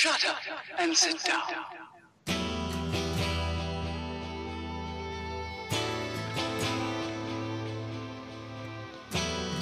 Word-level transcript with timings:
Shut 0.00 0.24
up 0.30 0.36
and 0.78 0.94
sit 0.94 1.16
down. 1.26 1.42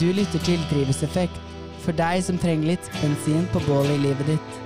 Du 0.00 0.12
lytter 0.12 0.38
til 0.38 0.58
Drivhuseffekt, 0.70 1.40
for 1.80 1.96
deg 1.96 2.20
som 2.28 2.36
trenger 2.38 2.74
litt 2.74 2.92
bensin 3.00 3.48
på 3.54 3.64
bålet 3.64 3.96
i 3.96 4.02
livet 4.10 4.34
ditt. 4.34 4.65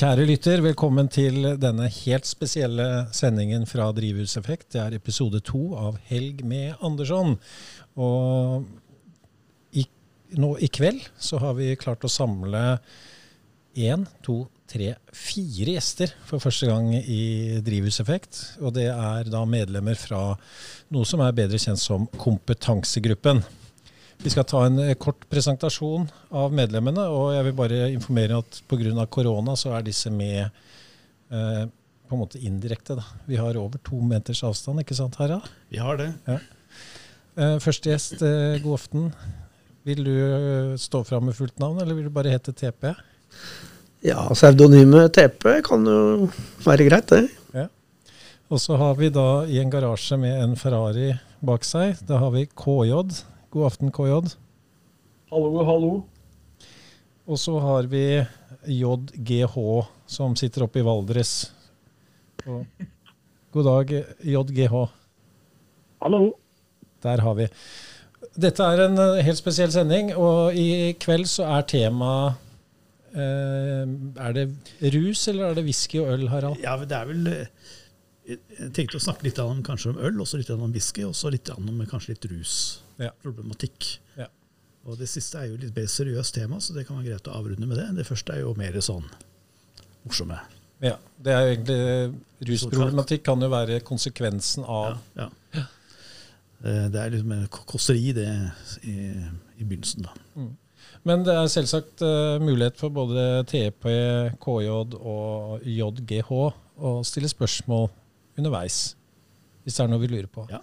Kjære 0.00 0.24
lytter, 0.24 0.62
velkommen 0.64 1.10
til 1.12 1.42
denne 1.60 1.84
helt 1.92 2.24
spesielle 2.24 2.84
sendingen 3.12 3.66
fra 3.68 3.90
Drivhuseffekt. 3.92 4.70
Det 4.72 4.80
er 4.80 4.94
episode 4.96 5.42
to 5.44 5.74
av 5.76 5.98
Helg 6.08 6.40
med 6.48 6.78
Andersson. 6.80 7.34
Og 8.00 8.64
i, 9.76 9.84
nå 10.40 10.54
i 10.56 10.70
kveld 10.72 11.04
så 11.20 11.42
har 11.44 11.52
vi 11.60 11.76
klart 11.76 12.08
å 12.08 12.12
samle 12.14 12.62
én, 13.76 14.08
to, 14.24 14.46
tre, 14.64 14.94
fire 15.12 15.76
gjester 15.76 16.16
for 16.24 16.40
første 16.40 16.72
gang 16.72 16.94
i 16.96 17.60
Drivhuseffekt. 17.60 18.40
Og 18.64 18.78
det 18.80 18.88
er 18.94 19.28
da 19.28 19.44
medlemmer 19.44 20.00
fra 20.00 20.30
noe 20.96 21.04
som 21.04 21.20
er 21.26 21.36
bedre 21.44 21.60
kjent 21.60 21.84
som 21.84 22.08
Kompetansegruppen. 22.16 23.44
Vi 24.20 24.30
skal 24.30 24.44
ta 24.44 24.66
en 24.66 24.78
eh, 24.82 24.94
kort 25.00 25.22
presentasjon 25.32 26.04
av 26.36 26.52
medlemmene, 26.52 27.06
og 27.08 27.30
jeg 27.32 27.46
vil 27.46 27.54
bare 27.56 27.78
informere 27.88 28.40
at 28.42 28.58
pga. 28.68 29.06
korona 29.08 29.54
så 29.56 29.72
er 29.72 29.86
disse 29.86 30.10
med 30.12 30.42
eh, 30.44 31.62
på 32.10 32.16
en 32.16 32.20
måte 32.20 32.40
indirekte. 32.42 32.98
Da. 32.98 33.04
Vi 33.24 33.38
har 33.40 33.56
over 33.56 33.78
to 33.78 34.00
meters 34.04 34.42
avstand, 34.44 34.82
ikke 34.82 34.98
sant 34.98 35.16
Herra? 35.16 35.40
Vi 35.70 35.80
har 35.80 35.96
det. 35.96 36.10
Ja. 36.28 36.36
Eh, 37.40 37.56
første 37.64 37.94
gjest, 37.94 38.20
eh, 38.20 38.60
god 38.60 38.76
aften. 38.76 39.08
Vil 39.88 40.04
du 40.04 40.12
eh, 40.12 40.76
stå 40.76 41.00
fram 41.08 41.24
med 41.30 41.38
fullt 41.38 41.56
navn, 41.58 41.80
eller 41.80 41.96
vil 41.96 42.10
du 42.10 42.12
bare 42.12 42.34
hete 42.34 42.52
TP? 42.52 42.92
Ja, 44.04 44.26
pseudonymet 44.34 45.14
TP 45.16 45.62
kan 45.64 45.88
jo 45.88 46.28
være 46.66 46.90
greit, 46.90 47.08
det. 47.08 47.24
Ja. 47.56 47.68
Og 48.52 48.60
så 48.60 48.76
har 48.76 49.00
vi 49.00 49.08
da 49.08 49.46
i 49.48 49.62
en 49.62 49.72
garasje 49.72 50.20
med 50.20 50.42
en 50.44 50.56
Ferrari 50.60 51.14
bak 51.40 51.64
seg, 51.64 51.96
da 52.04 52.20
har 52.20 52.36
vi 52.36 52.44
KJ. 52.52 53.29
God 53.50 53.66
aften, 53.66 53.90
KJ. 53.90 54.36
Hallo, 55.32 55.62
hallo. 55.66 55.88
Og 57.26 57.38
så 57.38 57.56
har 57.58 57.88
vi 57.90 58.02
JGH, 58.70 59.56
som 60.06 60.36
sitter 60.38 60.68
oppe 60.68 60.78
i 60.78 60.84
Valdres. 60.86 61.32
Og 62.46 62.62
god 63.50 63.66
dag, 63.66 63.90
JGH. 64.22 64.76
Hallo. 65.98 66.20
Der 67.02 67.24
har 67.26 67.34
vi. 67.40 67.48
Dette 68.38 68.62
er 68.70 68.84
en 68.84 69.02
eh, 69.02 69.24
helt 69.26 69.42
spesiell 69.42 69.74
sending, 69.74 70.12
og 70.14 70.54
i 70.54 70.94
kveld 71.02 71.26
så 71.26 71.48
er 71.50 71.66
temaet 71.66 72.38
eh, 73.18 73.82
Er 74.28 74.36
det 74.36 74.46
rus, 74.94 75.26
eller 75.26 75.48
er 75.48 75.58
det 75.58 75.66
whisky 75.66 75.98
og 76.04 76.12
øl, 76.14 76.28
Harald? 76.30 76.62
Ja, 76.62 76.78
det 76.78 76.94
er 76.94 77.10
vel 77.10 77.26
eh, 77.34 77.74
Jeg 78.30 78.70
tenkte 78.76 79.00
å 79.00 79.02
snakke 79.02 79.26
litt 79.26 79.40
om, 79.42 79.62
kanskje 79.66 79.94
om 79.94 79.98
øl, 80.06 80.20
og 80.22 80.28
så 80.28 80.38
litt 80.38 80.52
om 80.54 80.62
whisky, 80.70 81.02
og 81.08 81.16
så 81.18 81.32
litt 81.32 81.50
om 81.54 81.66
kanskje 81.90 82.14
litt 82.14 82.28
rusproblematikk. 82.30 83.88
Ja. 84.20 84.28
Og 84.86 85.00
det 85.00 85.10
siste 85.10 85.40
er 85.40 85.50
jo 85.50 85.58
litt 85.60 85.74
mer 85.76 85.90
seriøst 85.90 86.36
tema, 86.36 86.60
så 86.62 86.76
det 86.76 86.86
kan 86.88 87.00
være 87.00 87.12
greit 87.12 87.28
å 87.28 87.36
avrunde 87.36 87.66
med 87.68 87.80
det. 87.80 87.88
Det 87.98 88.06
første 88.08 88.36
er 88.36 88.44
jo 88.44 88.54
mer 88.58 88.78
sånn 88.84 89.04
morsomme. 90.06 90.38
Ja, 90.80 90.94
det 91.20 91.34
er 91.34 91.42
jo 91.42 91.52
egentlig 91.52 92.48
Rusproblematikk 92.48 93.26
kan 93.26 93.42
jo 93.44 93.50
være 93.52 93.82
konsekvensen 93.84 94.64
av 94.64 94.96
Ja, 95.18 95.26
ja. 95.52 95.66
Eh, 96.64 96.86
Det 96.92 97.02
er 97.02 97.12
liksom 97.12 97.34
en 97.36 97.46
kåseri 97.52 98.14
det 98.16 98.30
i, 98.88 98.94
i 99.60 99.64
begynnelsen, 99.66 100.08
da. 100.08 100.46
Men 101.04 101.24
det 101.24 101.32
er 101.32 101.52
selvsagt 101.52 102.02
uh, 102.04 102.40
mulighet 102.40 102.76
for 102.80 102.92
både 102.92 103.44
TP, 103.48 103.86
KJ 104.40 104.68
og 105.00 105.64
JGH 105.64 106.32
å 106.80 106.92
stille 107.04 107.28
spørsmål 107.28 107.88
underveis, 108.40 108.94
hvis 109.64 109.76
det 109.76 109.84
er 109.84 109.92
noe 109.92 110.02
vi 110.02 110.10
lurer 110.10 110.30
på. 110.32 110.48
Ja. 110.50 110.62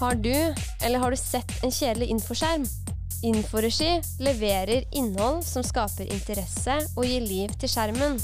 Har 0.00 0.14
du, 0.14 0.34
eller 0.82 0.98
har 0.98 1.10
du 1.10 1.16
sett 1.16 1.52
en 1.62 1.72
kjedelig 1.72 2.10
infoskjerm? 2.12 2.64
Inforegi 3.24 4.02
leverer 4.20 4.84
innhold 4.92 5.44
som 5.46 5.64
skaper 5.64 6.10
interesse 6.12 6.74
og 6.92 7.06
gir 7.08 7.22
liv 7.24 7.54
til 7.60 7.70
skjermen. 7.72 8.18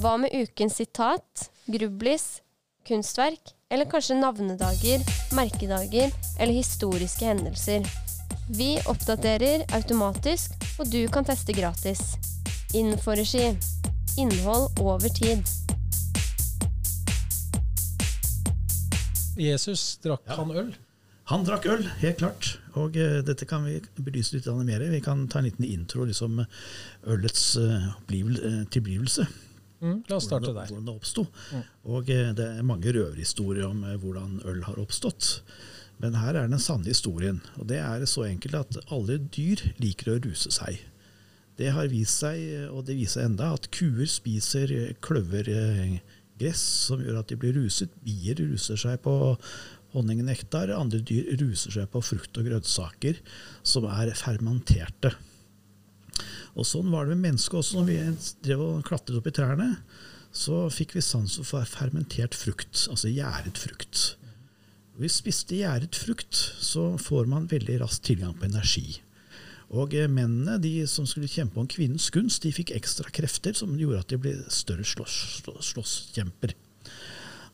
Hva 0.00 0.14
med 0.22 0.32
ukens 0.32 0.78
sitat, 0.78 1.48
grublis, 1.66 2.40
kunstverk, 2.88 3.52
eller 3.72 3.88
kanskje 3.90 4.16
navnedager, 4.20 5.04
merkedager 5.36 6.12
eller 6.38 6.54
historiske 6.56 7.26
hendelser? 7.26 7.84
Vi 8.48 8.76
oppdaterer 8.86 9.66
automatisk, 9.74 10.54
og 10.78 10.88
du 10.92 11.02
kan 11.12 11.26
teste 11.26 11.56
gratis. 11.56 12.14
Inforegi. 12.74 13.58
Innhold 14.18 14.80
over 14.80 15.08
tid. 15.08 15.42
Jesus, 19.36 19.98
drakk 20.02 20.22
Ja. 20.26 20.36
han 20.36 20.50
øl? 20.50 20.74
Han 21.24 21.44
drakk 21.44 21.66
øl, 21.66 21.82
helt 22.00 22.18
klart. 22.18 22.58
Og 22.72 22.96
uh, 22.96 23.20
dette 23.26 23.44
kan 23.44 23.64
vi 23.64 23.80
belyse 23.98 24.36
litt 24.36 24.46
mer. 24.46 24.80
Vi 24.90 25.00
kan 25.00 25.26
ta 25.28 25.38
en 25.38 25.44
liten 25.44 25.64
intro, 25.64 26.04
liksom 26.04 26.44
ølets 27.06 27.56
uh, 27.56 27.88
eh, 28.08 28.64
tilblivelse. 28.70 29.26
Mm, 29.82 30.04
la 30.08 30.16
oss 30.16 30.24
starte 30.24 30.46
hvordan, 30.46 30.62
der. 30.62 30.70
hvordan 30.70 30.86
det 30.86 30.94
oppsto. 30.94 31.26
Og 31.84 32.08
uh, 32.08 32.30
det 32.32 32.46
er 32.46 32.62
mange 32.62 32.92
røverhistorier 32.92 33.66
om 33.66 33.84
eh, 33.84 33.98
hvordan 34.00 34.40
øl 34.44 34.62
har 34.64 34.78
oppstått. 34.78 35.42
Men 35.98 36.14
her 36.14 36.36
er 36.36 36.48
den 36.48 36.60
sanne 36.60 36.88
historien. 36.88 37.40
Og 37.58 37.68
det 37.68 37.78
er 37.82 38.04
så 38.06 38.26
enkelt 38.28 38.54
at 38.54 38.78
alle 38.92 39.18
dyr 39.18 39.66
liker 39.82 40.14
å 40.14 40.20
ruse 40.24 40.50
seg. 40.54 40.80
Det 41.56 41.72
har 41.72 41.88
vist 41.88 42.20
seg, 42.22 42.40
eh, 42.40 42.68
og 42.68 42.84
det 42.88 42.98
viser 42.98 43.26
enda, 43.26 43.52
at 43.56 43.70
kuer 43.74 44.08
spiser 44.10 44.72
eh, 44.74 44.92
kløvergress 45.04 46.64
som 46.88 47.04
gjør 47.04 47.22
at 47.22 47.32
de 47.32 47.38
blir 47.40 47.56
ruset. 47.56 47.92
Bier 48.04 48.36
ruser 48.42 48.80
seg 48.80 49.00
på 49.04 49.14
honningnektar. 49.96 50.74
Andre 50.76 51.00
dyr 51.00 51.32
ruser 51.40 51.78
seg 51.78 51.88
på 51.92 52.02
frukt 52.04 52.36
og 52.36 52.50
grønnsaker 52.50 53.22
som 53.64 53.88
er 53.88 54.12
fermenterte. 54.18 55.14
Og 56.56 56.64
sånn 56.64 56.92
var 56.92 57.04
det 57.04 57.16
med 57.16 57.30
mennesket 57.30 57.60
også. 57.60 57.80
Når 57.80 57.88
vi 57.88 57.96
drev 58.44 58.62
og 58.64 58.84
klatret 58.88 59.18
opp 59.18 59.28
i 59.28 59.34
trærne, 59.36 59.70
så 60.36 60.66
fikk 60.72 60.96
vi 60.96 61.04
sans 61.04 61.38
for 61.48 61.64
fermentert 61.68 62.36
frukt, 62.36 62.86
altså 62.92 63.12
gjæret 63.12 63.60
frukt. 63.60 64.16
Hvis 64.96 65.18
vi 65.18 65.24
spiste 65.24 65.58
gjæret 65.60 65.96
frukt, 65.96 66.36
så 66.36 66.94
får 67.00 67.28
man 67.28 67.48
veldig 67.50 67.80
raskt 67.82 68.06
tilgang 68.08 68.36
på 68.36 68.48
energi. 68.48 69.00
Og 69.74 69.94
eh, 69.98 70.06
mennene 70.10 70.60
de 70.62 70.86
som 70.90 71.06
skulle 71.08 71.30
kjempe 71.30 71.58
om 71.58 71.66
kvinnens 71.70 72.10
gunst, 72.14 72.42
de 72.44 72.52
fikk 72.54 72.70
ekstra 72.76 73.10
krefter 73.10 73.56
som 73.58 73.74
gjorde 73.78 74.04
at 74.04 74.12
de 74.12 74.20
ble 74.22 74.36
større 74.52 74.86
slåss, 74.86 75.16
slåss, 75.42 75.72
slåsskjemper. 75.74 76.54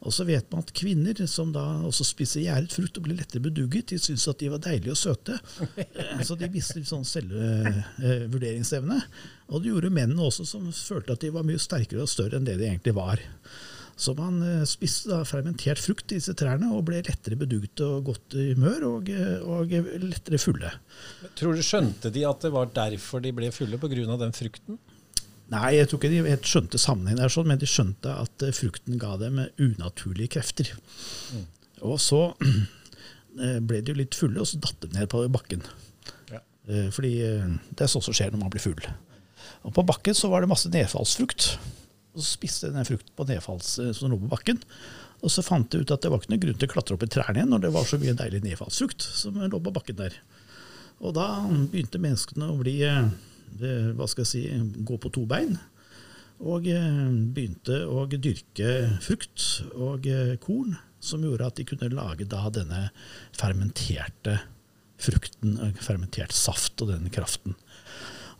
Og 0.03 0.11
så 0.11 0.25
vet 0.27 0.49
man 0.51 0.65
at 0.65 0.73
kvinner 0.75 1.15
som 1.31 1.53
da 1.55 1.63
også 1.87 2.03
spiser 2.09 2.43
gjæret 2.43 2.75
frukt 2.75 2.97
og 2.99 3.05
blir 3.07 3.21
lettere 3.21 3.45
bedugget, 3.45 3.93
de 3.93 4.01
syns 4.03 4.27
at 4.29 4.41
de 4.43 4.49
var 4.51 4.59
deilige 4.65 4.91
og 4.97 4.99
søte. 4.99 5.39
Eh, 5.79 6.25
Så 6.27 6.35
de 6.41 6.49
mister 6.51 6.83
sånn 6.85 7.07
selvvurderingsevne. 7.07 8.99
Og 9.55 9.63
det 9.63 9.71
gjorde 9.71 9.93
mennene 9.95 10.27
også, 10.27 10.45
som 10.49 10.67
følte 10.75 11.15
at 11.15 11.23
de 11.23 11.31
var 11.35 11.47
mye 11.47 11.63
sterkere 11.63 12.03
og 12.03 12.11
større 12.11 12.41
enn 12.41 12.49
det 12.49 12.59
de 12.59 12.67
egentlig 12.67 12.97
var. 12.99 13.23
Så 14.03 14.15
man 14.19 14.41
eh, 14.43 14.63
spiste 14.67 15.21
fermentert 15.29 15.81
frukt 15.83 16.11
i 16.11 16.19
disse 16.19 16.35
trærne 16.39 16.73
og 16.75 16.87
ble 16.89 17.03
lettere 17.07 17.39
bedugt 17.39 17.83
og 17.85 18.09
godt 18.11 18.35
i 18.35 18.49
humør 18.57 18.87
og, 18.89 19.11
eh, 19.13 19.43
og 19.47 19.75
lettere 20.03 20.41
fulle. 20.43 20.73
Tror 21.39 21.55
du 21.55 21.63
skjønte 21.63 22.11
de 22.15 22.25
at 22.27 22.43
det 22.43 22.51
var 22.55 22.73
derfor 22.75 23.23
de 23.23 23.35
ble 23.37 23.53
fulle, 23.55 23.79
pga. 23.79 24.17
den 24.25 24.35
frukten? 24.35 24.81
Nei, 25.53 25.77
jeg 25.77 25.91
tror 25.91 26.01
ikke 26.01 26.11
de 26.11 26.23
helt 26.25 26.49
skjønte 26.49 26.81
sammenhengen, 26.81 27.21
der, 27.21 27.31
sånn, 27.31 27.51
men 27.51 27.61
de 27.61 27.69
skjønte 27.69 28.15
at 28.25 28.47
eh, 28.47 28.55
frukten 28.57 28.99
ga 28.99 29.15
dem 29.21 29.39
unaturlige 29.61 30.35
krefter. 30.39 30.73
Og 31.83 32.01
så 32.03 32.25
ble 33.69 33.83
de 33.85 33.95
jo 33.95 34.01
litt 34.01 34.19
fulle, 34.19 34.41
og 34.43 34.51
så 34.51 34.59
datt 34.63 34.83
de 34.83 34.91
ned 34.97 35.11
på 35.13 35.23
bakken. 35.31 35.63
Ja. 36.33 36.43
Fordi 36.95 37.13
det 37.19 37.85
er 37.85 37.91
sånt 37.91 38.07
som 38.07 38.15
skjer 38.17 38.33
når 38.33 38.43
man 38.45 38.53
blir 38.55 38.63
full. 38.65 38.83
Og 39.67 39.75
på 39.77 39.85
bakken 39.87 40.17
så 40.17 40.31
var 40.33 40.43
det 40.43 40.51
masse 40.51 40.71
nedfallsfrukt. 40.73 41.51
Og 42.13 42.21
så 42.21 42.29
spiste 42.35 42.69
jeg 42.69 42.77
den 42.77 42.87
frukten 42.89 43.17
på 43.17 43.27
nedfalls, 43.29 43.73
eh, 43.81 43.93
som 43.97 44.13
lå 44.13 44.19
på 44.21 44.31
bakken. 44.33 44.61
Og 45.23 45.33
så 45.33 45.45
fant 45.47 45.73
jeg 45.73 45.85
ut 45.85 45.95
at 45.95 46.05
det 46.05 46.13
var 46.13 46.21
ikke 46.21 46.35
noen 46.35 46.45
grunn 46.45 46.61
til 46.61 46.69
å 46.69 46.73
klatre 46.75 46.97
opp 46.97 47.05
i 47.07 47.11
trærne 47.15 47.39
igjen 47.39 47.53
når 47.53 47.65
det 47.65 47.75
var 47.77 47.89
så 47.89 47.99
mye 48.03 48.17
deilig 48.19 48.43
nedfallsfrukt 48.45 49.05
som 49.23 49.39
lå 49.41 49.61
på 49.63 49.75
bakken 49.75 50.01
der. 50.01 50.17
Og 51.03 51.15
da 51.17 51.27
begynte 51.49 52.03
menneskene 52.03 52.51
å 52.51 52.59
bli 52.61 52.79
eh, 52.87 53.13
hva 53.97 54.09
skal 54.11 54.27
jeg 54.27 54.33
si, 54.33 54.43
gå 54.83 54.99
på 55.01 55.13
to 55.15 55.25
bein. 55.31 55.57
Og 56.43 56.67
eh, 56.69 57.05
begynte 57.33 57.85
å 57.87 58.05
dyrke 58.11 58.99
frukt 59.05 59.63
og 59.73 60.09
korn, 60.43 60.77
som 61.03 61.25
gjorde 61.25 61.49
at 61.49 61.59
de 61.59 61.67
kunne 61.67 61.95
lage 61.95 62.29
da 62.31 62.45
denne 62.55 62.89
fermenterte 63.35 64.37
frukten, 65.03 65.57
fermentert 65.83 66.35
saft 66.37 66.83
og 66.85 66.93
den 66.93 67.09
kraften. 67.15 67.57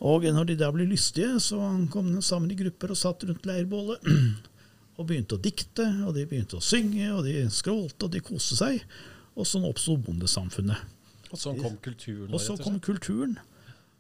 Og 0.03 0.25
når 0.35 0.49
de 0.51 0.57
da 0.59 0.71
ble 0.75 0.87
lystige, 0.91 1.37
så 1.43 1.61
kom 1.93 2.09
de 2.11 2.23
sammen 2.27 2.51
i 2.51 2.59
grupper 2.59 2.95
og 2.95 2.99
satt 2.99 3.23
rundt 3.29 3.47
leirbålet. 3.47 4.03
Og 5.01 5.07
begynte 5.09 5.39
å 5.39 5.41
dikte, 5.41 5.87
og 6.05 6.13
de 6.13 6.27
begynte 6.29 6.59
å 6.59 6.63
synge, 6.63 7.07
og 7.17 7.23
de 7.25 7.47
skrålte, 7.51 8.05
og 8.05 8.13
de 8.13 8.21
koste 8.23 8.59
seg. 8.59 8.83
Og 9.33 9.49
sånn 9.49 9.65
oppsto 9.65 9.95
bondesamfunnet. 9.97 10.83
Og 11.33 11.41
sånn 11.41 11.57
kom 11.63 11.79
kulturen. 11.83 12.29
Og 12.29 12.43
så 12.45 12.59
kom 12.61 12.77
kulturen. 12.85 13.39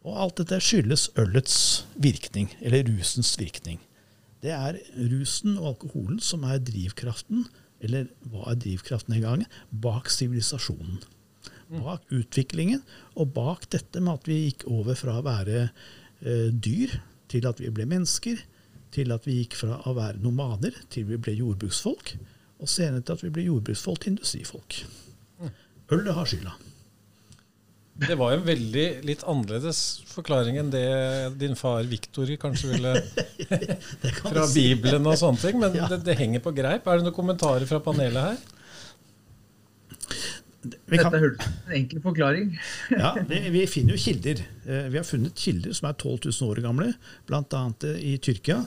Og 0.04 0.18
alt 0.20 0.42
dette 0.42 0.58
skyldes 0.60 1.06
ølets 1.18 1.56
virkning, 1.96 2.50
eller 2.60 2.84
rusens 2.90 3.32
virkning. 3.40 3.80
Det 4.44 4.52
er 4.52 4.82
rusen 5.08 5.56
og 5.56 5.72
alkoholen 5.72 6.20
som 6.22 6.44
er 6.44 6.60
drivkraften, 6.60 7.46
eller 7.82 8.12
hva 8.28 8.52
er 8.52 8.60
drivkraften 8.60 9.16
en 9.16 9.24
gang, 9.24 9.44
bak 9.72 10.12
sivilisasjonen. 10.12 11.00
Bak 11.80 12.02
utviklingen, 12.12 12.82
og 13.16 13.32
bak 13.32 13.64
dette 13.72 14.00
med 14.04 14.18
at 14.18 14.26
vi 14.28 14.40
gikk 14.50 14.66
over 14.68 14.98
fra 14.98 15.14
å 15.20 15.24
være 15.24 15.62
eh, 16.20 16.50
dyr 16.52 16.98
til 17.32 17.46
at 17.48 17.62
vi 17.62 17.70
ble 17.72 17.86
mennesker, 17.88 18.42
til 18.92 19.14
at 19.14 19.24
vi 19.24 19.38
gikk 19.40 19.56
fra 19.56 19.78
å 19.88 19.94
være 19.96 20.20
nomader 20.20 20.76
til 20.92 21.06
vi 21.08 21.16
ble 21.16 21.32
jordbruksfolk, 21.38 22.12
og 22.62 22.68
senere 22.68 23.00
til 23.00 23.16
at 23.16 23.24
vi 23.24 23.30
ble 23.32 23.46
jordbruksfolk 23.48 24.02
til 24.04 24.12
industrifolk. 24.16 24.82
Ølet 25.92 26.14
har 26.16 26.28
skylda. 26.28 26.52
Det 28.02 28.14
var 28.16 28.32
en 28.32 28.44
veldig 28.46 28.84
litt 29.04 29.22
annerledes 29.28 29.78
forklaring 30.08 30.56
enn 30.58 30.70
det 30.72 30.84
din 31.40 31.52
far 31.58 31.84
Viktor 31.84 32.30
kanskje 32.40 32.70
ville 32.70 32.92
kan 34.16 34.32
fra. 34.32 34.46
Bibelen 34.54 35.06
og 35.06 35.18
sånne 35.20 35.42
ting, 35.42 35.58
men 35.60 35.76
Ja. 35.76 35.88
det, 35.90 36.00
det 36.06 36.16
henger 36.18 36.40
på 36.44 36.54
greip. 36.56 36.88
Er 36.88 36.98
det 37.00 37.06
noen 37.06 37.16
kommentarer 37.16 37.68
fra 37.68 37.82
panelet 37.84 38.30
her? 38.30 38.61
Dette 40.62 41.18
hørtes 41.18 41.42
ut 41.42 41.42
som 41.42 41.70
en 41.70 41.76
enkel 41.80 42.02
forklaring. 42.04 42.52
Ja, 43.02 43.14
vi, 43.28 43.40
vi 43.54 43.64
finner 43.70 43.96
jo 43.96 44.02
kilder. 44.04 44.42
Eh, 44.66 44.86
Vi 44.92 45.00
har 45.00 45.06
funnet 45.08 45.38
kilder 45.38 45.74
som 45.74 45.88
er 45.90 45.96
12 45.98 46.28
000 46.28 46.50
år 46.52 46.62
gamle, 46.64 46.92
bl.a. 47.26 47.62
i 47.98 48.14
Tyrkia, 48.22 48.60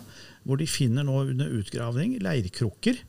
hvor 0.43 0.59
de 0.59 0.67
finner 0.67 1.07
nå 1.07 1.21
under 1.29 1.55
utgravning 1.59 2.17
leirkrukker 2.23 2.99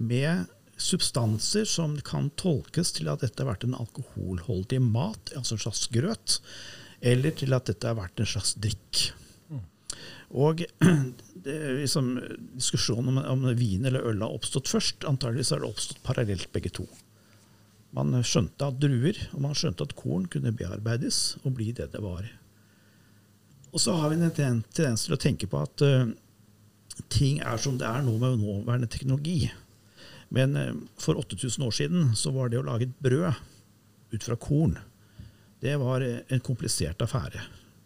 med 0.00 0.48
substanser 0.80 1.66
som 1.68 1.98
kan 2.06 2.30
tolkes 2.40 2.94
til 2.96 3.10
at 3.12 3.20
dette 3.20 3.42
har 3.42 3.50
vært 3.52 3.66
en 3.68 3.76
alkoholholdig 3.76 4.80
mat, 4.80 5.32
altså 5.36 5.58
en 5.58 5.64
slags 5.66 5.84
grøt, 5.92 6.38
eller 7.04 7.36
til 7.36 7.52
at 7.56 7.68
dette 7.68 7.88
har 7.88 7.98
vært 8.00 8.20
en 8.24 8.28
slags 8.28 8.54
drikk. 8.56 9.10
Og 10.30 10.62
det 11.44 11.58
liksom, 11.82 12.14
diskusjonen 12.56 13.18
om, 13.18 13.20
om 13.34 13.46
vin 13.58 13.84
eller 13.88 14.04
øl 14.12 14.24
har 14.24 14.32
oppstått 14.36 14.70
først, 14.70 15.04
antageligvis 15.08 15.52
har 15.52 15.60
det 15.64 15.70
oppstått 15.72 16.02
parallelt 16.06 16.48
begge 16.54 16.72
to. 16.80 16.86
Man 17.96 18.14
skjønte 18.22 18.68
at 18.68 18.78
druer 18.78 19.18
og 19.34 19.40
man 19.42 19.56
skjønte 19.58 19.86
at 19.86 19.96
korn 19.98 20.28
kunne 20.30 20.54
bearbeides 20.54 21.40
og 21.42 21.56
bli 21.58 21.70
det 21.76 21.90
det 21.94 22.02
var. 22.04 22.28
Og 23.70 23.82
så 23.82 23.94
har 23.98 24.10
vi 24.10 24.18
en 24.18 24.34
tendens 24.34 25.06
til 25.06 25.14
å 25.14 25.20
tenke 25.20 25.48
på 25.50 25.58
at 25.62 25.82
uh, 25.86 26.10
ting 27.10 27.40
er 27.42 27.58
som 27.62 27.78
det 27.78 27.86
er 27.86 28.02
nå 28.06 28.16
med 28.18 28.38
nåværende 28.42 28.90
teknologi. 28.90 29.50
Men 30.34 30.58
uh, 30.58 30.70
for 30.98 31.18
8000 31.18 31.66
år 31.66 31.74
siden 31.74 32.12
så 32.18 32.34
var 32.34 32.50
det 32.50 32.60
å 32.62 32.66
lage 32.66 32.88
et 32.88 33.02
brød 33.02 33.30
ut 34.10 34.26
fra 34.26 34.38
korn, 34.38 34.78
det 35.60 35.76
var 35.76 36.00
eh, 36.00 36.22
en 36.32 36.40
komplisert 36.40 37.02
affære. 37.04 37.42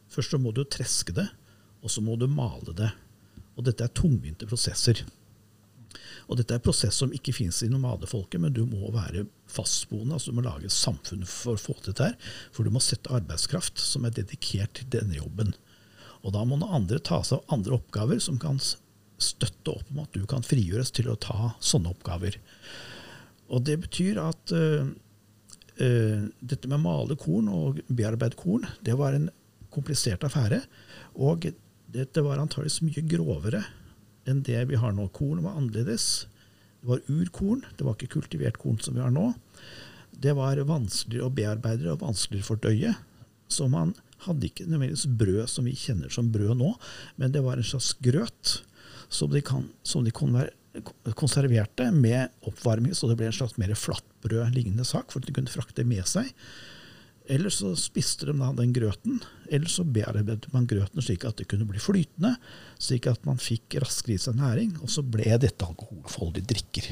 Først 0.08 0.34
så 0.34 0.38
må 0.38 0.52
du 0.54 0.62
treske 0.64 1.12
det, 1.12 1.26
og 1.82 1.90
så 1.90 2.00
må 2.04 2.14
du 2.16 2.28
male 2.30 2.74
det. 2.76 2.90
Og 3.58 3.66
dette 3.66 3.84
er 3.84 3.94
tungvinte 3.94 4.46
prosesser. 4.48 5.02
Og 6.28 6.38
dette 6.38 6.54
er 6.54 6.60
en 6.60 6.64
prosess 6.64 6.96
som 7.02 7.12
ikke 7.14 7.34
finnes 7.36 7.60
i 7.64 7.70
nomadefolket, 7.70 8.40
men 8.40 8.54
du 8.56 8.62
må 8.68 8.88
være 8.94 9.26
fastboende. 9.50 10.16
altså 10.16 10.32
Du 10.32 10.38
må 10.38 10.46
lage 10.46 10.68
et 10.68 10.74
samfunn 10.74 11.26
for 11.28 11.58
å 11.58 11.60
få 11.60 11.76
til 11.78 11.92
dette. 11.92 12.04
her, 12.04 12.16
For 12.52 12.64
du 12.64 12.70
må 12.70 12.80
sette 12.80 13.12
arbeidskraft 13.12 13.78
som 13.78 14.04
er 14.04 14.16
dedikert 14.16 14.74
til 14.74 14.88
denne 14.88 15.18
jobben. 15.18 15.54
Og 16.24 16.32
da 16.32 16.44
må 16.44 16.56
noen 16.56 16.82
andre 16.82 16.98
ta 16.98 17.20
seg 17.22 17.38
av 17.38 17.58
andre 17.58 17.76
oppgaver 17.76 18.20
som 18.22 18.38
kan 18.40 18.60
støtte 19.20 19.70
opp 19.70 19.90
om 19.92 20.02
at 20.02 20.16
du 20.16 20.24
kan 20.26 20.42
frigjøres 20.42 20.90
til 20.90 21.10
å 21.12 21.20
ta 21.20 21.54
sånne 21.60 21.92
oppgaver. 21.92 22.38
Og 23.52 23.64
det 23.68 23.76
betyr 23.84 24.18
at 24.22 24.54
uh, 24.56 24.88
uh, 24.88 26.22
dette 26.40 26.70
med 26.70 26.78
å 26.80 26.84
male 26.86 27.16
korn 27.20 27.50
og 27.52 27.82
bearbeide 27.88 28.40
korn, 28.40 28.64
det 28.82 28.96
var 28.96 29.16
en 29.16 29.28
komplisert 29.74 30.24
affære. 30.24 30.62
Og 31.20 31.50
dette 31.94 32.24
var 32.24 32.40
antageligvis 32.40 32.82
mye 32.86 33.04
grovere 33.10 33.62
enn 34.30 34.42
det 34.46 34.60
vi 34.70 34.78
har 34.80 34.94
nå. 34.96 35.08
Korn 35.16 35.42
var 35.44 35.58
annerledes. 35.58 36.26
Det 36.80 36.90
var 36.90 37.04
urkorn, 37.08 37.64
det 37.78 37.86
var 37.86 37.96
ikke 37.96 38.18
kultivert 38.18 38.60
korn 38.60 38.80
som 38.82 38.96
vi 38.96 39.04
har 39.04 39.12
nå. 39.14 39.30
Det 40.12 40.34
var 40.36 40.60
vanskeligere 40.68 41.28
å 41.28 41.34
bearbeide 41.34 41.92
og 41.92 42.02
vanskeligere 42.04 42.44
å 42.44 42.50
fordøye. 42.52 42.94
Så 43.50 43.68
man 43.72 43.94
hadde 44.24 44.48
ikke 44.48 44.66
nødvendigvis 44.68 45.06
brød 45.20 45.48
som 45.50 45.68
vi 45.68 45.74
kjenner 45.76 46.12
som 46.12 46.30
brød 46.32 46.56
nå, 46.60 46.74
men 47.20 47.32
det 47.34 47.42
var 47.44 47.60
en 47.60 47.66
slags 47.66 47.92
grøt 48.04 48.58
som 49.12 49.32
de, 49.32 49.42
kan, 49.44 49.66
som 49.84 50.04
de 50.04 50.12
konserverte 51.14 51.90
med 51.92 52.32
oppvarming, 52.48 52.94
så 52.96 53.10
det 53.10 53.18
ble 53.20 53.28
en 53.28 53.36
slags 53.36 53.58
mer 53.60 53.74
flatbrød 53.78 54.54
lignende 54.54 54.86
sak, 54.88 55.12
for 55.12 55.20
at 55.20 55.28
de 55.28 55.34
kunne 55.36 55.52
frakte 55.52 55.84
med 55.86 56.08
seg. 56.08 56.30
Eller 57.24 57.52
så 57.52 57.70
spiste 57.80 58.28
de 58.28 58.34
da 58.36 58.50
den 58.52 58.74
grøten, 58.76 59.22
eller 59.48 59.70
så 59.72 59.84
bearbeidet 59.88 60.50
man 60.52 60.66
grøten 60.68 61.00
slik 61.04 61.24
at 61.24 61.38
det 61.40 61.46
kunne 61.48 61.64
bli 61.68 61.80
flytende, 61.80 62.34
slik 62.76 63.08
at 63.08 63.24
man 63.24 63.40
fikk 63.40 63.78
raskere 63.80 64.18
i 64.18 64.20
seg 64.20 64.36
næring, 64.36 64.74
og 64.84 64.92
så 64.92 65.00
ble 65.00 65.38
dette 65.40 65.64
alkoholfoldige 65.64 66.50
drikker. 66.52 66.90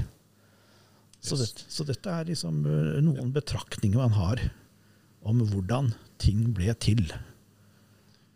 Så, 1.23 1.37
det, 1.38 1.50
så 1.69 1.84
dette 1.87 2.11
er 2.11 2.31
liksom 2.32 2.64
eh, 2.67 2.96
noen 3.05 3.29
betraktninger 3.34 4.00
man 4.00 4.17
har 4.17 4.40
om 5.29 5.44
hvordan 5.52 5.93
ting 6.23 6.49
ble 6.56 6.73
til. 6.82 7.05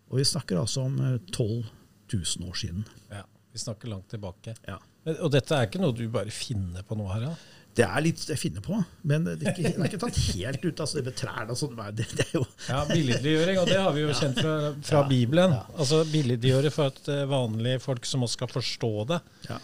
Og 0.07 0.21
vi 0.21 0.27
snakker 0.29 0.61
altså 0.61 0.85
om 0.87 1.01
eh, 1.03 1.17
12 1.33 1.65
000 2.13 2.47
år 2.47 2.61
siden. 2.61 2.85
Ja, 3.11 3.25
vi 3.25 3.65
snakker 3.65 3.91
langt 3.91 4.13
tilbake. 4.13 4.55
Ja. 4.69 4.79
Og 5.17 5.31
dette 5.35 5.57
er 5.57 5.67
ikke 5.67 5.81
noe 5.83 5.97
du 5.97 6.05
bare 6.13 6.35
finner 6.35 6.87
på 6.87 6.99
nå, 6.99 7.09
her, 7.15 7.31
ja? 7.31 7.35
Det 7.77 7.85
er 7.85 8.01
litt 8.01 8.23
jeg 8.25 8.41
finner 8.41 8.63
på, 8.65 8.79
men 9.05 9.27
det 9.27 9.35
er 9.43 9.51
ikke, 9.53 9.73
det 9.75 9.83
er 9.83 9.89
ikke 9.91 10.01
tatt 10.07 10.21
helt 10.31 10.63
ut. 10.65 10.79
Altså, 10.81 10.97
det 10.97 11.05
med 11.11 11.17
trærne 11.19 11.53
og 11.53 11.59
sånn, 11.61 11.81
det, 11.99 12.07
det 12.17 12.25
er 12.25 12.39
jo 12.39 12.45
Ja, 12.71 12.79
Billedliggjøring, 12.89 13.59
og 13.61 13.69
det 13.69 13.77
har 13.83 13.93
vi 13.93 14.05
jo 14.07 14.15
kjent 14.17 14.41
fra, 14.41 14.55
fra 14.89 15.03
Bibelen. 15.11 15.53
Altså 15.77 16.01
Billedliggjøre 16.09 16.73
for 16.73 16.95
at 16.95 17.11
eh, 17.13 17.27
vanlige 17.29 17.83
folk 17.85 18.09
som 18.09 18.25
også 18.25 18.39
skal 18.41 18.53
forstå 18.55 18.93
det. 19.13 19.21
ja. 19.51 19.61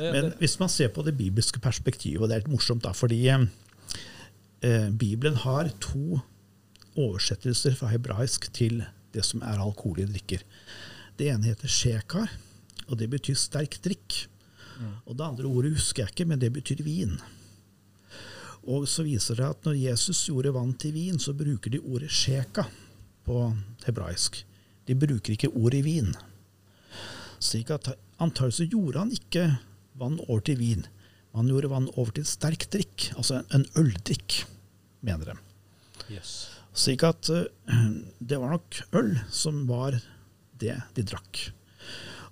Men 0.00 0.30
hvis 0.38 0.54
man 0.60 0.70
ser 0.72 0.88
på 0.94 1.02
det 1.04 1.12
bibelske 1.18 1.60
perspektivet, 1.60 2.22
og 2.22 2.30
det 2.30 2.36
er 2.38 2.44
litt 2.44 2.52
morsomt 2.52 2.84
da, 2.86 2.94
fordi 2.96 3.18
eh, 3.28 4.86
Bibelen 4.96 5.36
har 5.42 5.68
to 5.82 6.20
oversettelser 6.96 7.76
fra 7.76 7.90
hebraisk 7.92 8.46
til 8.56 8.80
det 9.12 9.26
som 9.26 9.42
er 9.44 9.60
alkoholige 9.60 10.08
drikker. 10.14 10.46
Det 11.18 11.28
ene 11.34 11.50
heter 11.50 11.68
shekar, 11.68 12.32
og 12.86 12.96
det 13.02 13.10
betyr 13.12 13.36
sterk 13.36 13.76
drikk. 13.84 14.22
Og 15.04 15.12
det 15.18 15.26
andre 15.26 15.44
ordet 15.50 15.74
husker 15.74 16.06
jeg 16.06 16.14
ikke, 16.14 16.28
men 16.30 16.40
det 16.40 16.52
betyr 16.54 16.80
vin. 16.86 17.18
Og 18.68 18.86
så 18.88 19.04
viser 19.06 19.38
det 19.38 19.46
at 19.46 19.66
når 19.66 19.78
Jesus 19.78 20.26
gjorde 20.28 20.52
vann 20.54 20.74
til 20.80 20.92
vin, 20.96 21.18
så 21.18 21.32
bruker 21.36 21.72
de 21.72 21.80
ordet 21.80 22.10
sheka 22.12 22.66
på 23.24 23.44
hebraisk. 23.86 24.42
De 24.88 24.96
bruker 24.98 25.34
ikke 25.34 25.52
ordet 25.54 25.84
vin. 25.86 26.12
Slik 27.40 27.70
at 27.72 27.92
antagelig 28.20 28.70
gjorde 28.74 29.04
han 29.04 29.12
ikke 29.14 29.46
vann 30.00 30.18
over 30.26 30.42
til 30.44 30.58
vin. 30.60 30.84
Man 31.32 31.48
gjorde 31.48 31.70
vann 31.70 31.88
over 31.94 32.12
til 32.16 32.26
sterk 32.26 32.66
drikk, 32.72 33.12
altså 33.16 33.44
en 33.54 33.64
øldrikk, 33.78 34.42
mener 35.06 35.30
de. 35.30 35.36
Yes. 36.10 36.50
Slik 36.76 37.04
at 37.06 37.30
eh, 37.32 37.46
det 38.18 38.38
var 38.40 38.56
nok 38.56 38.82
øl 38.98 39.14
som 39.32 39.62
var 39.70 39.96
det 40.60 40.76
de 40.96 41.06
drakk. 41.06 41.46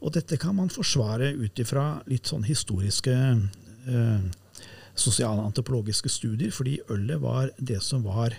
Og 0.03 0.13
dette 0.15 0.39
kan 0.39 0.55
man 0.59 0.71
forsvare 0.71 1.33
ut 1.39 1.59
ifra 1.59 2.03
litt 2.11 2.29
sånn 2.31 2.45
historiske 2.47 3.15
eh, 3.15 4.29
sosialantropologiske 4.99 6.11
studier, 6.13 6.53
fordi 6.55 6.79
ølet 6.91 7.21
var 7.23 7.53
det 7.59 7.81
som 7.85 8.05
var 8.07 8.37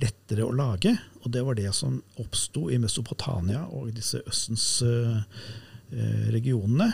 lettere 0.00 0.44
å 0.44 0.54
lage, 0.54 0.92
og 1.24 1.32
det 1.32 1.42
var 1.44 1.56
det 1.56 1.70
som 1.76 2.00
oppsto 2.20 2.66
i 2.72 2.78
Mesopotamia 2.80 3.64
og 3.72 3.94
disse 3.96 4.20
Østens 4.28 4.66
eh, 4.84 5.22
eh, 5.92 6.26
regionene, 6.34 6.92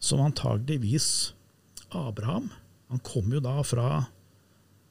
som 0.00 0.22
antageligvis 0.24 1.34
Abraham 1.92 2.46
Han 2.88 3.02
kom 3.04 3.28
jo 3.34 3.42
da 3.44 3.58
fra 3.62 4.06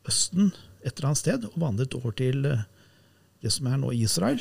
Østen 0.08 0.52
et 0.86 0.94
eller 0.94 1.10
annet 1.10 1.20
sted 1.20 1.48
og 1.50 1.58
vandret 1.60 1.96
over 1.98 2.14
til 2.16 2.46
eh, 2.48 2.64
det 3.44 3.52
som 3.56 3.68
er 3.68 3.80
nå 3.80 3.92
Israel. 3.96 4.40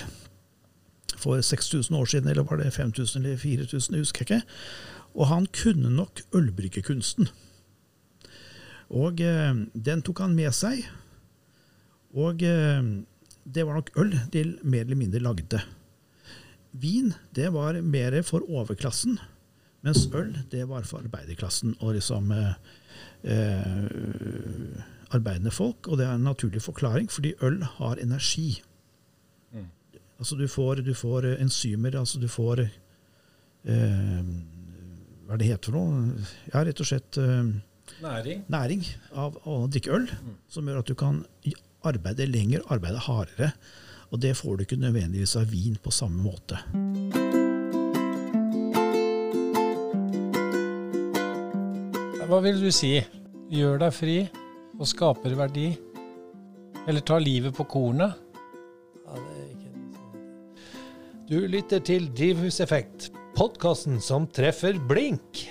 For 1.18 1.40
6000 1.42 1.96
år 1.96 2.06
siden, 2.06 2.30
eller 2.30 2.46
var 2.46 2.60
det 2.60 2.72
5000 2.74 3.24
eller 3.24 3.38
4000, 3.38 3.94
jeg 3.94 4.04
husker 4.04 4.26
ikke. 4.26 4.40
Og 5.18 5.26
han 5.30 5.46
kunne 5.54 5.90
nok 5.90 6.22
ølbryggekunsten. 6.34 7.30
Og 8.88 9.20
eh, 9.20 9.62
den 9.74 10.02
tok 10.04 10.22
han 10.24 10.36
med 10.36 10.54
seg. 10.56 10.84
Og 12.16 12.42
eh, 12.46 12.92
det 13.44 13.64
var 13.66 13.78
nok 13.78 13.90
øl 14.00 14.14
de 14.32 14.44
mer 14.62 14.86
eller 14.86 15.00
mindre 15.00 15.24
lagde. 15.24 15.60
Vin 16.72 17.12
det 17.36 17.50
var 17.52 17.80
mer 17.82 18.20
for 18.22 18.44
overklassen, 18.48 19.18
mens 19.84 20.06
øl 20.14 20.34
det 20.52 20.66
var 20.68 20.84
for 20.88 21.04
arbeiderklassen 21.04 21.76
og 21.80 21.96
liksom 21.96 22.32
eh, 22.32 22.54
eh, 23.24 24.80
arbeidende 25.16 25.52
folk. 25.52 25.88
Og 25.88 26.00
det 26.00 26.08
er 26.08 26.16
en 26.16 26.26
naturlig 26.28 26.62
forklaring, 26.64 27.10
fordi 27.12 27.34
øl 27.42 27.62
har 27.78 28.00
energi. 28.02 28.62
Altså 30.18 30.34
du 30.34 30.48
får, 30.50 30.82
du 30.82 30.94
får 30.98 31.28
enzymer, 31.38 31.94
altså 31.98 32.18
du 32.18 32.26
får 32.28 32.64
eh, 32.64 34.30
Hva 35.28 35.36
er 35.36 35.38
det 35.38 35.46
heter 35.46 35.70
for 35.70 35.78
noe? 35.78 36.24
Ja, 36.50 36.64
rett 36.66 36.80
og 36.82 36.88
slett 36.88 37.18
eh, 37.22 37.52
Næring. 37.98 38.44
næring 38.48 38.84
av 39.18 39.36
å 39.42 39.66
drikke 39.66 39.90
øl, 39.96 40.06
som 40.48 40.68
gjør 40.68 40.78
at 40.82 40.90
du 40.90 40.94
kan 40.94 41.24
arbeide 41.86 42.26
lenger, 42.30 42.62
arbeide 42.70 43.00
hardere. 43.02 43.52
Og 44.10 44.20
det 44.22 44.36
får 44.38 44.56
du 44.56 44.64
ikke 44.64 44.78
nødvendigvis 44.80 45.34
av 45.36 45.50
vin 45.50 45.76
på 45.82 45.90
samme 45.92 46.22
måte. 46.22 46.60
Hva 52.28 52.40
vil 52.44 52.60
du 52.60 52.70
si? 52.72 52.94
Gjør 53.52 53.78
deg 53.80 53.92
fri 53.96 54.16
og 54.78 54.88
skaper 54.88 55.36
verdi? 55.36 55.68
Eller 56.88 57.04
tar 57.04 57.20
livet 57.24 57.56
på 57.56 57.64
kornet? 57.68 58.16
Ja, 59.04 59.16
det 59.16 59.36
er 59.36 59.48
ikke 59.52 59.70
Du 61.28 61.38
lytter 61.48 61.80
til 61.84 62.08
Drivhuseffekt, 62.16 63.10
podkasten 63.36 64.00
som 64.04 64.28
treffer 64.28 64.76
blink. 64.88 65.48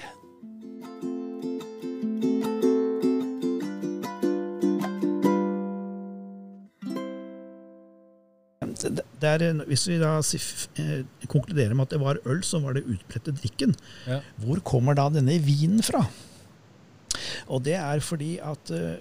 Er, 9.28 9.44
hvis 9.70 9.84
vi 9.90 9.98
da 10.02 10.16
eh, 10.20 11.04
konkluderer 11.32 11.76
med 11.76 11.88
at 11.88 11.94
det 11.96 12.00
var 12.02 12.20
øl 12.26 12.42
som 12.46 12.64
var 12.68 12.78
det 12.78 12.86
utbredte 12.88 13.34
drikken, 13.38 13.76
Ja. 14.08 14.22
hvor 14.44 14.60
kommer 14.66 14.96
da 14.98 15.10
denne 15.14 15.38
vinen 15.44 15.84
fra? 15.86 16.06
Og 17.48 17.64
det 17.66 17.76
er 17.80 18.00
fordi 18.04 18.38
at 18.44 18.72
eh, 18.72 18.98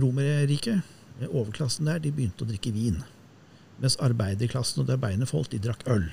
Romerriket, 0.00 0.82
eh, 1.20 1.28
overklassen 1.30 1.86
der, 1.90 1.98
de 2.02 2.12
begynte 2.14 2.44
å 2.46 2.48
drikke 2.50 2.72
vin. 2.74 3.02
Mens 3.80 3.96
arbeiderklassen 4.02 4.82
og 4.82 4.88
det 4.88 4.96
arbeidende 4.98 5.28
folk, 5.30 5.48
de 5.52 5.58
drakk 5.62 5.86
øl. 5.88 6.10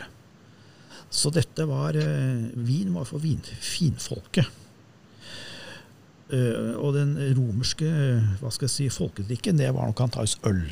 Så 1.11 1.31
dette 1.31 1.63
var 1.67 1.95
Vin 1.95 2.93
var 2.95 3.05
for 3.07 3.19
vin, 3.23 3.39
finfolket. 3.63 4.47
Og 6.31 6.89
den 6.95 7.13
romerske 7.37 7.87
hva 8.41 8.49
skal 8.51 8.67
jeg 8.67 8.73
si, 8.73 8.87
folkedrikken, 8.91 9.59
det 9.61 9.69
var 9.75 9.87
nok 9.87 10.01
antakeligvis 10.03 10.39
øl. 10.47 10.63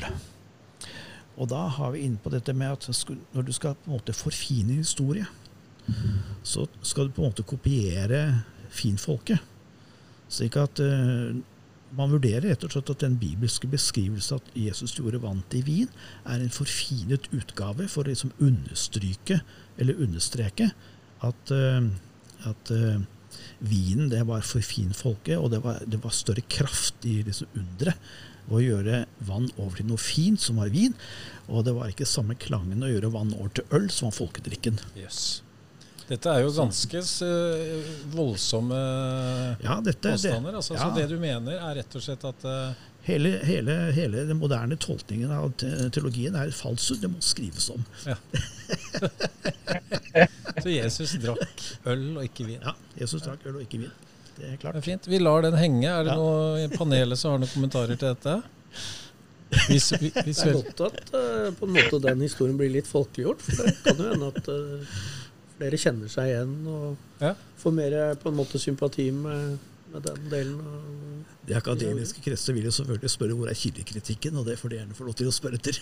Og 1.36 1.50
da 1.52 1.66
har 1.68 1.92
vi 1.92 2.04
inne 2.06 2.20
på 2.22 2.32
dette 2.32 2.54
med 2.56 2.72
at 2.72 3.10
når 3.34 3.44
du 3.44 3.52
skal 3.52 3.76
på 3.76 3.90
en 3.90 3.98
måte 3.98 4.16
forfine 4.16 4.78
historie, 4.80 5.26
så 6.42 6.64
skal 6.82 7.06
du 7.06 7.16
på 7.16 7.22
en 7.22 7.30
måte 7.30 7.44
kopiere 7.46 8.22
finfolket. 8.72 9.42
Slik 10.32 10.56
at 10.58 10.80
uh, 10.82 11.36
man 11.96 12.10
vurderer 12.10 12.48
rett 12.48 12.64
og 12.66 12.72
slett 12.72 12.90
at 12.90 13.04
den 13.04 13.18
bibelske 13.20 13.68
beskrivelsen 13.70 14.40
at 14.40 14.48
Jesus 14.58 14.96
gjorde 14.96 15.20
vann 15.22 15.44
til 15.52 15.62
vin, 15.66 15.92
er 16.26 16.42
en 16.42 16.52
forfinet 16.52 17.28
utgave 17.36 17.86
for 17.92 18.02
å 18.02 18.10
liksom 18.10 18.34
understryke 18.42 19.38
eller 19.78 20.02
understreke 20.02 20.72
at, 21.24 21.52
uh, 21.52 21.86
at 22.48 22.72
eh, 22.74 23.04
vinen 23.58 24.10
det 24.12 24.22
var 24.28 24.44
for 24.46 24.64
finfolket, 24.64 25.38
og 25.38 25.50
det 25.54 25.62
var, 25.64 25.82
det 25.86 26.00
var 26.02 26.14
større 26.14 26.44
kraft 26.48 27.06
i 27.08 27.20
liksom 27.26 27.52
underet 27.56 28.16
å 28.46 28.60
gjøre 28.62 29.00
vann 29.26 29.48
over 29.56 29.80
til 29.80 29.88
noe 29.88 29.98
fint, 29.98 30.38
som 30.38 30.60
var 30.60 30.70
vin. 30.70 30.94
Og 31.50 31.64
det 31.66 31.74
var 31.74 31.90
ikke 31.90 32.06
samme 32.06 32.36
klangen 32.38 32.84
å 32.84 32.90
gjøre 32.90 33.10
vann 33.14 33.34
over 33.34 33.50
til 33.58 33.74
øl, 33.74 33.88
som 33.90 34.10
var 34.10 34.16
folkedrikken. 34.20 34.78
Yes. 34.98 35.40
Dette 36.06 36.30
er 36.30 36.44
jo 36.44 36.52
ganske 36.54 37.00
eh, 37.26 37.86
voldsomme 38.12 38.76
Ja, 39.64 39.80
dette, 39.82 40.12
påstander. 40.12 40.54
Altså, 40.60 40.76
ja. 40.76 40.84
Så 40.84 40.92
det 40.94 41.08
du 41.10 41.16
mener, 41.18 41.58
er 41.58 41.80
rett 41.80 41.96
og 41.98 42.04
slett 42.04 42.22
at 42.28 42.46
eh, 42.46 42.84
hele, 43.06 43.30
hele, 43.46 43.74
hele 43.96 44.24
den 44.28 44.38
moderne 44.40 44.76
tolkningen 44.82 45.30
av 45.30 45.52
teologien 45.94 46.34
er 46.38 46.50
falsk, 46.54 47.00
Det 47.00 47.10
må 47.12 47.20
skrives 47.22 47.70
om. 47.70 47.84
Så 50.62 50.72
Jesus 50.72 51.12
drakk 51.22 51.62
øl 51.92 52.04
og 52.18 52.24
ikke 52.26 52.46
vin. 52.48 52.60
Ja, 52.64 52.72
Jesus 53.00 53.22
drakk 53.26 53.44
øl 53.46 53.58
og 53.60 53.64
ikke 53.66 53.82
vin. 53.84 53.92
Det 54.36 54.44
er 54.52 54.56
Det 54.60 54.72
er 54.76 54.84
fint. 54.84 55.06
Vi 55.08 55.18
lar 55.22 55.42
den 55.46 55.56
henge. 55.56 55.88
Er 55.88 56.02
det 56.04 56.12
Ja. 56.12 56.16
noe 56.16 56.64
i 56.64 56.68
panelet 56.72 57.18
som 57.18 57.30
har 57.32 57.38
noen 57.38 57.52
kommentarer 57.52 57.96
til 57.96 58.08
dette? 58.14 58.42
Hvis, 59.68 59.90
hvis, 59.90 60.12
Det 60.42 60.48
er 60.48 60.52
godt 60.52 60.80
at 60.90 61.14
eh, 61.14 61.52
på 61.54 61.64
en 61.68 61.72
måte 61.76 62.00
den 62.02 62.20
historien 62.20 62.56
blir 62.58 62.70
litt 62.72 62.86
folkeliggjort. 62.90 63.40
For 63.46 63.62
det 63.62 63.76
kan 63.84 63.96
jo 64.02 64.08
hende 64.10 64.26
at 64.34 64.48
eh, 64.48 64.96
flere 65.56 65.76
kjenner 65.80 66.08
seg 66.12 66.32
igjen 66.32 66.56
og 66.66 66.96
Ja. 67.22 67.34
får 67.62 67.72
mer 67.72 67.92
eh, 68.00 68.14
på 68.20 68.28
en 68.32 68.36
måte 68.36 68.58
sympati 68.60 69.10
med, 69.14 69.58
med 69.92 70.06
den 70.06 70.28
delen. 70.32 70.58
De 71.46 71.54
akademiske 71.54 72.22
kretser 72.24 72.56
vil 72.56 72.66
jo 72.66 72.74
selvfølgelig 72.74 73.12
spørre 73.12 73.38
hvor 73.38 73.50
er 73.50 73.58
kildekritikken, 73.58 74.36
og 74.40 74.48
det 74.48 74.58
får 74.58 74.72
de 74.72 74.80
gjerne 74.80 74.98
få 74.98 75.06
lov 75.06 75.16
til 75.18 75.30
å 75.30 75.34
spørre 75.34 75.60
etter. 75.60 75.78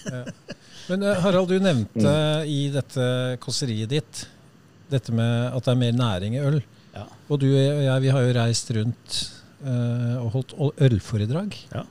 Men 0.91 1.07
eh, 1.09 1.21
Harald, 1.25 1.49
du 1.49 1.63
nevnte 1.63 2.15
i 2.51 2.67
dette 2.75 3.07
kåseriet 3.45 3.93
ditt 3.95 4.27
dette 4.93 5.15
med 5.17 5.55
at 5.55 5.65
det 5.65 5.73
er 5.73 5.81
mer 5.81 5.97
næring 5.97 6.37
i 6.37 6.43
øl. 6.45 6.61
Ja. 6.95 7.07
Og 7.29 7.41
du 7.43 7.49
og 7.51 7.83
jeg 7.83 8.05
vi 8.05 8.13
har 8.15 8.25
jo 8.25 8.35
reist 8.37 8.71
rundt 8.77 9.19
uh, 9.65 10.17
og 10.23 10.29
holdt 10.37 10.55
ølforedrag. 10.87 11.57
Ja. 11.73 11.85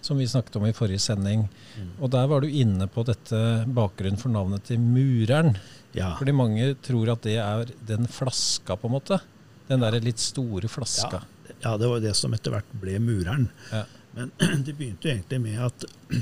Som 0.00 0.20
vi 0.22 0.28
snakket 0.30 0.56
om 0.56 0.64
i 0.64 0.76
forrige 0.76 1.02
sending. 1.02 1.44
Mm. 1.76 1.90
Og 2.00 2.12
der 2.14 2.30
var 2.30 2.40
du 2.40 2.48
inne 2.48 2.86
på 2.88 3.04
dette 3.04 3.40
bakgrunnen 3.68 4.20
for 4.20 4.32
navnet 4.32 4.64
til 4.70 4.80
mureren. 4.80 5.58
Ja. 5.92 6.14
Fordi 6.16 6.32
mange 6.32 6.72
tror 6.86 7.12
at 7.12 7.26
det 7.26 7.36
er 7.42 7.74
den 7.86 8.08
flaska, 8.08 8.78
på 8.80 8.88
en 8.88 8.96
måte. 8.96 9.20
Den 9.68 9.84
derre 9.84 10.00
litt 10.02 10.22
store 10.22 10.70
flaska. 10.72 11.20
ja, 11.20 11.39
det 11.60 11.88
var 11.90 12.02
det 12.02 12.14
som 12.16 12.32
etter 12.36 12.54
hvert 12.54 12.76
ble 12.82 12.98
mureren. 13.02 13.48
Ja. 13.72 13.84
Men 14.16 14.32
det 14.66 14.74
begynte 14.76 15.08
jo 15.08 15.14
egentlig 15.14 15.40
med 15.44 15.58
at 15.66 15.86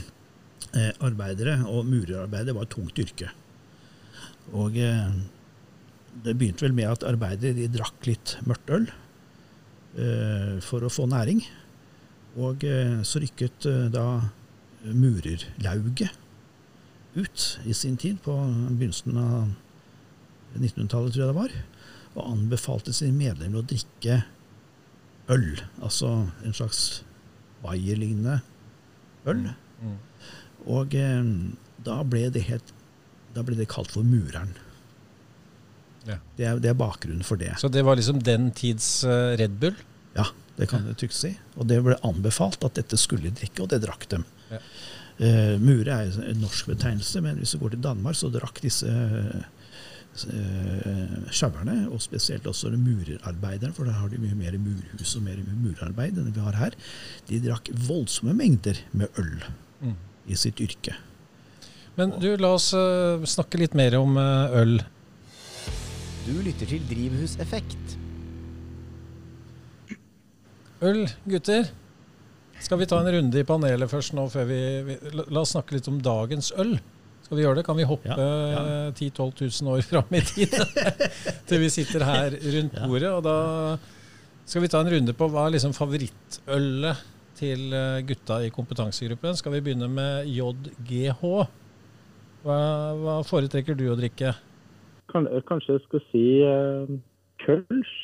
eh, 0.76 0.92
arbeidere 1.04 1.60
og 1.70 1.86
murerarbeidere 1.88 2.56
var 2.56 2.68
et 2.68 2.74
tungt 2.74 2.98
yrke. 3.02 3.30
Og 4.56 4.78
eh, 4.80 5.12
det 6.24 6.34
begynte 6.38 6.66
vel 6.66 6.76
med 6.76 6.90
at 6.90 7.06
arbeidere 7.06 7.56
de 7.56 7.68
drakk 7.70 8.08
litt 8.08 8.36
mørkt 8.48 8.72
øl 8.74 8.88
eh, 8.88 10.56
for 10.64 10.84
å 10.84 10.92
få 10.92 11.08
næring. 11.10 11.44
Og 12.38 12.64
eh, 12.66 12.98
så 13.06 13.22
rykket 13.22 13.68
eh, 13.68 13.86
da 13.94 14.06
murerlauget 14.88 16.14
ut 17.18 17.44
i 17.66 17.74
sin 17.74 17.96
tid, 17.98 18.20
på 18.22 18.30
begynnelsen 18.30 19.16
av 19.18 19.48
1900-tallet, 20.58 21.14
tror 21.14 21.22
jeg 21.22 21.30
det 21.30 21.38
var, 21.38 21.54
og 22.14 22.28
anbefalte 22.30 22.94
sine 22.94 23.16
medlemmer 23.16 23.62
å 23.62 23.66
drikke 23.66 24.20
øl. 25.28 25.62
Altså 25.82 26.12
en 26.44 26.56
slags 26.56 27.02
Bayer-lignende 27.64 28.40
øl. 29.26 29.48
Mm. 29.82 29.98
Og 30.66 30.94
eh, 30.98 31.32
da 31.86 32.00
ble 32.06 32.28
det 32.34 32.44
helt 32.48 32.74
Da 33.36 33.44
ble 33.46 33.58
det 33.58 33.68
kalt 33.70 33.92
for 33.94 34.06
mureren. 34.06 34.54
Ja. 36.08 36.16
Det, 36.38 36.44
er, 36.44 36.60
det 36.62 36.70
er 36.72 36.78
bakgrunnen 36.78 37.26
for 37.26 37.38
det. 37.40 37.52
Så 37.60 37.68
det 37.68 37.84
var 37.84 37.98
liksom 37.98 38.22
den 38.24 38.48
tids 38.56 39.04
uh, 39.04 39.36
Red 39.38 39.58
Bull? 39.60 39.76
Ja, 40.16 40.24
det 40.56 40.70
kan 40.70 40.86
du 40.86 40.94
trygt 40.96 41.14
si. 41.14 41.34
Og 41.60 41.68
det 41.68 41.82
ble 41.84 41.98
anbefalt 42.06 42.64
at 42.64 42.78
dette 42.78 42.96
skulle 42.98 43.30
drikke, 43.36 43.60
og 43.62 43.68
det 43.74 43.82
drakk 43.84 44.08
dem. 44.14 44.24
Ja. 44.48 44.62
Uh, 45.18 45.54
mure 45.60 45.92
er 45.92 46.16
en 46.30 46.40
norsk 46.40 46.70
betegnelse, 46.72 47.20
men 47.22 47.36
hvis 47.42 47.52
du 47.54 47.60
går 47.60 47.76
til 47.76 47.84
Danmark, 47.84 48.16
så 48.16 48.32
drakk 48.32 48.62
disse 48.64 48.88
eh, 48.88 49.44
sjauerne, 51.34 51.88
og 51.92 52.00
spesielt 52.02 52.46
også 52.50 52.70
murerarbeiderne, 52.76 53.72
for 53.76 53.84
der 53.88 53.96
har 53.98 54.08
de 54.12 54.18
mye 54.22 54.34
mer 54.38 54.56
murhus 54.58 55.14
og 55.18 55.22
mer 55.26 55.38
murarbeid 55.46 56.18
enn 56.18 56.32
vi 56.34 56.40
har 56.44 56.56
her, 56.58 56.76
de 57.28 57.40
drakk 57.44 57.70
voldsomme 57.88 58.34
mengder 58.38 58.80
med 58.92 59.08
øl 59.18 59.38
Mm. 59.80 59.92
i 60.26 60.34
sitt 60.34 60.58
yrke. 60.60 60.90
Men 61.94 62.10
du, 62.18 62.32
la 62.36 62.48
oss 62.56 62.72
eh, 62.74 63.22
snakke 63.30 63.60
litt 63.60 63.74
mer 63.78 63.94
om 63.98 64.16
eh, 64.18 64.56
øl. 64.58 64.72
Du 66.26 66.32
lytter 66.42 66.66
til 66.66 66.82
Drivhuseffekt. 66.90 67.94
Øl, 70.82 71.04
gutter. 71.26 71.70
Skal 72.58 72.78
vi 72.82 72.86
ta 72.90 72.98
en 73.02 73.10
runde 73.14 73.38
i 73.38 73.46
panelet 73.46 73.90
først 73.90 74.14
nå 74.18 74.26
før 74.30 74.46
vi, 74.50 74.58
la 75.14 75.42
oss 75.44 75.54
snakke 75.54 75.76
litt 75.78 75.88
om 75.90 76.00
dagens 76.02 76.50
øl. 76.58 76.76
Skal 77.28 77.36
vi 77.36 77.42
gjøre 77.44 77.58
det? 77.58 77.64
Kan 77.66 77.76
vi 77.76 77.84
hoppe 77.84 78.08
Ja, 78.08 78.16
ja. 78.16 78.60
eh, 78.88 78.92
10 78.96 79.10
000-12 79.12 79.62
000 79.62 79.72
år 79.74 79.82
fram 79.84 80.14
i 80.16 80.20
tid? 80.24 80.54
Til 81.48 81.60
vi 81.60 81.68
sitter 81.68 82.04
her 82.08 82.32
rundt 82.32 82.78
bordet. 82.88 83.10
Og 83.12 83.20
da 83.26 83.34
skal 84.48 84.64
vi 84.64 84.70
ta 84.72 84.80
en 84.80 84.88
runde 84.94 85.12
på 85.12 85.28
hva 85.28 85.42
er 85.44 85.58
liksom 85.58 85.74
favorittølet 85.76 87.02
til 87.36 87.74
eh, 87.76 88.00
gutta 88.08 88.40
i 88.46 88.48
kompetansegruppen. 88.54 89.36
Skal 89.36 89.52
vi 89.58 89.60
begynne 89.66 89.90
med 89.92 90.30
JGH? 90.32 91.20
Hva, 92.46 92.58
hva 92.96 93.18
foretrekker 93.28 93.76
du 93.76 93.90
å 93.92 93.98
drikke? 93.98 94.32
Kan, 95.12 95.28
kanskje 95.48 95.76
jeg 95.76 95.84
skal 95.84 96.04
si 96.08 96.24
uh, 96.48 96.88
Kölsch 97.44 97.94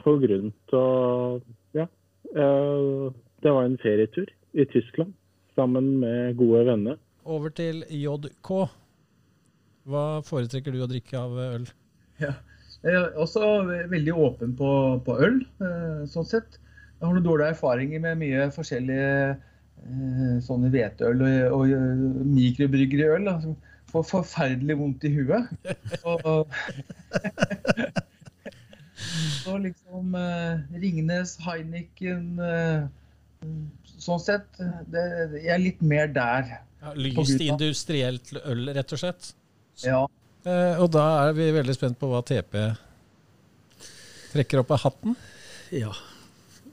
på 0.00 0.16
grunn 0.24 0.54
av 0.72 1.42
Ja. 1.76 1.84
Uh, 2.32 3.12
det 3.44 3.52
var 3.52 3.68
en 3.68 3.76
ferietur 3.80 4.32
i 4.56 4.64
Tyskland 4.72 5.12
sammen 5.52 5.98
med 6.00 6.36
gode 6.40 6.64
venner. 6.72 6.96
Over 7.28 7.52
til 7.52 7.82
JK. 7.92 8.52
Hva 9.88 10.04
foretrekker 10.24 10.72
du 10.72 10.82
å 10.84 10.88
drikke 10.90 11.20
av 11.20 11.36
øl? 11.44 11.68
Ja. 12.22 12.34
Jeg 12.86 12.94
er 12.94 13.16
også 13.18 13.42
veldig 13.90 14.12
åpen 14.14 14.52
på, 14.58 14.70
på 15.02 15.14
øl, 15.26 15.40
eh, 15.66 16.02
sånn 16.06 16.26
sett. 16.28 16.60
Jeg 16.98 17.06
har 17.06 17.14
noen 17.16 17.24
dårlige 17.26 17.56
erfaringer 17.56 18.02
med 18.04 18.20
mye 18.20 18.44
forskjellige 18.54 19.08
eh, 19.32 20.36
sånne 20.46 20.70
hveteøl 20.70 21.24
og, 21.24 21.56
og 21.56 22.28
mikrobryggeriøl. 22.36 23.26
da, 23.26 23.34
som 23.42 23.56
får 23.92 24.06
forferdelig 24.12 24.78
vondt 24.78 25.08
i 25.08 25.12
huet. 25.16 25.50
Og, 26.06 26.54
så 29.42 29.58
liksom 29.64 30.14
eh, 30.18 30.78
Ringnes, 30.84 31.36
Heineken 31.44 32.38
eh, 32.44 32.88
Sånn 33.98 34.18
sett, 34.22 34.58
det, 34.90 35.02
jeg 35.38 35.52
er 35.54 35.60
litt 35.62 35.82
mer 35.82 36.08
der. 36.10 36.48
Ja, 36.78 36.92
lyst 36.94 37.42
industrielt 37.42 38.30
øl, 38.44 38.68
rett 38.76 38.92
og 38.94 39.00
slett. 39.00 39.32
Ja. 39.82 40.04
Eh, 40.46 40.78
og 40.78 40.92
da 40.94 41.06
er 41.26 41.34
vi 41.36 41.48
veldig 41.54 41.74
spent 41.74 41.98
på 41.98 42.10
hva 42.10 42.22
TP 42.26 42.54
trekker 44.32 44.62
opp 44.62 44.70
av 44.76 44.84
hatten. 44.84 45.16
Ja. 45.74 45.92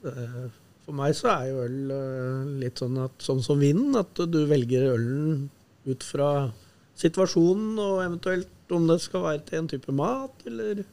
Eh, 0.06 0.46
For 0.86 0.94
meg 0.94 1.16
så 1.18 1.32
er 1.32 1.48
jo 1.50 1.64
øl 1.66 1.94
eh, 1.96 2.52
litt 2.62 2.82
sånn, 2.84 3.00
at, 3.08 3.16
sånn 3.26 3.42
som 3.46 3.62
vinen, 3.62 3.96
at 3.98 4.14
du 4.30 4.44
velger 4.50 4.92
ølen 4.94 5.48
ut 5.90 6.06
fra 6.06 6.52
situasjonen 7.00 7.80
og 7.82 8.04
eventuelt 8.04 8.74
om 8.74 8.86
det 8.90 9.00
skal 9.04 9.26
være 9.26 9.42
til 9.48 9.64
en 9.64 9.72
type 9.74 9.96
mat 9.96 10.46
eller 10.46 10.84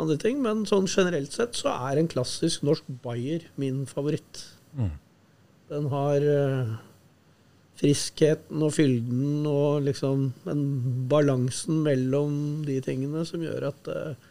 andre 0.00 0.16
ting. 0.20 0.40
Men 0.40 0.64
sånn 0.68 0.88
generelt 0.90 1.36
sett 1.36 1.58
så 1.58 1.74
er 1.90 2.00
en 2.00 2.08
klassisk 2.10 2.64
norsk 2.66 2.88
Bayer 3.04 3.44
min 3.60 3.84
favoritt. 3.88 4.46
Mm. 4.72 4.94
Den 5.70 5.86
har 5.92 6.24
friskheten 7.80 8.60
og 8.66 8.74
fylden 8.76 9.46
og 9.48 9.82
liksom 9.86 10.26
den 10.44 10.64
balansen 11.10 11.80
mellom 11.86 12.34
de 12.66 12.76
tingene 12.84 13.24
som 13.28 13.40
gjør 13.44 13.70
at 13.72 13.88
uh, 13.88 14.26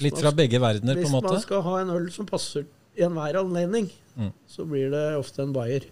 Litt 0.00 0.18
fra 0.20 0.28
begge 0.36 0.58
verdener, 0.60 0.98
på 1.00 1.06
en 1.08 1.12
måte. 1.14 1.30
Hvis 1.32 1.38
man 1.38 1.44
skal 1.46 1.62
ha 1.64 1.74
en 1.80 1.90
øl 1.94 2.08
som 2.12 2.26
passer 2.28 2.66
i 2.96 3.04
enhver 3.06 3.38
anledning, 3.44 3.90
Mm. 4.16 4.30
så 4.48 4.64
blir 4.64 4.88
det 4.88 5.00
ofte 5.18 5.42
en 5.44 5.50
Bayer. 5.52 5.84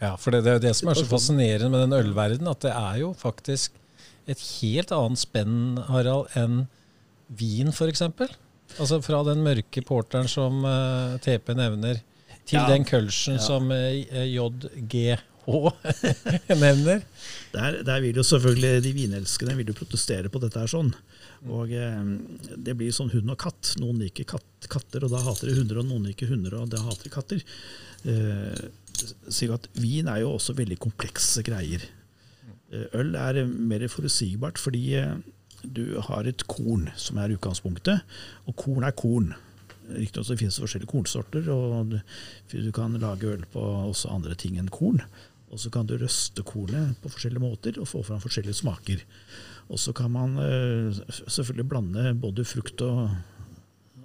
Ja, 0.00 0.16
for 0.18 0.34
det, 0.34 0.40
det 0.42 0.50
er 0.50 0.56
jo 0.56 0.62
det 0.64 0.72
som 0.74 0.88
er 0.90 0.98
så 0.98 1.04
fascinerende 1.06 1.68
med 1.70 1.84
den 1.84 1.94
ølverdenen, 2.00 2.48
at 2.50 2.64
det 2.66 2.72
er 2.74 2.96
jo 3.04 3.12
faktisk 3.14 3.76
et 4.26 4.42
helt 4.58 4.90
annet 4.90 5.20
spenn, 5.22 5.78
Harald, 5.86 6.26
enn 6.34 6.64
vin, 7.30 7.70
f.eks. 7.70 8.02
Altså 8.02 8.98
fra 9.06 9.20
den 9.28 9.44
mørke 9.46 9.84
porteren 9.86 10.26
som 10.30 10.66
uh, 10.66 11.14
TP 11.22 11.54
nevner, 11.54 12.02
til 12.46 12.58
Ja. 12.58 12.66
den 12.74 12.84
kølsen 12.86 13.38
Ja. 13.38 13.42
som 13.46 13.70
eh, 13.70 14.02
JGH 15.46 16.56
nevner. 16.62 17.02
Der, 17.52 17.82
der 17.86 18.00
vil 18.00 18.16
jo 18.16 18.22
selvfølgelig 18.26 18.82
de 18.84 18.92
vinelskende 18.92 19.56
vil 19.56 19.70
jo 19.70 19.78
protestere 19.78 20.30
på 20.32 20.40
dette 20.42 20.60
her 20.60 20.70
sånn. 20.70 20.92
Og 21.46 21.72
eh, 21.72 22.00
det 22.56 22.76
blir 22.78 22.94
sånn 22.94 23.12
hund 23.14 23.30
og 23.32 23.38
katt. 23.46 23.74
Noen 23.80 24.00
liker 24.02 24.26
katt, 24.36 24.68
katter, 24.72 25.06
og 25.06 25.14
da 25.14 25.22
hater 25.24 25.50
de 25.50 25.60
hunder, 25.60 25.80
og 25.80 25.88
noen 25.90 26.08
liker 26.10 26.30
hunder, 26.32 26.58
og 26.58 26.72
da 26.72 26.82
hater 26.84 27.06
de 27.06 27.14
katter. 27.14 27.46
Eh, 28.06 28.66
at 29.52 29.70
Vin 29.76 30.08
er 30.08 30.22
jo 30.24 30.34
også 30.34 30.56
veldig 30.56 30.78
komplekse 30.82 31.44
greier. 31.46 31.84
Eh, 32.72 32.86
Øl 32.98 33.14
er 33.14 33.44
mer 33.46 33.86
forutsigbart 33.92 34.58
fordi 34.58 34.84
eh, 34.98 35.16
du 35.62 35.98
har 36.08 36.28
et 36.28 36.46
korn 36.50 36.88
som 37.00 37.18
er 37.18 37.34
utgangspunktet, 37.34 38.02
og 38.46 38.56
korn 38.58 38.86
er 38.86 38.94
korn. 38.96 39.32
Riktignok 39.86 40.40
finnes 40.40 40.56
det 40.58 40.64
forskjellige 40.64 40.90
kornsorter, 40.90 41.48
og 41.52 41.94
du 42.50 42.70
kan 42.74 42.96
lage 42.98 43.28
øl 43.30 43.44
på 43.52 43.62
også 43.62 44.10
andre 44.10 44.34
ting 44.34 44.56
enn 44.58 44.70
korn. 44.72 45.02
Og 45.52 45.60
så 45.62 45.70
kan 45.70 45.86
du 45.86 45.94
røste 45.98 46.42
kornet 46.46 46.96
på 47.02 47.10
forskjellige 47.12 47.42
måter 47.42 47.78
og 47.80 47.88
få 47.88 48.02
fram 48.06 48.22
forskjellige 48.22 48.58
smaker. 48.58 49.02
Og 49.70 49.80
så 49.82 49.94
kan 49.96 50.12
man 50.14 50.38
eh, 50.42 50.98
selvfølgelig 51.26 51.68
blande 51.70 52.14
både 52.22 52.46
frukt 52.46 52.82
og, 52.86 53.10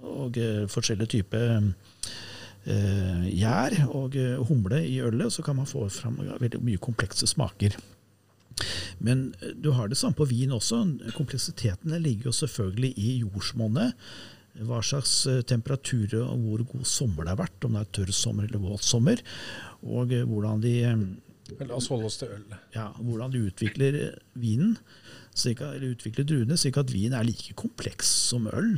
og 0.02 0.38
eh, 0.38 0.66
forskjellige 0.70 1.14
typer 1.16 1.56
eh, 1.62 3.24
gjær 3.30 3.78
og 3.90 4.18
eh, 4.18 4.38
humle 4.48 4.82
i 4.86 5.00
ølet, 5.02 5.32
så 5.34 5.44
kan 5.46 5.58
man 5.58 5.70
få 5.70 5.86
fram 5.92 6.18
veldig 6.18 6.62
mye 6.62 6.82
komplekse 6.82 7.28
smaker. 7.30 7.78
Men 9.02 9.30
du 9.58 9.72
har 9.74 9.88
det 9.88 9.98
samme 9.98 10.14
på 10.14 10.28
vin 10.30 10.52
også. 10.54 10.84
Kompleksiteten 11.16 11.94
ligger 12.02 12.30
jo 12.30 12.36
selvfølgelig 12.42 12.92
i 13.00 13.16
jordsmonnet. 13.22 13.96
Hva 14.68 14.82
slags 14.84 15.14
temperaturer 15.48 16.20
og 16.20 16.42
hvor 16.44 16.64
god 16.74 16.84
sommer 16.86 17.24
det 17.24 17.32
har 17.32 17.40
vært, 17.40 17.64
om 17.64 17.74
det 17.74 17.80
er 17.80 17.92
tørr 17.96 18.12
sommer 18.14 18.46
eller 18.46 18.62
våt 18.62 18.84
sommer. 18.84 19.22
Og 19.82 20.12
hvordan 20.12 20.60
de, 20.62 20.74
La 21.60 21.76
oss 21.76 21.88
holde 21.92 22.08
oss 22.08 22.18
til 22.20 22.28
øl. 22.34 22.44
ja, 22.74 22.88
hvordan 22.98 23.30
du 23.34 23.38
utvikler 23.46 23.98
eh, 24.00 24.18
vinen, 24.38 24.76
at, 25.34 25.60
eller 25.62 25.94
utvikler 25.94 26.24
druene, 26.28 26.56
slik 26.60 26.76
at 26.80 26.90
vin 26.92 27.12
er 27.16 27.24
like 27.24 27.54
kompleks 27.58 28.10
som 28.32 28.46
øl. 28.52 28.74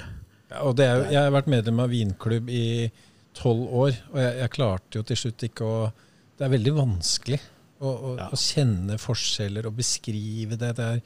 Ja, 0.50 0.62
og 0.68 0.76
det 0.78 0.86
er, 0.86 1.04
jeg 1.10 1.22
har 1.22 1.32
vært 1.34 1.50
medlem 1.50 1.80
av 1.82 1.90
vinklubb 1.90 2.50
i 2.52 2.90
tolv 3.34 3.64
år, 3.74 3.96
og 4.12 4.20
jeg, 4.22 4.34
jeg 4.42 4.52
klarte 4.54 4.98
jo 5.00 5.02
til 5.08 5.16
slutt 5.18 5.42
ikke 5.48 5.64
å 5.66 5.78
Det 6.38 6.44
er 6.46 6.50
veldig 6.50 6.74
vanskelig 6.74 7.40
å, 7.80 7.88
å, 7.90 8.12
Ja. 8.18 8.28
å 8.34 8.38
kjenne 8.38 8.96
forskjeller 8.98 9.66
og 9.68 9.76
beskrive 9.78 10.56
det. 10.58 10.72
Det 10.78 10.84
er, 10.96 11.00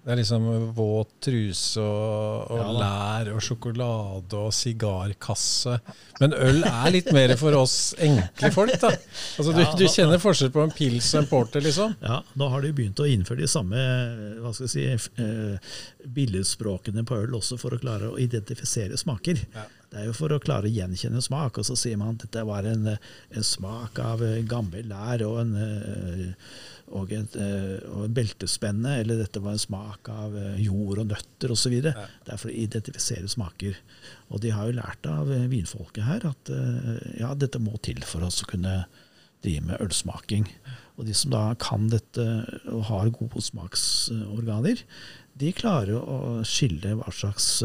det 0.00 0.14
er 0.14 0.18
liksom 0.22 0.46
våt 0.76 1.10
truse 1.26 1.82
og, 1.84 2.50
og 2.54 2.60
Ja 2.60 2.68
lær 2.80 3.30
og 3.34 3.42
sjokolade 3.44 4.38
og 4.38 4.52
sigarkasse. 4.54 5.76
Men 6.22 6.34
øl 6.36 6.62
er 6.64 6.92
litt 6.94 7.10
mer 7.12 7.34
for 7.40 7.56
oss 7.58 7.92
enkle 8.00 8.50
folk, 8.54 8.76
da. 8.80 8.92
Altså, 9.36 9.52
du, 9.52 9.60
du 9.76 9.84
kjenner 9.90 10.22
forskjell 10.22 10.52
på 10.54 10.64
en 10.64 10.72
pils 10.74 11.10
og 11.14 11.22
en 11.22 11.30
porter, 11.30 11.64
liksom. 11.64 11.96
Ja, 12.00 12.22
Nå 12.40 12.48
har 12.52 12.64
de 12.64 12.72
begynt 12.76 13.02
å 13.02 13.08
innføre 13.10 13.42
de 13.42 13.50
samme 13.50 13.84
hva 14.40 14.54
skal 14.56 14.68
jeg 14.70 15.00
si, 15.02 15.20
eh, 15.20 15.76
billedspråkene 16.16 17.04
på 17.04 17.20
øl 17.24 17.36
også 17.40 17.60
for 17.60 17.76
å 17.76 17.82
klare 17.82 18.08
å 18.12 18.18
identifisere 18.20 18.96
smaker. 19.00 19.44
Ja. 19.54 19.68
Det 19.90 19.98
er 19.98 20.06
jo 20.06 20.14
for 20.14 20.30
å 20.30 20.38
klare 20.42 20.68
å 20.68 20.70
gjenkjenne 20.70 21.18
smak, 21.24 21.58
og 21.58 21.66
så 21.66 21.74
sier 21.78 21.98
man 21.98 22.14
at 22.14 22.22
dette 22.22 22.44
var 22.46 22.66
en, 22.70 22.86
eh, 22.92 23.08
en 23.34 23.46
smak 23.46 23.98
av 23.98 24.22
eh, 24.22 24.42
gammel 24.46 24.86
lær 24.86 25.24
og 25.26 25.40
en, 25.42 25.56
eh, 25.58 26.52
og, 26.90 27.12
et, 27.14 27.36
eh, 27.38 27.78
og 27.92 28.06
en 28.06 28.14
beltespenne, 28.14 28.96
eller 29.02 29.20
dette 29.20 29.42
var 29.42 29.54
en 29.54 29.62
smak 29.62 30.10
av 30.10 30.34
eh, 30.38 30.58
jord 30.64 31.02
og 31.04 31.10
nøtter 31.12 31.54
osv. 31.54 31.76
Det 31.84 31.94
er 31.94 32.40
for 32.40 32.50
å 32.50 32.56
identifisere 32.64 33.30
smaker. 33.30 33.78
Og 34.30 34.42
de 34.42 34.52
har 34.54 34.68
jo 34.68 34.78
lært 34.80 35.06
av 35.10 35.30
eh, 35.34 35.46
vinfolket 35.50 36.06
her 36.06 36.26
at 36.32 36.52
ja, 37.20 37.32
dette 37.38 37.62
må 37.62 37.78
til 37.84 38.02
for 38.06 38.26
oss 38.26 38.42
å 38.42 38.50
kunne 38.50 38.82
drive 39.44 39.70
med 39.70 39.82
ølsmaking. 39.82 40.48
Og 40.98 41.06
de 41.08 41.14
som 41.16 41.32
da 41.32 41.44
kan 41.60 41.86
dette 41.92 42.24
og 42.68 42.82
har 42.90 43.12
gode 43.14 43.40
smaksorganer, 43.44 44.82
de 45.40 45.52
klarer 45.56 45.96
å 45.96 46.42
skille 46.44 46.92
hva 46.98 47.08
slags 47.14 47.62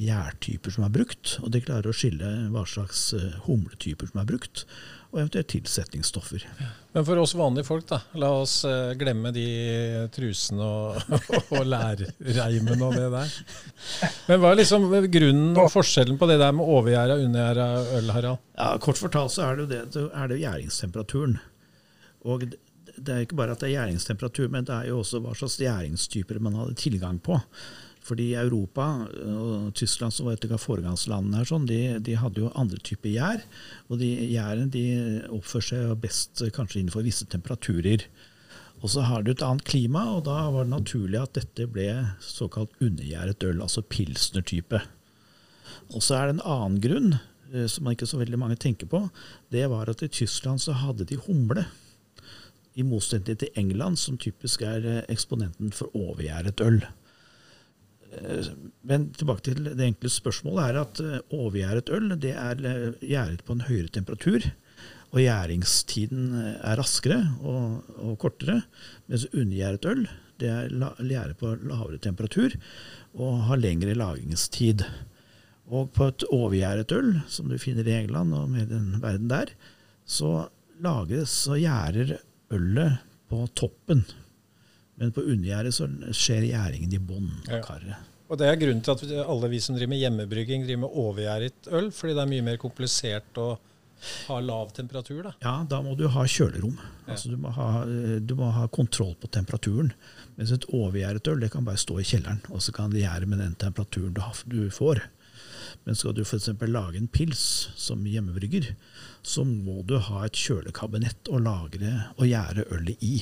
gjærtyper 0.00 0.72
som 0.72 0.86
er 0.86 0.94
brukt, 0.94 1.34
og 1.42 1.50
de 1.52 1.60
klarer 1.60 1.90
å 1.90 1.96
skille 1.96 2.30
hva 2.54 2.62
slags 2.70 3.10
humletyper 3.44 4.08
som 4.08 4.22
er 4.22 4.30
brukt, 4.30 4.64
og 5.12 5.20
eventuelt 5.20 5.48
tilsetningsstoffer. 5.52 6.44
Men 6.96 7.06
for 7.06 7.20
oss 7.22 7.34
vanlige 7.38 7.68
folk, 7.68 7.86
da. 7.88 8.00
La 8.20 8.30
oss 8.40 8.58
eh, 8.68 8.92
glemme 8.98 9.32
de 9.34 9.46
trusene 10.14 10.66
og, 10.66 11.16
og 11.56 11.66
lærreimen 11.68 12.84
og 12.86 12.96
det 12.96 13.08
der. 13.14 13.34
Men 14.28 14.42
hva 14.42 14.52
er 14.52 14.60
liksom 14.62 14.88
grunnen 15.12 15.58
og 15.62 15.72
forskjellen 15.72 16.20
på 16.20 16.30
det 16.30 16.38
der 16.42 16.54
med 16.56 16.76
overgjæra 16.76 17.18
og 17.18 17.26
undergjæra 17.28 17.68
øl, 18.00 18.14
Harald? 18.16 18.44
Ja, 18.58 18.70
Kort 18.82 19.00
fortalt 19.00 19.34
så 19.36 19.48
er 19.48 19.58
det 19.58 19.66
jo 19.66 19.72
det, 19.74 20.06
er 20.12 20.32
det 20.32 20.40
gjæringstemperaturen. 20.44 21.38
Og 22.26 22.48
det 22.48 22.62
det 22.96 23.14
er 23.14 23.24
ikke 23.26 23.36
bare 23.36 23.52
at 23.52 23.60
det 23.60 23.68
er 23.68 23.74
gjæringstemperatur, 23.76 24.48
men 24.52 24.64
det 24.66 24.74
er 24.74 24.88
jo 24.90 25.00
også 25.02 25.20
hva 25.20 25.34
slags 25.36 25.58
gjæringstyper 25.60 26.40
man 26.42 26.56
hadde 26.56 26.78
tilgang 26.80 27.18
på. 27.22 27.38
Fordi 28.06 28.28
Europa 28.38 28.86
og 29.26 29.74
Tyskland, 29.74 30.14
som 30.14 30.28
var 30.28 30.36
et 30.36 30.46
av 30.46 30.62
foregangslandene, 30.62 31.40
her, 31.40 31.48
sånn, 31.48 31.66
de, 31.66 31.80
de 32.06 32.14
hadde 32.20 32.44
jo 32.44 32.52
andre 32.54 32.78
typer 32.86 33.10
gjær. 33.10 33.42
Og 33.90 33.98
de 34.02 34.12
gjæren 34.30 34.70
de 34.70 34.86
oppfører 35.34 35.68
seg 35.72 35.94
best 36.04 36.42
eh, 36.44 36.52
kanskje 36.54 36.82
innenfor 36.82 37.06
visse 37.06 37.26
temperaturer. 37.32 38.06
Og 38.84 38.92
så 38.92 39.06
har 39.08 39.24
du 39.24 39.32
et 39.32 39.42
annet 39.42 39.64
klima, 39.66 40.04
og 40.14 40.26
da 40.28 40.36
var 40.52 40.66
det 40.66 40.74
naturlig 40.74 41.18
at 41.18 41.34
dette 41.38 41.66
ble 41.72 41.88
såkalt 42.22 42.76
undergjæret 42.78 43.46
øl, 43.48 43.62
altså 43.64 43.82
pilsner-type. 43.82 44.82
Og 45.94 46.04
så 46.04 46.18
er 46.18 46.28
det 46.28 46.36
en 46.36 46.44
annen 46.44 46.76
grunn, 46.84 47.16
eh, 47.52 47.66
som 47.72 47.88
ikke 47.90 48.06
så 48.06 48.20
veldig 48.20 48.38
mange 48.38 48.58
tenker 48.62 48.90
på. 48.90 49.02
Det 49.50 49.64
var 49.72 49.90
at 49.90 50.04
i 50.04 50.12
Tyskland 50.12 50.62
så 50.62 50.76
hadde 50.78 51.08
de 51.08 51.18
humle. 51.26 51.66
I 52.76 52.84
motsetning 52.84 53.40
til 53.40 53.50
England, 53.56 53.98
som 53.98 54.20
typisk 54.20 54.62
er 54.62 54.86
eh, 54.86 55.02
eksponenten 55.10 55.74
for 55.74 55.90
overgjæret 55.96 56.62
øl. 56.62 56.84
Eh, 58.12 58.52
Men 58.86 59.10
tilbake 59.16 59.44
til 59.48 59.64
det 59.66 59.82
enkle 59.82 60.10
spørsmålet 60.12 60.62
er 60.68 60.78
at 60.82 61.00
eh, 61.02 61.24
overgjæret 61.34 61.90
øl 61.90 62.14
det 62.22 62.34
er 62.34 62.62
eh, 62.62 62.94
gjæret 63.02 63.42
på 63.46 63.56
en 63.56 63.66
høyere 63.66 63.92
temperatur. 63.92 64.46
Og 65.14 65.22
gjæringstiden 65.22 66.34
er 66.36 66.76
raskere 66.76 67.20
og, 67.40 67.84
og 67.96 68.16
kortere. 68.20 68.60
Mens 69.08 69.26
undergjæret 69.32 69.86
øl 69.88 70.06
det 70.40 70.50
er 70.52 70.68
gjæret 71.00 71.38
på 71.40 71.54
lavere 71.64 71.98
temperatur 72.02 72.56
og 73.16 73.46
har 73.48 73.60
lengre 73.60 73.94
lagringstid. 73.96 74.84
Og 75.66 75.88
på 75.96 76.10
et 76.10 76.26
overgjæret 76.30 76.92
øl, 76.92 77.16
som 77.32 77.48
du 77.48 77.56
finner 77.58 77.86
i 77.88 77.96
England 78.02 78.34
og 78.36 78.50
med 78.52 78.68
den 78.70 79.00
verden 79.02 79.30
der, 79.30 79.50
så 80.04 80.48
lagres 80.84 81.34
og 81.48 81.58
gjærer 81.58 82.18
ølet 82.52 83.00
på 83.30 83.46
toppen. 83.56 84.04
Men 85.00 85.12
på 85.12 85.24
undergjæret 85.24 85.76
så 85.76 85.88
skjer 86.16 86.48
gjæringen 86.50 86.92
i 86.96 87.00
bånn 87.02 87.32
av 87.48 87.82
Ja. 87.86 88.02
Og 88.26 88.40
det 88.40 88.48
er 88.50 88.58
grunnen 88.58 88.82
til 88.82 88.90
at 88.90 89.28
alle 89.30 89.48
vi 89.52 89.60
som 89.62 89.76
driver 89.76 89.92
med 89.92 90.00
hjemmebrygging, 90.02 90.64
driver 90.66 90.82
med 90.82 90.96
overgjæret 90.98 91.68
øl, 91.70 91.92
fordi 91.94 92.14
det 92.16 92.22
er 92.24 92.30
mye 92.32 92.46
mer 92.48 92.56
komplisert 92.58 93.38
å 93.38 93.52
ha 94.26 94.38
lav 94.42 94.72
temperatur, 94.76 95.22
da. 95.24 95.32
Ja, 95.44 95.54
da 95.68 95.78
må 95.84 95.94
du 95.98 96.08
ha 96.12 96.24
kjølerom. 96.28 96.74
Altså, 97.06 97.30
du, 97.32 97.36
må 97.40 97.52
ha, 97.54 97.68
du 98.20 98.34
må 98.38 98.50
ha 98.52 98.66
kontroll 98.68 99.14
på 99.20 99.30
temperaturen. 99.32 99.92
Mens 100.36 100.52
et 100.52 100.66
overgjæret 100.74 101.30
øl 101.30 101.40
det 101.44 101.52
kan 101.54 101.64
bare 101.68 101.80
stå 101.80 102.00
i 102.02 102.08
kjelleren, 102.08 102.42
og 102.50 102.64
så 102.64 102.74
kan 102.76 102.92
det 102.92 103.04
gjære 103.04 103.30
med 103.30 103.40
den 103.44 103.54
temperaturen 103.62 104.12
du, 104.16 104.20
har, 104.26 104.42
du 104.50 104.66
får. 104.74 105.04
Men 105.86 105.94
skal 105.98 106.16
du 106.16 106.24
f.eks. 106.26 106.50
lage 106.66 106.98
en 106.98 107.08
pils 107.08 107.70
som 107.78 108.04
hjemmebrygger, 108.10 108.72
så 109.22 109.46
må 109.46 109.80
du 109.86 109.96
ha 110.02 110.26
et 110.26 110.38
kjølekabinett 110.38 111.30
å 111.30 111.40
lagre 111.42 112.08
og 112.18 112.26
gjære 112.26 112.66
ølet 112.74 113.06
i. 113.06 113.16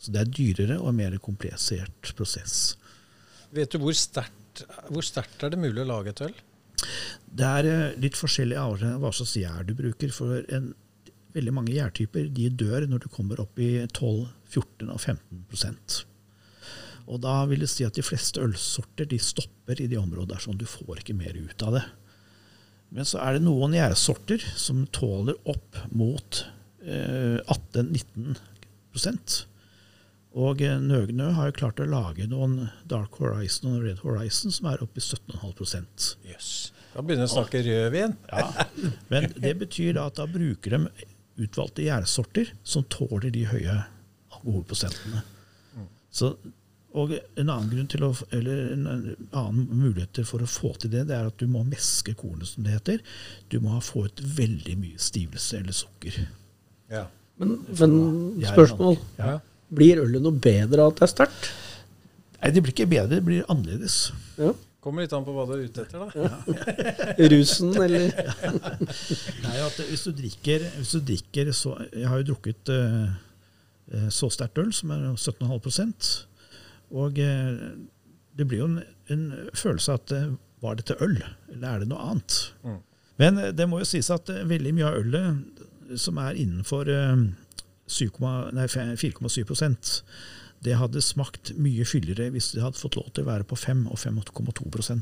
Så 0.00 0.12
det 0.14 0.22
er 0.22 0.30
dyrere 0.34 0.78
og 0.82 0.94
mer 0.96 1.16
komplisert 1.22 2.12
prosess. 2.18 2.76
Vet 3.54 3.72
du 3.72 3.80
hvor 3.82 3.96
sterkt, 3.96 4.64
hvor 4.90 5.06
sterkt 5.06 5.42
er 5.46 5.52
det 5.54 5.60
mulig 5.62 5.84
å 5.84 5.90
lage 5.90 6.14
et 6.14 6.22
øl? 6.26 6.36
Det 7.30 7.46
er 7.46 7.68
eh, 7.68 7.98
litt 8.02 8.18
forskjellig 8.18 8.58
avhengig 8.58 8.96
av 8.96 9.04
hva 9.04 9.12
slags 9.14 9.36
gjær 9.38 9.66
du 9.68 9.74
bruker. 9.78 10.12
For 10.14 10.40
en, 10.54 10.72
veldig 11.34 11.54
mange 11.54 11.74
gjærtyper 11.76 12.30
de 12.34 12.48
dør 12.50 12.88
når 12.90 13.04
du 13.04 13.10
kommer 13.12 13.42
opp 13.42 13.60
i 13.62 13.72
12, 13.86 14.30
14 14.50 14.90
og 14.90 14.98
15 14.98 15.44
prosent. 15.50 16.00
Og 17.10 17.22
da 17.24 17.40
vil 17.50 17.64
det 17.64 17.70
si 17.72 17.86
at 17.86 17.96
de 17.98 18.04
fleste 18.06 18.42
ølsorter 18.42 19.08
de 19.10 19.18
stopper 19.22 19.80
i 19.82 19.88
de 19.90 19.98
områdene 19.98 20.34
der, 20.34 20.42
sånn 20.42 20.60
du 20.60 20.66
får 20.68 21.02
ikke 21.02 21.18
mer 21.18 21.38
ut 21.38 21.66
av 21.66 21.78
det. 21.78 21.84
Men 22.94 23.06
så 23.06 23.20
er 23.22 23.36
det 23.36 23.44
noen 23.44 23.74
gjærsorter 23.74 24.42
som 24.58 24.82
tåler 24.94 25.38
opp 25.50 25.78
mot 25.94 26.42
eh, 26.82 27.38
18-19 27.46 28.38
prosent. 28.90 29.44
Og 30.38 30.60
eh, 30.62 30.76
Nøgnø 30.78 31.32
har 31.34 31.50
jo 31.50 31.56
klart 31.56 31.80
å 31.82 31.88
lage 31.90 32.28
noen 32.30 32.68
Dark 32.90 33.18
Horizon 33.18 33.72
og 33.74 33.86
Red 33.86 34.04
Horizon 34.04 34.54
som 34.54 34.68
er 34.70 34.82
oppe 34.84 35.02
i 35.02 35.04
17,5 35.04 35.56
prosent. 35.58 36.12
Jøss. 36.28 36.50
Da 36.92 37.02
begynner 37.02 37.26
vi 37.26 37.30
å 37.30 37.34
snakke 37.34 37.62
rødvin. 37.66 38.14
Ja, 38.30 38.68
men 39.10 39.28
det 39.38 39.56
betyr 39.62 39.96
da 39.98 40.06
at 40.10 40.18
da 40.20 40.26
bruker 40.30 40.76
de 40.76 41.08
utvalgte 41.40 41.84
gjærsorter 41.86 42.54
som 42.66 42.86
tåler 42.92 43.30
de 43.34 43.44
høye 43.50 43.76
alkoholprosentene. 44.36 45.22
Så, 46.10 46.32
og 46.98 47.12
en 47.14 47.50
annen, 47.52 47.68
grunn 47.70 47.90
til 47.90 48.02
å, 48.02 48.10
eller 48.34 48.72
en 48.74 48.88
annen 48.90 49.68
mulighet 49.70 50.22
for 50.26 50.42
å 50.42 50.48
få 50.50 50.72
til 50.82 50.90
det, 50.94 51.04
det 51.10 51.14
er 51.14 51.28
at 51.30 51.38
du 51.38 51.46
må 51.50 51.62
meske 51.66 52.16
kornet, 52.18 52.50
som 52.50 52.66
det 52.66 52.74
heter. 52.74 53.04
Du 53.50 53.60
må 53.62 53.78
få 53.84 54.08
ut 54.08 54.22
veldig 54.38 54.74
mye 54.80 54.98
stivelse 55.02 55.62
eller 55.62 55.76
sukker. 55.76 56.18
Ja. 56.90 57.06
Men, 57.38 57.60
men 57.78 57.94
spørsmål. 58.42 58.98
Ja. 59.20 59.38
Blir 59.70 60.02
ølet 60.02 60.22
noe 60.22 60.34
bedre 60.34 60.82
av 60.82 60.92
at 60.92 61.00
det 61.00 61.06
er 61.06 61.12
sterkt? 61.12 61.50
Nei, 62.40 62.50
det 62.54 62.62
blir 62.64 62.74
ikke 62.74 62.88
bedre, 62.90 63.18
det 63.18 63.24
blir 63.26 63.46
annerledes. 63.52 64.10
Ja. 64.40 64.54
Kommer 64.80 65.04
litt 65.04 65.12
an 65.12 65.26
på 65.26 65.32
hva 65.36 65.44
du 65.44 65.58
er 65.58 65.66
ute 65.68 65.82
etter, 65.84 66.00
da. 66.00 66.28
Rusen, 67.32 67.74
eller 67.76 68.06
Nei, 69.44 69.56
at 69.60 69.76
hvis 69.90 70.06
du 70.06 70.14
drikker, 70.16 70.64
hvis 70.78 70.94
du 70.96 71.02
drikker 71.04 71.50
så, 71.52 71.74
Jeg 71.92 72.08
har 72.08 72.22
jo 72.22 72.30
drukket 72.30 72.72
eh, 72.72 74.06
så 74.08 74.30
sterkt 74.32 74.60
øl, 74.62 74.70
som 74.72 74.94
er 74.94 75.04
17,5 75.12 75.92
Og 76.96 77.20
uh, 77.20 77.66
det 78.38 78.46
blir 78.48 78.62
jo 78.62 78.70
en, 78.70 78.78
en 79.12 79.26
følelse 79.52 79.92
av 79.92 80.00
at 80.00 80.14
uh, 80.16 80.32
var 80.64 80.80
dette 80.80 80.96
øl, 81.04 81.18
eller 81.52 81.68
er 81.68 81.82
det 81.82 81.90
noe 81.90 82.06
annet? 82.14 82.38
Mm. 82.64 82.80
Men 83.20 83.42
det 83.56 83.68
må 83.68 83.82
jo 83.82 83.88
sies 83.88 84.08
at 84.12 84.32
veldig 84.48 84.72
mye 84.76 84.88
av 84.88 84.98
ølet 85.02 86.00
som 86.00 86.16
er 86.22 86.40
innenfor 86.40 86.88
7,- 86.88 86.96
nei, 86.96 87.34
4,7% 87.90 89.90
det 90.64 90.76
hadde 90.76 91.02
smakt 91.02 91.52
mye 91.60 91.84
fyldigere 91.88 92.30
hvis 92.34 92.52
det 92.54 92.64
hadde 92.64 92.80
fått 92.80 92.98
lov 92.98 93.12
til 93.14 93.24
å 93.24 93.30
være 93.30 93.46
på 93.48 93.58
5 93.58 93.86
og 93.90 94.00
5,2 94.00 94.96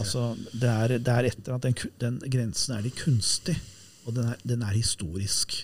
Altså, 0.00 0.22
det 0.50 0.70
er, 0.70 0.96
det 0.98 1.12
er 1.12 1.28
etter 1.28 1.54
at 1.54 1.62
den, 1.62 1.76
den 2.02 2.16
grensen 2.32 2.74
er 2.74 2.82
litt 2.82 2.98
kunstig, 2.98 3.54
og 4.04 4.16
den 4.16 4.32
er, 4.32 4.40
den 4.42 4.64
er 4.66 4.74
historisk. 4.74 5.54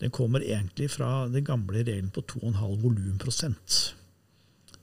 Den 0.00 0.10
kommer 0.10 0.42
egentlig 0.42 0.88
fra 0.96 1.28
den 1.30 1.46
gamle 1.46 1.84
regelen 1.84 2.10
på 2.10 2.24
2,5 2.32 2.80
volumprosent, 2.82 3.78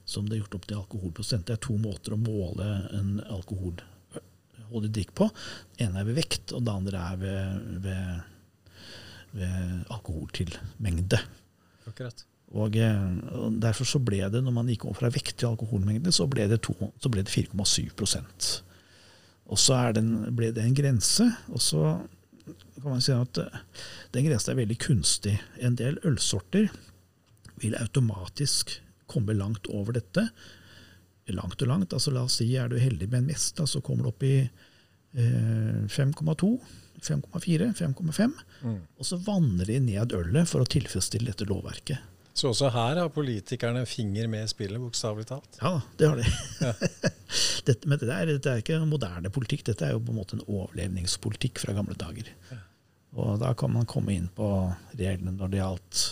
som 0.07 0.27
det 0.27 0.37
er 0.37 0.43
gjort 0.45 0.57
opp 0.59 0.69
til 0.69 0.79
alkoholprosent. 0.79 1.49
Det 1.49 1.57
er 1.57 1.65
to 1.67 1.75
måter 1.81 2.15
å 2.15 2.21
måle 2.21 2.69
en 2.95 3.17
alkoholholdig 3.25 4.93
drikk 4.95 5.11
på. 5.19 5.27
Den 5.75 5.89
ene 5.89 6.05
er 6.05 6.07
ved 6.07 6.21
vekt, 6.21 6.55
og 6.55 6.63
den 6.63 6.75
andre 6.77 7.03
er 7.11 7.21
ved, 7.25 7.69
ved 7.83 8.36
alkohol 9.93 10.29
til 10.33 10.51
mengde. 10.79 11.19
Akkurat. 11.87 12.23
Og, 12.55 12.75
eh, 12.79 13.07
og 13.35 13.57
Derfor 13.61 13.85
så 13.85 13.99
ble 13.99 14.21
det, 14.31 14.41
når 14.43 14.53
man 14.55 14.67
gikk 14.71 14.85
over 14.87 14.95
fra 15.01 15.09
vekt 15.11 15.35
til 15.37 15.49
alkoholmengde, 15.49 16.11
så 16.15 16.27
ble 16.31 16.47
det, 16.47 16.61
to- 16.63 16.93
så 16.99 17.11
det 17.11 17.27
4,7 17.27 17.91
Og 19.47 19.57
så 19.57 19.73
er 19.75 19.91
den, 19.93 20.35
ble 20.35 20.51
det 20.51 20.63
en 20.63 20.75
grense. 20.75 21.27
Og 21.49 21.59
så 21.61 21.99
kan 22.81 22.91
man 22.91 23.01
si 23.01 23.11
at 23.11 23.37
eh, 23.37 23.59
den 24.13 24.25
grensen 24.25 24.51
er 24.53 24.61
veldig 24.61 24.77
kunstig. 24.79 25.39
En 25.59 25.75
del 25.75 25.99
ølsorter 26.05 26.69
vil 27.61 27.75
automatisk 27.75 28.81
komme 29.07 29.33
langt 29.33 29.67
over 29.67 29.91
dette. 29.93 30.29
Langt 31.27 31.61
og 31.61 31.67
langt. 31.67 31.93
altså 31.93 32.11
La 32.11 32.23
oss 32.23 32.37
si 32.39 32.55
er 32.55 32.69
du 32.69 32.77
heldig 32.79 33.09
med 33.11 33.19
en 33.19 33.27
mest, 33.33 33.59
så 33.67 33.81
kommer 33.83 34.03
du 34.03 34.09
opp 34.13 34.23
i 34.23 34.49
eh, 35.17 35.83
5,2, 35.91 36.51
5,4, 37.03 37.71
5,5. 37.77 38.37
Mm. 38.63 38.77
Og 38.97 39.05
så 39.05 39.19
vanner 39.21 39.69
de 39.69 39.79
ned 39.83 40.13
ølet 40.17 40.49
for 40.49 40.63
å 40.63 40.69
tilfredsstille 40.69 41.31
dette 41.31 41.47
lovverket. 41.49 42.13
Så 42.37 42.51
også 42.51 42.69
her 42.69 42.99
har 43.01 43.09
politikerne 43.09 43.81
finger 43.89 44.27
med 44.29 44.45
i 44.45 44.49
spillet, 44.51 44.77
bokstavelig 44.77 45.25
talt. 45.31 45.57
Ja, 45.57 45.79
det 45.97 46.09
har 46.11 46.19
de. 46.19 46.25
dette, 47.69 47.89
men 47.89 47.97
dette 47.97 48.13
er, 48.13 48.29
dette 48.29 48.51
er 48.51 48.61
ikke 48.61 48.77
moderne 48.85 49.31
politikk, 49.33 49.63
dette 49.71 49.87
er 49.87 49.95
jo 49.95 50.03
på 50.05 50.13
en 50.13 50.19
måte 50.19 50.37
en 50.37 50.45
overlevningspolitikk 50.45 51.63
fra 51.63 51.73
gamle 51.73 51.97
dager. 51.97 52.29
Og 53.17 53.39
da 53.41 53.55
kan 53.57 53.73
man 53.73 53.89
komme 53.89 54.13
inn 54.13 54.29
på 54.37 54.51
reglene 54.99 55.33
når 55.33 55.49
det 55.49 55.63
gjaldt 55.63 56.03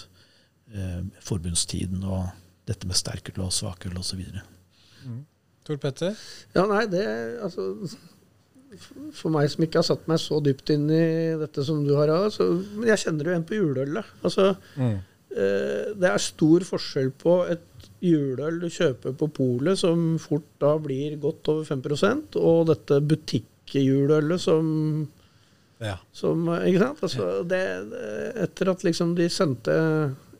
eh, 0.73 1.01
forbundstiden 1.27 2.01
og 2.09 2.31
dette 2.65 2.89
med 2.89 2.97
sterkøl 2.97 3.45
og 3.45 3.53
svakøl 3.53 4.01
osv. 4.01 4.25
Tor 5.65 5.77
Petter? 5.81 6.17
Ja, 6.57 6.65
nei, 6.69 6.87
det 6.89 7.05
altså 7.45 7.69
For 9.15 9.31
meg 9.33 9.49
som 9.51 9.63
ikke 9.65 9.81
har 9.81 9.87
satt 9.87 10.07
meg 10.11 10.19
så 10.21 10.39
dypt 10.43 10.69
inn 10.75 10.85
i 10.91 11.03
dette 11.39 11.63
som 11.67 11.83
du 11.85 11.93
har, 11.97 12.11
så, 12.33 12.47
men 12.75 12.89
jeg 12.91 13.03
kjenner 13.05 13.29
jo 13.31 13.35
en 13.37 13.45
på 13.47 13.57
juleølet. 13.59 14.05
Altså, 14.23 14.55
Mm. 14.77 14.97
eh, 15.35 15.93
det 15.95 16.09
er 16.11 16.17
stor 16.23 16.59
forskjell 16.67 17.11
på 17.21 17.37
et 17.51 17.61
juleøl 18.05 18.59
du 18.61 18.67
kjøper 18.69 19.15
på 19.17 19.27
polet, 19.33 19.77
som 19.79 20.17
fort 20.21 20.45
da 20.61 20.75
blir 20.77 21.17
godt 21.19 21.47
over 21.53 21.63
5% 21.65 22.35
og 22.41 22.67
dette 22.67 22.99
butikkjuleølet 23.01 24.39
som 24.41 25.07
Ja. 25.81 25.97
som, 26.13 26.45
ikke 26.47 26.79
sant? 26.79 27.01
Altså, 27.03 27.43
det, 27.47 27.61
etter 28.45 28.69
at 28.71 28.83
liksom 28.87 29.15
de 29.17 29.27
sendte 29.29 29.73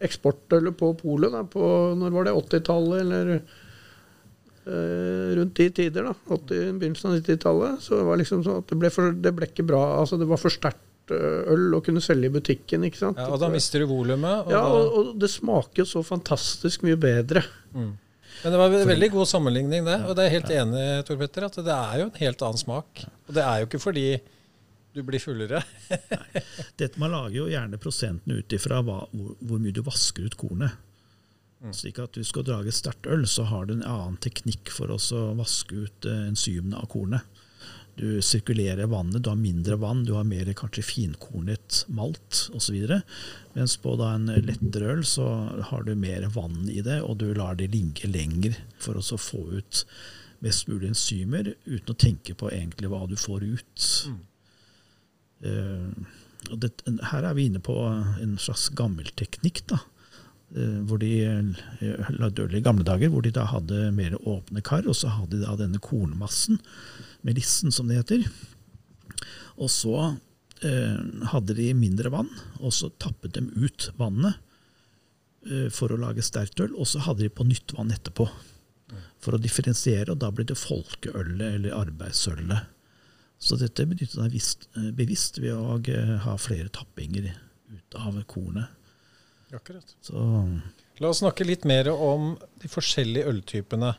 eksportølet 0.01 0.75
på 0.77 0.93
polet 0.99 1.33
på 1.51 1.65
når 1.99 2.11
var 2.13 2.23
det, 2.27 2.33
80-tallet, 2.33 3.01
eller 3.01 3.41
rundt 4.65 5.59
de 5.59 5.69
tider, 5.77 6.07
da, 6.07 6.13
80, 6.25 6.79
begynnelsen 6.79 7.11
av 7.11 7.19
90-tallet, 7.19 7.83
så 7.85 7.99
var 8.01 8.15
det 8.15 8.23
liksom 8.23 8.41
sånn 8.45 8.63
at 8.63 8.71
det 8.71 8.77
ble, 8.81 8.91
for, 8.93 9.13
det 9.13 9.33
ble 9.37 9.49
ikke 9.49 9.67
bra. 9.67 9.83
altså 9.99 10.17
Det 10.21 10.27
var 10.29 10.41
for 10.41 10.53
sterkt 10.53 11.13
eh, 11.13 11.41
øl 11.53 11.77
å 11.77 11.81
kunne 11.85 12.01
selge 12.03 12.31
i 12.31 12.33
butikken. 12.33 12.87
ikke 12.87 13.01
sant? 13.03 13.21
ja. 13.21 13.27
Og 13.29 13.41
da 13.41 13.51
mister 13.53 13.83
du 13.83 13.89
volumet. 13.91 14.47
og 14.47 14.55
ja, 14.55 14.63
og, 14.65 14.97
og 14.97 15.13
det 15.21 15.29
smaker 15.33 15.83
jo 15.83 15.87
så 15.89 16.01
fantastisk 16.05 16.87
mye 16.87 16.97
bedre. 16.97 17.45
Mm. 17.75 17.93
Men 18.43 18.51
det 18.53 18.59
var 18.59 18.73
en 18.73 18.89
veldig 18.89 19.11
god 19.13 19.29
sammenligning, 19.29 19.85
det. 19.87 19.99
Og 20.05 20.15
det 20.15 20.23
er 20.23 20.31
jeg 20.31 20.39
helt 20.39 20.55
enig 20.57 20.87
Tor 21.07 21.19
Petter, 21.21 21.45
at 21.47 21.59
det 21.65 21.75
er 21.75 22.01
jo 22.01 22.07
en 22.09 22.17
helt 22.19 22.47
annen 22.47 22.61
smak. 22.61 23.05
Og 23.29 23.37
det 23.37 23.45
er 23.45 23.61
jo 23.61 23.69
ikke 23.69 23.83
fordi 23.85 24.07
du 24.95 25.01
blir 25.03 25.19
fullere. 25.19 25.59
Dette 26.79 26.99
Man 27.01 27.11
lager 27.11 27.35
jo 27.41 27.45
gjerne 27.51 27.79
prosentene 27.81 28.39
ut 28.39 28.55
ifra 28.55 28.79
hvor, 28.85 29.07
hvor 29.11 29.59
mye 29.59 29.75
du 29.75 29.81
vasker 29.83 30.27
ut 30.27 30.37
kornet. 30.39 30.77
Slik 31.73 31.99
at 32.03 32.17
hvis 32.17 32.29
du 32.29 32.33
skal 32.33 32.45
drage 32.47 32.73
sterkt 32.75 33.07
øl, 33.09 33.25
så 33.29 33.47
har 33.49 33.65
du 33.65 33.77
en 33.77 33.87
annen 33.87 34.19
teknikk 34.21 34.69
for 34.73 34.91
å 34.93 34.99
vaske 35.39 35.85
ut 35.85 36.09
eh, 36.09 36.27
enzymene 36.29 36.77
av 36.81 36.89
kornet. 36.91 37.25
Du 37.95 38.19
sirkulerer 38.19 38.89
vannet, 38.91 39.23
du 39.23 39.29
har 39.31 39.39
mindre 39.39 39.77
vann, 39.79 40.03
du 40.03 40.13
har 40.17 40.27
mer 40.27 40.49
kanskje 40.57 40.83
finkornet 40.83 41.85
malt 41.87 42.49
osv. 42.53 42.75
Mens 43.55 43.77
på 43.79 43.93
da 43.95 44.11
en 44.17 44.27
lettere 44.27 44.91
øl 44.97 45.05
så 45.07 45.29
har 45.71 45.87
du 45.87 45.93
mer 45.95 46.27
vann 46.35 46.67
i 46.67 46.81
det, 46.83 46.99
og 47.07 47.21
du 47.23 47.29
lar 47.33 47.55
det 47.55 47.71
ligge 47.71 48.11
lenger 48.11 48.59
for 48.83 48.99
å 48.99 49.21
få 49.21 49.45
ut 49.55 49.85
mest 50.43 50.67
mulig 50.67 50.91
enzymer 50.91 51.53
uten 51.63 51.93
å 51.93 51.97
tenke 51.97 52.35
på 52.35 52.51
egentlig 52.51 52.91
hva 52.91 53.05
du 53.07 53.15
får 53.15 53.47
ut. 53.47 53.87
Eh, 55.47 55.89
og 56.51 56.61
det, 56.61 56.75
her 57.13 57.25
er 57.25 57.39
vi 57.39 57.47
inne 57.47 57.63
på 57.63 57.79
en 57.87 58.35
slags 58.41 58.67
gammel 58.75 59.07
teknikk, 59.15 59.63
da. 59.71 59.79
Eh, 60.53 60.81
hvor 60.85 61.01
de 61.01 61.09
eh, 61.25 61.47
i 61.81 62.61
gamle 62.61 62.85
dager, 62.85 63.09
hvor 63.09 63.23
de 63.25 63.33
da 63.33 63.47
hadde 63.49 63.89
mer 63.95 64.13
åpne 64.21 64.61
kar, 64.61 64.85
og 64.85 64.95
så 64.95 65.09
hadde 65.09 65.39
de 65.39 65.43
da 65.43 65.55
denne 65.57 65.81
kornmassen, 65.81 66.59
melissen 67.25 67.73
som 67.73 67.89
det 67.89 67.97
heter. 68.03 68.27
Og 69.57 69.71
så 69.73 69.95
eh, 70.61 70.99
hadde 71.31 71.57
de 71.57 71.71
mindre 71.73 72.13
vann, 72.13 72.29
og 72.61 72.75
så 72.77 72.91
tappet 73.01 73.39
de 73.39 73.45
ut 73.57 73.89
vannet 73.97 74.37
eh, 75.49 75.67
for 75.73 75.91
å 75.91 75.99
lage 75.99 76.25
sterkt 76.25 76.61
øl, 76.61 76.77
og 76.77 76.87
så 76.93 77.01
hadde 77.07 77.25
de 77.25 77.33
på 77.33 77.47
nytt 77.47 77.73
vann 77.77 77.93
etterpå. 77.95 78.29
For 79.25 79.33
å 79.33 79.41
differensiere, 79.41 80.13
og 80.13 80.21
da 80.21 80.29
ble 80.29 80.45
det 80.45 80.59
folkeølet 80.61 81.57
eller 81.57 81.73
arbeidsølet. 81.73 82.69
Så 83.41 83.57
dette 83.59 83.87
benyttet 83.89 84.21
de 84.21 84.39
eh, 84.39 84.91
bevisst 84.95 85.41
ved 85.41 85.57
å 85.57 85.79
ha 86.29 86.37
flere 86.37 86.69
tappinger 86.69 87.33
ut 87.73 87.97
av 87.97 88.21
kornet. 88.29 88.84
Akkurat. 89.53 89.95
Så 90.01 90.15
La 90.97 91.09
oss 91.11 91.19
snakke 91.19 91.43
litt 91.43 91.65
mer 91.67 91.89
om 91.91 92.37
de 92.61 92.69
forskjellige 92.71 93.27
øltypene. 93.27 93.91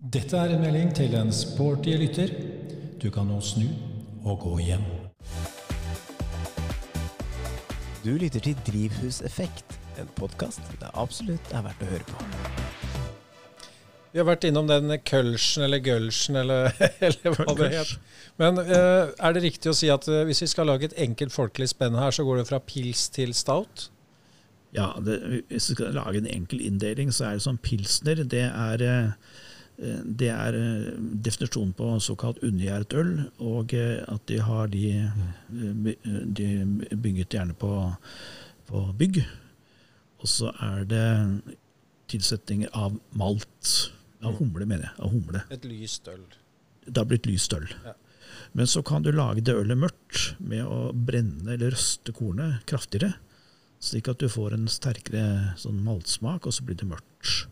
Dette 0.00 0.38
er 0.40 0.54
en 0.54 0.64
melding 0.64 0.94
til 0.96 1.12
en 1.18 1.28
sporty 1.34 1.92
lytter. 2.00 2.32
Du 3.02 3.10
kan 3.12 3.28
nå 3.28 3.36
snu 3.44 3.68
og 4.24 4.40
gå 4.46 4.54
hjem. 4.64 4.86
Du 8.00 8.14
lytter 8.16 8.40
til 8.40 8.56
Drivhuseffekt, 8.64 9.76
en 10.00 10.08
podkast 10.16 10.64
det 10.80 10.88
absolutt 10.96 11.52
er 11.52 11.68
verdt 11.68 11.84
å 11.84 11.90
høre 11.92 12.08
på. 12.08 12.89
Vi 14.10 14.18
har 14.18 14.26
vært 14.26 14.44
innom 14.48 14.66
den 14.66 14.90
Kølschen 15.06 15.64
eller 15.66 15.82
Gølschen 15.84 16.40
eller, 16.40 16.72
eller 17.06 17.36
hva 17.36 17.54
det 17.60 17.70
het. 17.76 17.94
Men 18.40 18.58
uh, 18.58 19.12
er 19.14 19.36
det 19.36 19.44
riktig 19.44 19.70
å 19.70 19.76
si 19.76 19.90
at 19.92 20.08
uh, 20.10 20.24
hvis 20.26 20.42
vi 20.42 20.50
skal 20.50 20.66
lage 20.70 20.88
et 20.88 20.98
enkelt 20.98 21.34
folkelig 21.34 21.70
spenn 21.70 21.98
her, 21.98 22.14
så 22.14 22.26
går 22.26 22.40
det 22.40 22.50
fra 22.50 22.62
pils 22.64 23.06
til 23.14 23.36
stout? 23.36 23.90
ja, 24.74 24.90
det, 25.02 25.42
hvis 25.48 25.70
vi 25.70 25.76
skal 25.76 25.94
lage 25.96 26.20
en 26.20 26.30
enkel 26.30 26.60
inndeling, 26.62 27.12
så 27.12 27.26
er 27.26 27.38
det 27.38 27.44
sånn 27.44 27.60
pilsner. 27.62 28.22
Det 28.30 28.44
er, 28.46 28.84
eh, 28.86 30.00
det 30.04 30.30
er 30.30 30.58
definisjonen 31.26 31.72
på 31.76 31.92
såkalt 32.04 32.42
undergjæret 32.46 32.94
øl, 33.00 33.12
og 33.38 33.74
at 33.74 34.26
de 34.30 34.40
har 34.46 34.70
de, 34.70 34.84
de 36.38 36.48
bygget 36.94 37.34
gjerne 37.34 37.56
på, 37.58 37.72
på 38.70 38.84
bygg. 38.98 39.22
Og 40.20 40.28
så 40.28 40.52
er 40.60 40.84
det 40.84 41.08
tilsetninger 42.12 42.70
av 42.76 42.98
malt. 43.16 43.90
Av 44.26 44.36
humle, 44.36 44.66
mener 44.66 44.88
jeg. 44.88 44.94
Av 45.00 45.12
humle. 45.14 45.42
Et 45.50 45.66
lyst 45.68 46.08
øl. 46.12 46.22
Det 46.86 46.96
har 46.98 47.08
blitt 47.08 47.28
lyst 47.28 47.54
øl. 47.56 47.68
Ja. 47.84 47.94
Men 48.52 48.66
så 48.66 48.82
kan 48.86 49.04
du 49.04 49.12
lage 49.12 49.44
det 49.46 49.54
ølet 49.54 49.78
mørkt 49.78 50.34
med 50.38 50.66
å 50.66 50.90
brenne 50.92 51.54
eller 51.54 51.74
røste 51.74 52.14
kornet 52.16 52.64
kraftigere. 52.70 53.14
Slik 53.80 54.10
at 54.12 54.20
du 54.20 54.28
får 54.28 54.56
en 54.56 54.68
sterkere 54.68 55.54
sånn 55.60 55.80
maltsmak, 55.84 56.46
og 56.46 56.52
så 56.52 56.66
blir 56.66 56.76
det 56.76 56.88
mørkt. 56.90 57.46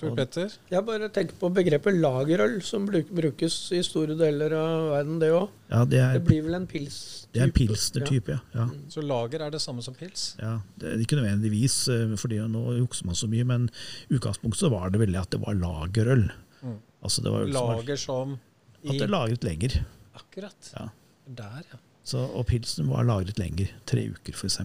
Tor 0.00 0.16
Petter? 0.16 0.54
Jeg 0.72 0.84
bare 0.86 1.08
tenker 1.12 1.36
på 1.40 1.50
begrepet 1.54 1.96
lagerøl, 2.00 2.58
som 2.64 2.86
brukes 2.88 3.56
i 3.76 3.82
store 3.86 4.16
deler 4.18 4.54
av 4.56 4.86
verden, 4.94 5.18
det 5.22 5.30
òg. 5.36 5.48
Ja, 5.70 5.84
det 5.84 6.02
Det 6.16 6.22
blir 6.26 6.42
vel 6.46 6.54
en 6.58 6.66
pils? 6.66 6.96
-type. 6.96 7.32
det 7.32 7.40
er 7.40 7.44
en 7.44 7.52
pilsner-type, 7.52 8.32
ja. 8.32 8.38
ja. 8.54 8.68
Så 8.88 9.02
lager 9.02 9.40
er 9.46 9.50
det 9.50 9.60
samme 9.60 9.82
som 9.82 9.94
pils? 9.94 10.36
ja. 10.40 10.58
Det 10.78 10.92
er 10.92 10.98
ikke 10.98 11.16
nødvendigvis, 11.16 11.84
for 12.16 12.28
nå 12.28 12.78
jukser 12.78 13.06
man 13.06 13.14
så 13.14 13.28
mye, 13.28 13.44
men 13.44 13.70
i 14.10 14.14
utgangspunktet 14.14 14.70
var 14.70 14.90
det 14.90 15.00
veldig 15.00 15.20
at 15.20 15.30
det 15.30 15.40
var 15.40 15.54
lagerøl. 15.54 16.30
Mm. 16.62 16.78
Altså 17.02 17.22
det 17.22 17.32
var 17.32 17.44
lager 17.46 17.96
som 17.96 18.38
i 18.82 18.88
Lager 18.88 18.90
som 18.90 18.90
at 18.90 18.92
det 18.92 19.02
er 19.02 19.12
lagret 19.12 19.44
lenger. 19.44 19.84
Akkurat. 20.16 20.72
Ja. 20.74 20.88
Der, 21.36 21.62
ja. 21.72 21.78
Så, 22.06 22.18
og 22.18 22.46
pilsen 22.48 22.88
var 22.88 23.04
lagret 23.04 23.38
lenger, 23.38 23.68
tre 23.86 24.06
uker 24.08 24.34
f.eks. 24.34 24.58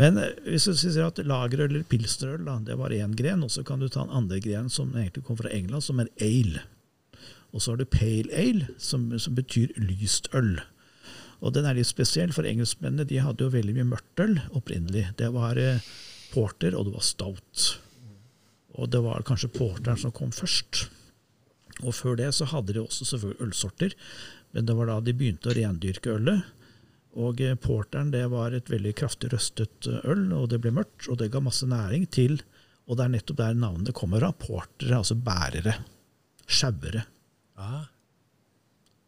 Men 0.00 0.18
eh, 0.18 0.34
hvis 0.48 0.66
du 0.66 0.74
sier 0.76 1.06
at 1.06 1.20
lagerøl 1.22 1.70
eller 1.70 1.86
pilsnerøl, 1.88 2.48
det 2.66 2.76
var 2.80 2.94
én 2.96 3.14
gren, 3.16 3.44
og 3.46 3.52
så 3.54 3.62
kan 3.66 3.80
du 3.80 3.88
ta 3.88 4.02
en 4.02 4.16
andre 4.22 4.40
gren 4.42 4.68
som 4.72 4.90
egentlig 4.96 5.24
kom 5.28 5.38
fra 5.38 5.52
England, 5.54 5.86
som 5.86 6.02
er 6.02 6.10
ale. 6.20 6.64
Og 7.52 7.62
så 7.62 7.72
har 7.72 7.80
du 7.80 7.88
pale 7.88 8.32
ale, 8.34 8.68
som, 8.82 9.06
som 9.20 9.36
betyr 9.38 9.74
lyst 9.78 10.30
øl. 10.34 10.56
Og 11.42 11.54
den 11.54 11.66
er 11.66 11.76
litt 11.78 11.90
spesiell, 11.90 12.32
for 12.34 12.46
engelskmennene 12.48 13.06
de 13.08 13.22
hadde 13.22 13.46
jo 13.46 13.52
veldig 13.52 13.76
mye 13.78 13.90
mørkt 13.94 14.22
øl 14.24 14.36
opprinnelig. 14.58 15.08
Det 15.18 15.30
var 15.34 15.58
eh, 15.60 15.84
porter, 16.32 16.74
og 16.78 16.88
det 16.88 16.96
var 16.96 17.06
stout. 17.06 17.68
Og 18.78 18.88
det 18.90 19.02
var 19.04 19.26
kanskje 19.28 19.52
porteren 19.52 20.00
som 20.00 20.14
kom 20.14 20.32
først. 20.34 20.86
Og 21.82 21.94
før 21.96 22.16
det 22.20 22.30
så 22.36 22.46
hadde 22.48 22.76
de 22.76 22.82
også 22.82 23.06
selvfølgelig 23.08 23.46
ølsorter, 23.46 23.94
men 24.52 24.68
det 24.68 24.76
var 24.76 24.88
da 24.88 24.98
de 25.02 25.14
begynte 25.16 25.50
å 25.50 25.56
rendyrke 25.56 26.14
ølet. 26.14 26.44
Og 27.20 27.40
eh, 27.44 27.56
porteren 27.60 28.12
det 28.12 28.24
var 28.32 28.54
et 28.56 28.70
veldig 28.72 28.94
kraftig 28.96 29.32
røstet 29.34 29.88
eh, 29.90 30.00
øl, 30.08 30.30
og 30.36 30.48
det 30.52 30.62
ble 30.64 30.72
mørkt, 30.74 31.08
og 31.12 31.18
det 31.20 31.30
ga 31.32 31.42
masse 31.44 31.66
næring 31.68 32.06
til 32.12 32.38
Og 32.88 32.96
det 32.98 33.04
er 33.04 33.12
nettopp 33.12 33.38
der 33.38 33.54
navnet 33.54 33.94
kommer 33.94 34.22
fra. 34.24 34.32
Portere, 34.32 34.98
altså 34.98 35.14
bærere. 35.14 35.76
Sjauere. 36.48 37.04
Ah, 37.56 37.84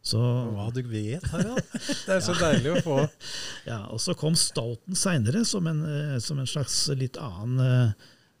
Så 0.05 0.19
hva 0.21 0.69
du 0.71 0.83
vet, 0.87 1.25
Harald. 1.33 1.65
Det 2.05 2.13
er 2.13 2.21
så 2.23 2.35
deilig 2.37 2.75
å 2.75 2.83
få. 2.85 2.99
Ja, 3.71 3.81
og 3.89 3.99
så 3.99 4.13
kom 4.17 4.37
Stouten 4.37 4.95
seinere 4.95 5.41
som, 5.49 5.65
en, 5.67 5.81
eh, 5.89 6.19
som 6.23 6.39
en 6.39 6.47
slags 6.49 6.77
litt 6.95 7.17
annen 7.17 7.59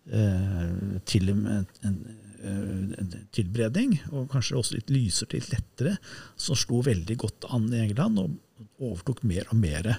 eh, 0.05 0.99
til, 1.09 1.33
en, 1.33 1.65
en, 1.81 1.99
en 2.45 3.13
tilberedning, 3.33 3.97
og 4.13 4.29
kanskje 4.31 4.59
også 4.61 4.77
litt 4.77 4.93
lysere, 4.93 5.39
litt 5.39 5.49
lettere, 5.51 5.97
som 6.37 6.57
slo 6.57 6.83
veldig 6.85 7.17
godt 7.25 7.49
an 7.49 7.65
i 7.73 7.81
England 7.87 8.21
og 8.21 8.37
overtok 8.79 9.23
mer 9.23 9.47
og 9.51 9.57
mer 9.61 9.95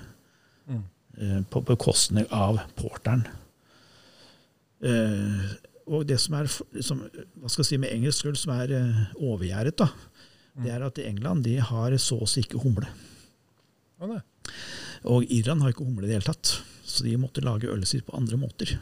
Mm. 0.67 0.83
eh, 1.19 1.43
på 1.47 1.61
bekostning 1.63 2.27
av 2.35 2.59
porteren. 2.75 3.23
Eh, 4.83 5.45
og 5.87 6.07
det 6.09 6.19
som 6.19 6.35
er 6.35 6.49
som, 6.51 7.05
hva 7.39 7.49
skal 7.49 7.63
jeg 7.63 7.69
si, 7.71 7.79
med 7.79 7.93
engelsk 7.95 8.27
øl 8.27 8.37
som 8.39 8.53
er 8.57 8.73
eh, 8.75 9.05
overgjæret, 9.23 9.77
da, 9.79 9.87
det 10.63 10.73
er 10.73 10.83
at 10.87 10.99
i 10.99 11.07
England 11.07 11.45
de 11.47 11.59
har 11.61 11.95
så 12.03 12.19
å 12.25 12.29
si 12.29 12.43
ikke 12.43 12.59
humle. 12.65 12.89
Nei. 14.03 14.21
Og 15.07 15.25
Irland 15.31 15.63
har 15.63 15.71
ikke 15.73 15.87
humle 15.87 16.07
i 16.07 16.11
det 16.11 16.19
hele 16.19 16.33
tatt, 16.33 16.57
så 16.87 17.05
de 17.07 17.15
måtte 17.21 17.45
lage 17.45 17.71
ølet 17.71 17.89
sitt 17.89 18.07
på 18.09 18.17
andre 18.17 18.39
måter. 18.41 18.75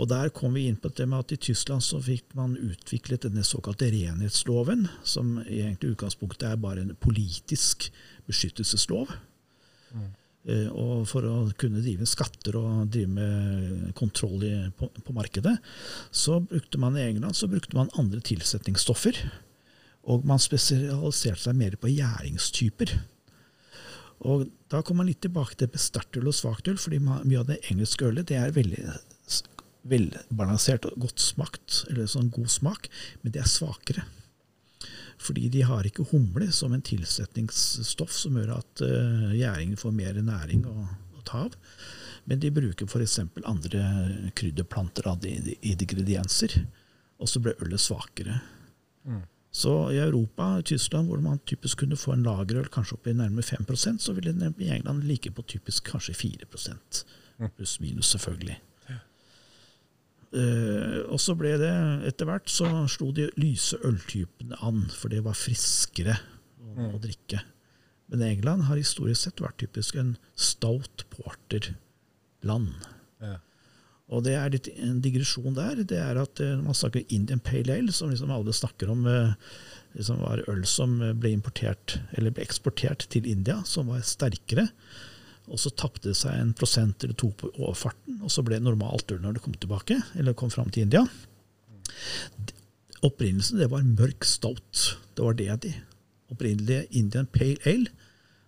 Og 0.00 0.06
der 0.08 0.30
kom 0.30 0.54
vi 0.54 0.68
inn 0.70 0.78
på 0.80 0.88
det 0.94 1.06
med 1.10 1.18
at 1.24 1.32
i 1.34 1.40
Tyskland 1.50 1.82
så 1.82 1.98
fikk 2.02 2.34
man 2.38 2.54
utviklet 2.56 3.24
denne 3.26 3.42
såkalte 3.44 3.88
renhetsloven, 3.90 4.86
som 5.04 5.38
i 5.42 5.60
egentlig 5.64 5.94
utgangspunktet 5.96 6.46
er 6.52 6.60
bare 6.62 6.84
en 6.84 6.94
politisk 6.96 7.90
beskyttelseslov. 8.30 9.12
Mm. 9.92 10.08
Og 10.72 11.04
for 11.10 11.26
å 11.28 11.34
kunne 11.60 11.82
drive 11.84 12.00
med 12.06 12.08
skatter 12.08 12.56
og 12.56 12.88
drive 12.92 13.12
med 13.12 13.90
kontroll 13.98 14.40
i, 14.46 14.54
på, 14.72 14.88
på 14.88 15.14
markedet, 15.16 15.58
så 16.10 16.38
brukte 16.40 16.80
man 16.80 16.96
i 16.96 17.04
England 17.10 17.36
så 17.36 17.50
brukte 17.50 17.76
man 17.76 17.92
andre 18.00 18.22
tilsetningsstoffer. 18.24 19.20
Og 20.08 20.24
man 20.24 20.40
spesialiserte 20.40 21.44
seg 21.44 21.58
mer 21.60 21.76
på 21.76 21.92
gjæringstyper. 21.92 22.96
Og 24.30 24.48
da 24.72 24.80
kommer 24.80 25.02
man 25.02 25.10
litt 25.10 25.22
tilbake 25.24 25.56
til 25.60 25.70
bestertøl 25.72 26.28
og 26.28 26.36
svakt 26.36 26.68
øl, 26.72 26.80
fordi 26.80 27.00
mye 27.04 27.40
av 27.40 27.48
det 27.48 27.60
engelske 27.72 28.08
ølet 28.08 28.28
det 28.28 28.40
er 28.40 28.56
veldig 28.56 28.84
velbalansert 29.90 30.88
og 30.88 31.06
godt 31.06 31.22
smakt, 31.24 31.84
eller 31.88 32.08
sånn 32.10 32.32
god 32.32 32.50
smak, 32.52 32.88
men 33.22 33.32
det 33.32 33.40
er 33.44 33.48
svakere. 33.48 34.04
Fordi 35.20 35.50
de 35.52 35.64
har 35.68 35.84
ikke 35.84 36.06
humle 36.14 36.48
som 36.56 36.72
en 36.72 36.84
tilsetningsstoff 36.84 38.12
som 38.16 38.38
gjør 38.40 38.54
at 38.56 38.84
uh, 38.84 39.32
gjæringen 39.36 39.80
får 39.80 39.92
mer 39.96 40.20
næring 40.24 40.64
å, 40.68 40.86
å 41.18 41.24
ta 41.28 41.44
av. 41.48 41.58
Men 42.30 42.40
de 42.40 42.52
bruker 42.54 42.88
f.eks. 42.88 43.18
andre 43.48 43.82
krydderplanter 44.36 45.08
de 45.20 45.56
ingredienser, 45.60 46.56
og 47.20 47.28
så 47.28 47.42
ble 47.42 47.56
ølet 47.60 47.82
svakere. 47.82 48.40
Så 49.50 49.72
i 49.90 49.98
Europa, 49.98 50.46
og 50.60 50.64
Tyskland, 50.70 51.08
hvor 51.10 51.20
man 51.24 51.40
typisk 51.48 51.82
kunne 51.82 51.98
få 51.98 52.14
en 52.14 52.22
lagerøl 52.22 52.68
kanskje 52.70 52.96
opp 52.96 53.08
i 53.10 53.16
nærmere 53.18 53.42
5% 53.42 54.04
så 54.04 54.14
ville 54.14 54.36
den 54.36 54.54
i 54.62 54.70
England 54.70 55.08
ligge 55.08 55.32
på 55.34 55.42
typisk 55.42 55.90
kanskje 55.90 56.14
4% 56.14 57.02
Pluss 57.56 57.78
minus, 57.80 58.12
selvfølgelig. 58.12 58.58
Eh, 60.30 61.00
og 61.10 61.18
så 61.18 61.34
ble 61.38 61.56
det 61.58 61.72
etter 62.06 62.28
hvert 62.28 62.50
så 62.52 62.68
slo 62.90 63.10
de 63.14 63.26
lyse 63.40 63.78
øltypene 63.86 64.58
an, 64.62 64.84
for 64.94 65.10
det 65.10 65.24
var 65.26 65.38
friskere 65.38 66.14
å, 66.60 66.92
å 66.94 67.00
drikke. 67.02 67.42
Men 68.10 68.24
England 68.26 68.68
har 68.68 68.78
historisk 68.78 69.24
sett 69.26 69.42
vært 69.42 69.58
typisk 69.62 69.98
en 69.98 70.14
stout 70.38 71.04
porter-land. 71.14 72.72
Ja. 73.22 73.36
Og 74.10 74.24
det 74.26 74.34
er 74.34 74.50
litt 74.50 74.66
en 74.74 74.98
digresjon 75.02 75.54
der. 75.54 75.84
Det 75.86 75.98
er 76.02 76.18
at 76.18 76.40
Når 76.42 76.64
man 76.64 76.74
snakker 76.74 77.12
Indian 77.14 77.42
Pale 77.46 77.76
Ale, 77.76 77.92
som 77.94 78.10
liksom 78.10 78.32
alle 78.34 78.54
snakker 78.54 78.90
om 78.90 79.04
eh, 79.06 79.36
liksom 79.98 80.22
var 80.22 80.42
øl 80.50 80.64
som 80.66 80.98
ble 81.18 81.30
importert, 81.36 82.00
eller 82.18 82.34
ble 82.34 82.42
eksportert 82.46 83.06
til 83.10 83.26
India, 83.30 83.60
som 83.66 83.90
var 83.90 84.02
sterkere. 84.06 84.66
Og 85.48 85.58
så 85.58 85.72
tapte 85.72 86.10
det 86.10 86.18
seg 86.18 86.36
en 86.36 86.52
prosent 86.54 87.02
eller 87.04 87.16
to 87.18 87.30
på 87.34 87.48
overfarten, 87.56 88.20
og 88.22 88.30
så 88.30 88.44
ble 88.46 88.58
det 88.58 88.66
normalt 88.66 89.10
øl 89.14 89.22
når 89.22 89.38
det 89.38 89.44
kom 89.46 89.56
tilbake, 89.56 89.96
eller 90.18 90.36
kom 90.38 90.52
fram 90.52 90.70
til 90.70 90.84
India. 90.86 91.02
Opprinnelsen 93.06 93.58
det 93.62 93.70
var 93.72 93.86
mørk 93.86 94.26
stout. 94.28 94.98
Det 95.16 95.24
var 95.24 95.38
det 95.38 95.56
de. 95.64 95.72
Opprinnelig 96.30 96.84
Indian 96.90 97.26
Pale 97.26 97.58
Ale. 97.66 97.90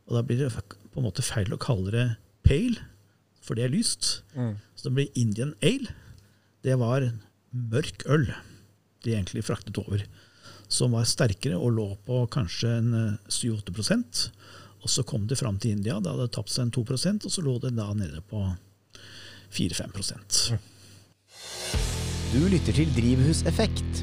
Og 0.07 0.19
da 0.19 0.23
blir 0.27 0.43
det 0.45 0.53
på 0.53 1.01
en 1.01 1.07
måte 1.09 1.25
feil 1.25 1.53
å 1.55 1.61
kalle 1.61 1.95
det 1.95 2.07
pale, 2.47 2.85
for 3.43 3.59
det 3.59 3.67
er 3.67 3.75
lyst. 3.75 4.23
Så 4.77 4.89
det 4.91 4.97
blir 4.99 5.19
Indian 5.19 5.55
Ale. 5.65 5.95
Det 6.63 6.77
var 6.79 7.09
mørk 7.51 8.05
øl 8.07 8.29
de 9.03 9.17
egentlig 9.17 9.45
fraktet 9.45 9.79
over, 9.81 10.05
som 10.71 10.95
var 10.95 11.09
sterkere 11.09 11.59
og 11.59 11.75
lå 11.77 11.89
på 12.07 12.23
kanskje 12.33 12.77
en 12.79 12.93
eh, 12.95 13.33
7-8 13.33 13.75
Og 14.83 14.91
så 14.91 15.05
kom 15.07 15.29
det 15.31 15.39
fram 15.39 15.59
til 15.63 15.77
India, 15.77 16.01
da 16.03 16.15
hadde 16.15 16.27
det 16.27 16.35
tapt 16.35 16.51
seg 16.51 16.67
en 16.67 16.75
2 16.75 16.83
og 16.83 17.31
så 17.31 17.45
lå 17.45 17.59
det 17.63 17.75
da 17.77 17.93
nede 17.95 18.23
på 18.27 18.43
4-5% 19.55 20.57
Du 22.33 22.41
lytter 22.49 22.73
til 22.73 22.91
Drivhuseffekt. 22.97 24.03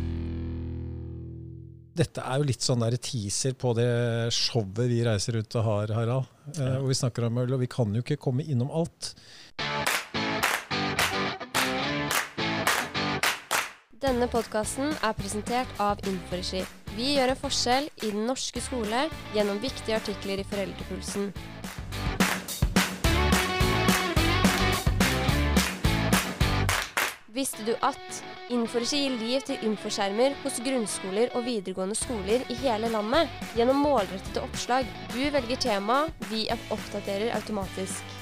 dette 2.00 2.24
er 2.24 2.40
jo 2.40 2.48
litt 2.48 2.64
sånn 2.64 2.80
der 2.80 2.96
teaser 2.96 3.58
på 3.60 3.74
det 3.76 4.32
showet 4.32 4.88
vi 4.88 5.02
reiser 5.04 5.36
ut 5.36 5.56
og 5.60 5.66
har, 5.66 5.92
Harald. 5.98 6.30
Eh, 6.56 6.78
og 6.80 6.88
vi 6.88 6.96
snakker 6.96 7.28
om 7.28 7.42
øl, 7.44 7.54
og 7.58 7.60
vi 7.60 7.68
kan 7.68 7.92
jo 7.92 8.00
ikke 8.00 8.16
komme 8.16 8.46
innom 8.48 8.72
alt. 8.72 9.12
Denne 14.00 14.32
podkasten 14.32 14.96
er 15.04 15.18
presentert 15.18 15.68
av 15.76 16.00
Inforegi. 16.08 16.64
Vi 17.00 17.14
gjør 17.16 17.32
en 17.32 17.38
forskjell 17.40 17.86
i 18.04 18.10
den 18.12 18.26
norske 18.28 18.60
skole 18.60 19.06
gjennom 19.32 19.62
viktige 19.64 19.96
artikler 19.96 20.42
i 20.42 20.44
Foreldrepulsen. 20.44 21.30
Visste 27.32 27.64
du 27.64 27.72
at 27.88 28.20
Inforegi 28.52 29.00
gir 29.06 29.16
liv 29.22 29.46
til 29.48 29.64
infoskjermer 29.70 30.36
hos 30.42 30.58
grunnskoler 30.66 31.32
og 31.38 31.46
videregående 31.46 31.96
skoler 31.96 32.44
i 32.52 32.58
hele 32.66 32.90
landet 32.92 33.32
gjennom 33.56 33.80
målrettede 33.86 34.44
oppslag. 34.44 34.90
Du 35.14 35.22
velger 35.22 35.64
tema, 35.70 36.02
vi 36.34 36.50
oppdaterer 36.52 37.32
automatisk. 37.38 38.18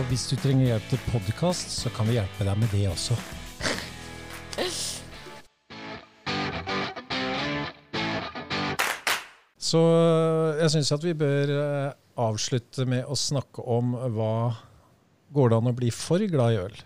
Og 0.00 0.10
hvis 0.10 0.26
du 0.32 0.34
trenger 0.40 0.72
hjelp 0.72 0.90
til 0.90 1.06
podkast, 1.12 1.78
så 1.78 1.94
kan 1.94 2.10
vi 2.10 2.18
hjelpe 2.18 2.50
deg 2.50 2.58
med 2.64 2.74
det 2.74 2.84
også. 2.90 3.20
Så 9.66 9.80
eh, 9.82 10.60
jeg 10.62 10.74
syns 10.76 10.92
at 10.94 11.04
vi 11.06 11.14
bør 11.18 11.50
eh, 11.56 11.96
avslutte 12.22 12.86
med 12.88 13.08
å 13.10 13.16
snakke 13.18 13.64
om 13.66 13.96
hva 14.14 14.32
går 15.34 15.50
det 15.52 15.58
an 15.58 15.70
å 15.72 15.76
bli 15.76 15.90
for 15.94 16.22
glad 16.30 16.54
i 16.54 16.60
øl. 16.62 16.76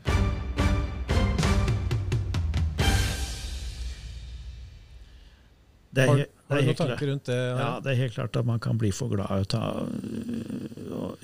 Det 5.91 6.05
er, 6.05 6.09
Har, 6.09 6.21
har 6.55 6.61
du 6.61 6.67
noen 6.69 6.77
tanker 6.79 6.95
klart- 6.95 7.09
rundt 7.09 7.27
det? 7.27 7.39
Ja, 7.59 7.71
det 7.83 7.93
er 7.93 7.99
helt 8.05 8.15
klart 8.15 8.37
at 8.39 8.47
man 8.47 8.61
kan 8.63 8.79
bli 8.79 8.93
for 8.95 9.11
glad 9.11 9.57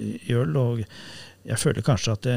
i 0.02 0.34
øl. 0.34 0.56
Og 0.58 0.82
jeg 1.46 1.58
føler 1.62 1.86
kanskje 1.86 2.16
at 2.16 2.26
det, 2.26 2.36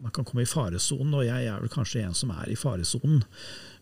man 0.00 0.12
kan 0.16 0.24
komme 0.24 0.42
i 0.42 0.48
faresonen, 0.48 1.12
og 1.14 1.26
jeg 1.26 1.46
er 1.52 1.60
vel 1.60 1.72
kanskje 1.72 2.02
en 2.06 2.16
som 2.16 2.32
er 2.34 2.48
i 2.50 2.56
faresonen. 2.58 3.22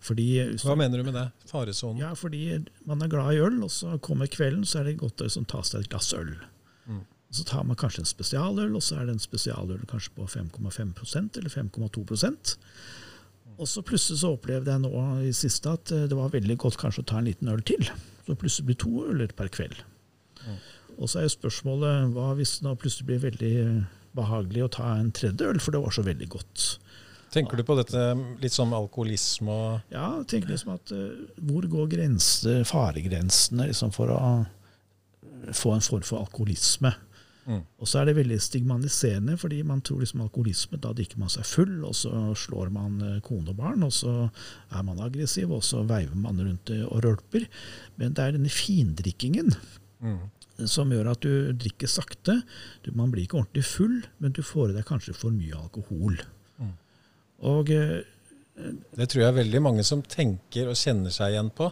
Fordi, 0.03 0.27
Hva 0.59 0.75
mener 0.79 0.99
du 0.99 1.07
med 1.07 1.15
det? 1.15 1.29
Faresonen? 1.47 2.01
ja, 2.03 2.11
fordi 2.19 2.65
man 2.89 3.03
er 3.05 3.11
glad 3.11 3.37
i 3.37 3.43
øl, 3.43 3.61
og 3.63 3.71
så 3.71 3.95
kommer 4.03 4.27
kvelden, 4.27 4.65
så 4.67 4.81
er 4.81 4.91
det 4.91 4.99
godt 4.99 5.23
å 5.23 5.29
liksom 5.29 5.47
ta 5.47 5.63
seg 5.63 5.85
et 5.85 5.93
glass 5.93 6.11
øl. 6.19 6.33
Mm. 6.91 7.05
Så 7.33 7.47
tar 7.47 7.63
man 7.65 7.79
kanskje 7.79 8.03
en 8.03 8.11
spesialøl, 8.11 8.75
og 8.77 8.83
så 8.83 8.99
er 8.99 9.07
det 9.07 9.15
en 9.15 9.23
spesialøl 9.23 9.87
kanskje 9.89 10.11
på 10.17 10.27
5,5 10.27 11.39
eller 11.39 11.55
5,2 11.55 12.57
Og 13.59 13.69
så 13.69 13.83
plutselig 13.87 14.19
så 14.25 14.35
opplevde 14.35 14.75
jeg 14.75 14.83
nå 14.83 14.91
i 15.23 15.33
siste 15.33 15.71
at 15.71 15.93
eh, 15.95 16.09
det 16.11 16.19
var 16.19 16.35
veldig 16.35 16.59
godt 16.59 16.81
kanskje 16.83 17.05
å 17.05 17.09
ta 17.13 17.23
en 17.23 17.31
liten 17.31 17.49
øl 17.49 17.63
til. 17.63 17.87
Så 18.27 18.35
plutselig 18.35 18.67
blir 18.67 18.81
to 18.83 19.07
øler 19.07 19.33
per 19.39 19.49
kveld. 19.55 19.79
Og 20.99 21.09
så 21.09 21.21
er 21.21 21.29
jo 21.29 21.37
spørsmålet 21.37 22.13
hva 22.15 22.33
hvis 22.39 22.59
det 22.59 22.67
nå 22.67 22.75
plutselig 22.81 23.07
blir 23.09 23.23
veldig 23.23 23.55
behagelig 24.19 24.67
å 24.67 24.73
ta 24.77 24.91
en 24.99 25.13
tredje 25.15 25.47
øl, 25.49 25.61
for 25.63 25.75
det 25.75 25.81
var 25.83 25.95
så 25.95 26.05
veldig 26.05 26.29
godt. 26.35 26.67
Tenker 27.33 27.57
du 27.57 27.65
på 27.65 27.77
dette 27.79 28.01
litt 28.43 28.53
som 28.53 28.75
alkoholisme 28.77 29.53
og 29.53 29.95
Ja, 29.95 30.09
tenker 30.29 30.53
liksom 30.53 30.75
at 30.75 30.93
uh, 30.93 31.23
hvor 31.49 31.65
går 31.71 31.89
grense, 31.95 32.59
faregrensene 32.69 33.71
liksom 33.71 33.95
for 33.95 34.13
å 34.13 34.21
få 35.57 35.73
en 35.75 35.85
form 35.85 36.05
for 36.07 36.21
alkoholisme? 36.21 36.93
Mm. 37.43 37.63
Og 37.83 37.89
så 37.91 37.99
er 37.99 38.07
det 38.07 38.17
veldig 38.21 38.39
stigmatiserende, 38.43 39.35
fordi 39.41 39.63
man 39.67 39.81
tror 39.83 40.03
liksom 40.03 40.23
alkoholisme, 40.23 40.79
da 40.83 40.93
drikker 40.95 41.19
man 41.19 41.33
seg 41.33 41.47
full, 41.49 41.73
og 41.89 41.97
så 41.99 42.13
slår 42.39 42.71
man 42.75 43.01
eh, 43.03 43.17
kone 43.27 43.51
og 43.51 43.59
barn, 43.59 43.83
og 43.83 43.95
så 43.97 44.13
er 44.71 44.85
man 44.87 45.03
aggressiv, 45.03 45.51
og 45.51 45.65
så 45.67 45.83
veiver 45.89 46.19
man 46.19 46.39
rundt 46.39 46.71
eh, 46.71 46.85
og 46.87 47.03
rølper. 47.07 47.49
Men 47.99 48.15
det 48.15 48.27
er 48.27 48.37
denne 48.37 48.53
findrikkingen 48.53 49.51
mm. 50.05 50.21
som 50.71 50.95
gjør 50.95 51.11
at 51.17 51.27
du 51.27 51.51
drikker 51.65 51.91
sakte. 51.91 52.39
Du, 52.87 52.93
man 52.95 53.11
blir 53.11 53.27
ikke 53.27 53.41
ordentlig 53.43 53.67
full, 53.67 53.99
men 54.23 54.37
du 54.37 54.45
får 54.47 54.71
i 54.71 54.79
deg 54.79 54.87
kanskje 54.87 55.17
for 55.19 55.35
mye 55.35 55.59
alkohol. 55.59 56.23
Og 57.49 57.73
eh, 57.75 58.03
Det 58.97 59.09
tror 59.09 59.25
jeg 59.25 59.31
er 59.31 59.41
veldig 59.41 59.63
mange 59.65 59.85
som 59.87 60.05
tenker 60.05 60.71
og 60.71 60.79
kjenner 60.79 61.15
seg 61.15 61.35
igjen 61.35 61.51
på. 61.57 61.71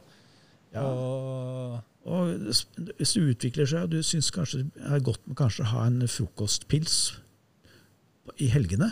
ja, 0.75 0.85
Og 0.87 1.81
Og 2.11 2.31
hvis 2.97 3.13
det 3.15 3.27
utvikler 3.35 3.69
seg, 3.69 3.85
og 3.85 3.93
du 3.93 4.01
syns 4.03 4.31
kanskje 4.33 4.65
det 4.73 4.87
er 4.89 5.03
godt 5.05 5.27
med 5.29 5.37
kanskje 5.37 5.67
å 5.67 5.73
ha 5.75 5.87
en 5.87 6.01
frokostpils 6.09 6.95
i 8.41 8.49
helgene, 8.49 8.89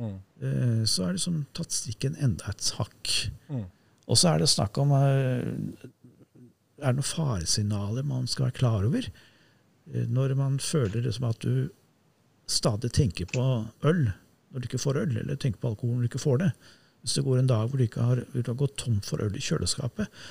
mm. 0.00 0.14
eh, 0.40 0.80
så 0.88 1.04
er 1.04 1.12
det 1.12 1.18
liksom 1.20 1.42
tatt 1.52 1.74
strikken 1.76 2.16
enda 2.16 2.48
et 2.48 2.70
hakk. 2.78 3.12
Mm. 3.52 3.66
Og 4.08 4.18
så 4.18 4.32
er 4.32 4.42
det 4.42 4.48
snakk 4.50 4.80
om 4.80 4.94
eh, 4.96 5.52
Er 6.82 6.94
det 6.94 6.98
noen 6.98 7.06
faresignaler 7.06 8.02
man 8.02 8.26
skal 8.26 8.48
være 8.48 8.58
klar 8.58 8.88
over? 8.88 9.06
Når 9.92 10.34
man 10.38 10.56
føler 10.62 11.04
liksom 11.04 11.28
at 11.28 11.42
du 11.44 11.68
stadig 12.50 12.92
tenker 12.94 13.28
på 13.28 13.44
øl 13.86 14.06
når 14.52 14.62
du 14.62 14.68
ikke 14.68 14.82
får 14.82 15.00
øl, 15.02 15.16
eller 15.22 15.40
tenker 15.40 15.60
på 15.62 15.72
alkohol 15.72 15.98
når 15.98 16.06
du 16.06 16.12
ikke 16.12 16.22
får 16.22 16.40
det. 16.44 16.52
Hvis 17.02 17.16
det 17.18 17.24
går 17.26 17.40
en 17.40 17.50
dag 17.50 17.66
hvor 17.68 17.80
du 17.80 17.86
ikke 17.86 18.06
har, 18.06 18.22
du 18.32 18.42
har 18.44 18.60
gått 18.60 18.78
tom 18.80 19.00
for 19.04 19.24
øl 19.24 19.34
i 19.38 19.42
kjøleskapet, 19.42 20.22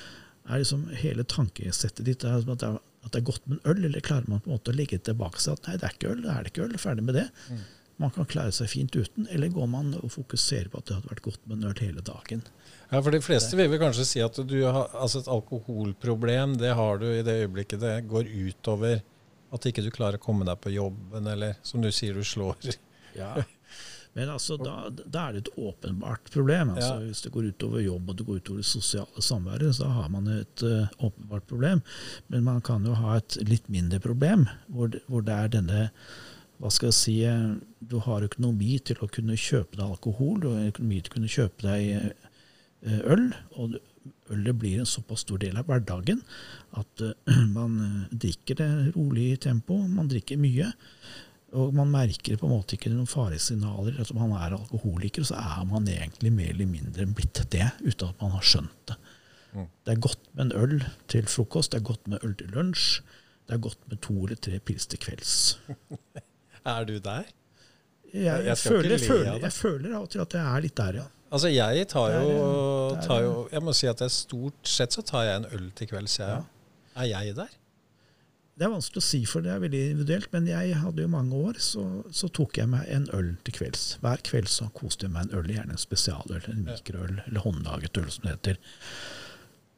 er 0.50 0.62
liksom 0.62 0.88
hele 0.98 1.26
tankesettet 1.28 2.06
ditt 2.08 2.26
at 2.26 2.48
det 2.48 2.68
er, 2.68 2.80
at 3.06 3.14
det 3.14 3.22
er 3.22 3.28
godt 3.28 3.46
med 3.50 3.60
en 3.60 3.74
øl, 3.74 3.86
eller 3.90 4.06
klarer 4.06 4.30
man 4.30 4.42
på 4.42 4.50
en 4.50 4.58
måte 4.58 4.74
å 4.74 4.78
legge 4.78 4.98
det 4.98 5.10
tilbake 5.10 5.42
seg 5.42 5.58
at 5.58 5.68
nei, 5.68 5.78
det 5.78 5.88
er 5.88 5.96
ikke 5.98 6.16
øl, 6.16 6.24
det 6.24 6.34
er 6.34 6.42
det 6.42 6.54
ikke 6.54 6.66
øl, 6.66 6.76
ferdig 6.82 7.06
med 7.06 7.18
det. 7.18 7.28
Mm. 7.50 7.62
Man 8.02 8.14
kan 8.16 8.26
klare 8.30 8.54
seg 8.56 8.70
fint 8.72 8.96
uten, 8.98 9.28
eller 9.30 9.52
går 9.54 9.68
man 9.70 9.94
og 10.00 10.10
fokuserer 10.14 10.72
på 10.72 10.80
at 10.82 10.90
det 10.90 10.98
hadde 10.98 11.12
vært 11.12 11.26
godt 11.28 11.44
med 11.46 11.60
en 11.60 11.70
øl 11.70 11.84
hele 11.84 12.04
dagen. 12.06 12.42
Ja, 12.90 13.00
for 13.00 13.14
De 13.14 13.22
fleste 13.24 13.58
vil 13.60 13.70
vel 13.72 13.82
kanskje 13.82 14.08
si 14.08 14.24
at 14.26 14.40
du 14.42 14.58
har, 14.66 14.90
altså 14.98 15.22
et 15.22 15.30
alkoholproblem 15.32 16.58
det 16.60 16.74
har 16.78 17.02
du 17.02 17.08
i 17.12 17.22
det 17.26 17.44
øyeblikket 17.44 17.84
det 17.84 17.94
går 18.10 18.32
utover 18.32 19.04
at 19.52 19.68
ikke 19.68 19.84
du 19.86 19.92
klarer 19.94 20.18
å 20.20 20.24
komme 20.24 20.48
deg 20.48 20.60
på 20.64 20.72
jobben, 20.74 21.28
eller 21.28 21.58
som 21.68 21.84
du 21.84 21.92
sier, 21.94 22.16
du 22.16 22.26
slår. 22.28 22.72
Ja. 23.18 23.36
Men 24.14 24.30
altså, 24.34 24.58
da, 24.60 24.90
da 24.92 25.28
er 25.28 25.38
det 25.38 25.46
et 25.46 25.54
åpenbart 25.56 26.32
problem. 26.34 26.74
Altså, 26.76 26.96
Ja. 27.00 27.06
Hvis 27.06 27.22
det 27.24 27.32
går 27.32 27.52
utover 27.54 27.80
jobb 27.80 28.10
og 28.10 28.18
det 28.18 28.26
går 28.28 28.42
utover 28.42 28.60
det 28.60 28.68
sosiale 28.68 29.24
samværet, 29.24 29.76
så 29.76 29.88
har 29.88 30.10
man 30.12 30.28
et 30.28 30.64
uh, 30.68 30.90
åpenbart 31.00 31.48
problem. 31.48 31.82
Men 32.28 32.44
man 32.44 32.60
kan 32.62 32.86
jo 32.86 32.98
ha 33.00 33.16
et 33.22 33.38
litt 33.48 33.70
mindre 33.72 34.02
problem, 34.04 34.48
hvor, 34.68 34.92
hvor 35.08 35.24
det 35.24 35.38
er 35.38 35.56
denne 35.56 35.88
hva 36.62 36.70
skal 36.70 36.92
jeg 36.92 36.98
si, 36.98 37.14
eh, 37.26 37.54
Du 37.82 37.98
har 38.06 38.22
økonomi 38.22 38.76
til 38.86 39.00
å 39.02 39.10
kunne 39.10 39.34
kjøpe 39.34 39.80
deg 39.80 39.88
alkohol, 39.88 40.36
du 40.42 40.52
har 40.52 40.68
økonomi 40.70 41.00
til 41.02 41.10
å 41.10 41.16
kunne 41.16 41.32
kjøpe 41.34 41.66
deg 41.66 41.88
eh, 41.98 43.00
øl. 43.16 43.32
og 43.58 43.80
Ølet 44.32 44.56
blir 44.58 44.80
en 44.80 44.90
såpass 44.90 45.26
stor 45.26 45.42
del 45.42 45.58
av 45.58 45.66
hverdagen 45.66 46.22
at 46.78 47.02
man 47.58 48.08
drikker 48.14 48.62
det 48.62 48.70
rolig 48.96 49.32
i 49.32 49.42
tempo, 49.50 49.80
man 49.90 50.10
drikker 50.12 50.40
mye. 50.42 50.70
Og 51.52 51.74
man 51.76 51.90
merker 51.92 52.38
på 52.40 52.48
en 52.48 52.54
måte 52.54 52.78
ikke 52.78 52.92
noen 52.94 53.10
faresignaler. 53.10 53.98
At 54.00 54.14
man 54.16 54.32
er 54.38 54.56
alkoholiker, 54.56 55.26
så 55.28 55.40
er 55.40 55.66
man 55.68 55.90
egentlig 55.92 56.32
mer 56.32 56.54
eller 56.54 56.70
mindre 56.70 57.08
blitt 57.12 57.44
det, 57.52 57.68
uten 57.84 58.14
at 58.14 58.24
man 58.24 58.36
har 58.38 58.46
skjønt 58.46 58.92
det. 58.92 58.98
Mm. 59.52 59.68
Det 59.84 59.94
er 59.94 60.04
godt 60.08 60.30
med 60.32 60.46
en 60.46 60.54
øl 60.56 60.78
til 61.12 61.28
frokost, 61.28 61.74
det 61.74 61.82
er 61.82 61.88
godt 61.90 62.08
med 62.08 62.24
øl 62.24 62.36
til 62.40 62.54
lunsj. 62.56 63.02
Det 63.48 63.58
er 63.58 63.64
godt 63.68 63.82
med 63.92 64.00
to 64.06 64.16
eller 64.24 64.40
tre 64.40 64.60
pils 64.64 64.88
til 64.88 65.02
kvelds. 65.02 65.36
Er 66.72 66.86
du 66.86 66.94
der? 67.02 67.26
Jeg, 68.14 68.24
jeg, 68.24 68.46
Jeg 68.46 68.58
føler, 68.58 68.98
føler, 69.02 69.40
jeg 69.42 69.54
føler 69.56 69.96
av 69.96 70.06
og 70.06 70.10
til 70.14 70.22
at 70.22 70.34
jeg 70.36 70.44
er 70.46 70.64
litt 70.64 70.78
der, 70.78 70.98
ja. 71.00 71.06
Altså, 71.32 71.48
jeg 71.48 71.88
tar 71.88 72.12
jo, 72.12 72.32
tar 73.02 73.22
jo 73.24 73.36
Jeg 73.52 73.64
må 73.64 73.74
si 73.74 73.88
at 73.88 74.02
stort 74.12 74.68
sett 74.68 74.92
så 74.94 75.04
tar 75.08 75.24
jeg 75.30 75.40
en 75.40 75.48
øl 75.56 75.70
til 75.76 75.88
kvelds, 75.88 76.20
jeg. 76.20 76.42
Ja. 76.42 77.02
Er 77.02 77.08
jeg 77.08 77.36
der? 77.38 77.54
Det 78.62 78.68
er 78.68 78.74
vanskelig 78.76 79.02
å 79.02 79.06
si, 79.08 79.20
for 79.26 79.42
det 79.42 79.50
er 79.56 79.62
veldig 79.64 79.80
individuelt. 79.96 80.28
Men 80.36 80.46
jeg 80.52 80.76
hadde 80.78 81.02
jo 81.02 81.10
mange 81.10 81.34
år, 81.50 81.58
så, 81.66 81.82
så 82.14 82.28
tok 82.30 82.60
jeg 82.62 82.70
meg 82.70 82.86
en 82.94 83.08
øl 83.18 83.32
til 83.48 83.56
kvelds. 83.58 83.88
Hver 84.04 84.22
kveld 84.28 84.52
så 84.54 84.68
koste 84.78 85.08
jeg 85.08 85.16
meg 85.16 85.32
en 85.32 85.40
øl, 85.40 85.50
gjerne 85.50 85.74
en 85.74 85.82
spesialøl, 85.82 86.46
en 86.52 86.62
mikroøl, 86.68 87.16
eller 87.26 87.42
håndlaget 87.48 87.98
øl, 88.04 88.12
som 88.14 88.28
det 88.28 88.36
heter. 88.36 88.62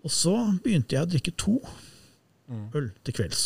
Og 0.03 0.11
så 0.11 0.35
begynte 0.65 0.97
jeg 0.97 1.07
å 1.07 1.11
drikke 1.15 1.35
to 1.39 1.57
Mm. 2.51 2.65
øl 2.75 2.89
til 3.07 3.13
kvelds. 3.15 3.43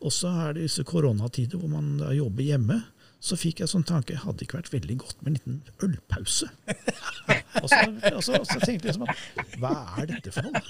Og 0.00 0.08
så 0.16 0.30
er 0.46 0.54
det 0.56 0.62
disse 0.64 0.80
koronatider 0.88 1.60
hvor 1.60 1.68
man 1.68 1.98
jobber 2.16 2.46
hjemme. 2.46 2.78
Så 3.20 3.36
fikk 3.36 3.60
jeg 3.60 3.68
sånn 3.68 3.84
tanke 3.84 4.16
hadde 4.22 4.46
ikke 4.46 4.56
vært 4.62 4.72
veldig 4.72 4.96
godt 5.02 5.20
med 5.20 5.28
en 5.28 5.36
liten 5.36 5.58
ølpause. 5.84 6.48
og, 7.60 7.68
så, 7.68 7.82
og, 8.14 8.22
så, 8.24 8.40
og 8.40 8.48
så 8.48 8.58
tenkte 8.64 8.88
jeg 8.88 8.96
liksom 8.96 9.04
at 9.12 9.60
hva 9.60 9.74
er 10.00 10.08
dette 10.14 10.32
for 10.32 10.48
noe? 10.48 10.60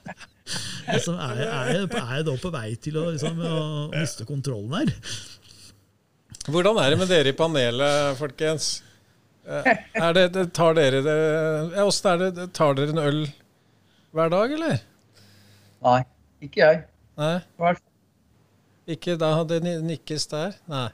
altså, 0.94 1.16
er, 1.16 1.38
jeg, 1.40 1.48
er, 1.48 1.70
jeg, 1.74 1.88
er 2.00 2.12
jeg 2.18 2.26
da 2.28 2.36
på 2.42 2.52
vei 2.54 2.68
til 2.82 2.98
å, 3.00 3.06
liksom, 3.14 3.40
å 3.42 3.62
miste 3.94 4.26
kontrollen 4.28 4.76
her? 4.78 4.92
Hvordan 6.46 6.78
er 6.78 6.92
det 6.92 6.98
med 7.00 7.10
dere 7.10 7.32
i 7.32 7.36
panelet, 7.36 8.18
folkens? 8.20 8.68
Eh, 9.46 9.66
Er 9.94 10.14
det, 10.14 10.46
tar 10.54 10.74
dere 10.74 11.02
det 11.06 11.16
ja, 11.76 11.86
er 11.86 12.22
det? 12.22 12.46
Tar 12.54 12.74
dere 12.78 12.94
en 12.94 13.02
øl 13.02 13.20
hver 14.16 14.30
dag, 14.32 14.54
eller? 14.56 14.78
Nei, 15.86 16.00
ikke 16.42 16.62
jeg. 16.62 16.80
Nei? 17.20 17.74
Ikke 18.96 19.16
da 19.20 19.30
det 19.46 19.60
nikkes 19.64 20.28
der? 20.30 20.56
Nei. 20.70 20.88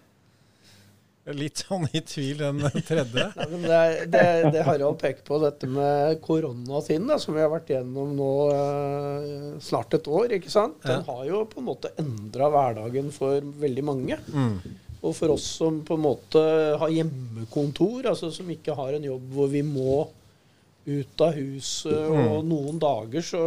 Litt 1.30 1.60
sånn 1.62 1.84
i 1.94 2.00
tvil, 2.02 2.40
den 2.40 2.58
tredje. 2.88 3.28
ja, 3.30 3.44
men 3.46 3.62
det, 3.62 3.82
det, 4.10 4.22
det 4.56 4.64
Harald 4.66 4.98
peker 4.98 5.22
på, 5.26 5.38
dette 5.44 5.68
med 5.70 6.16
koronatiden, 6.24 7.06
da, 7.12 7.18
som 7.22 7.36
vi 7.36 7.44
har 7.44 7.52
vært 7.52 7.70
gjennom 7.70 8.16
nå 8.18 8.30
eh, 8.50 9.36
snart 9.62 9.94
et 9.94 10.10
år, 10.10 10.34
ikke 10.38 10.50
sant? 10.50 10.80
den 10.82 11.04
har 11.06 11.22
jo 11.28 11.44
på 11.46 11.62
en 11.62 11.68
måte 11.68 11.92
endra 12.02 12.50
hverdagen 12.50 13.14
for 13.14 13.38
veldig 13.62 13.86
mange. 13.86 14.18
Mm. 14.34 14.58
Og 15.02 15.14
for 15.14 15.34
oss 15.34 15.46
som 15.60 15.78
på 15.86 15.94
en 15.94 16.04
måte 16.08 16.42
har 16.82 16.90
hjemmekontor, 16.90 18.10
altså 18.10 18.30
som 18.34 18.50
ikke 18.50 18.74
har 18.78 18.98
en 18.98 19.06
jobb 19.12 19.32
hvor 19.34 19.50
vi 19.54 19.62
må 19.66 20.02
ut 20.82 21.22
av 21.22 21.38
huset, 21.38 21.94
og 22.10 22.42
noen 22.46 22.78
dager 22.82 23.22
så, 23.22 23.42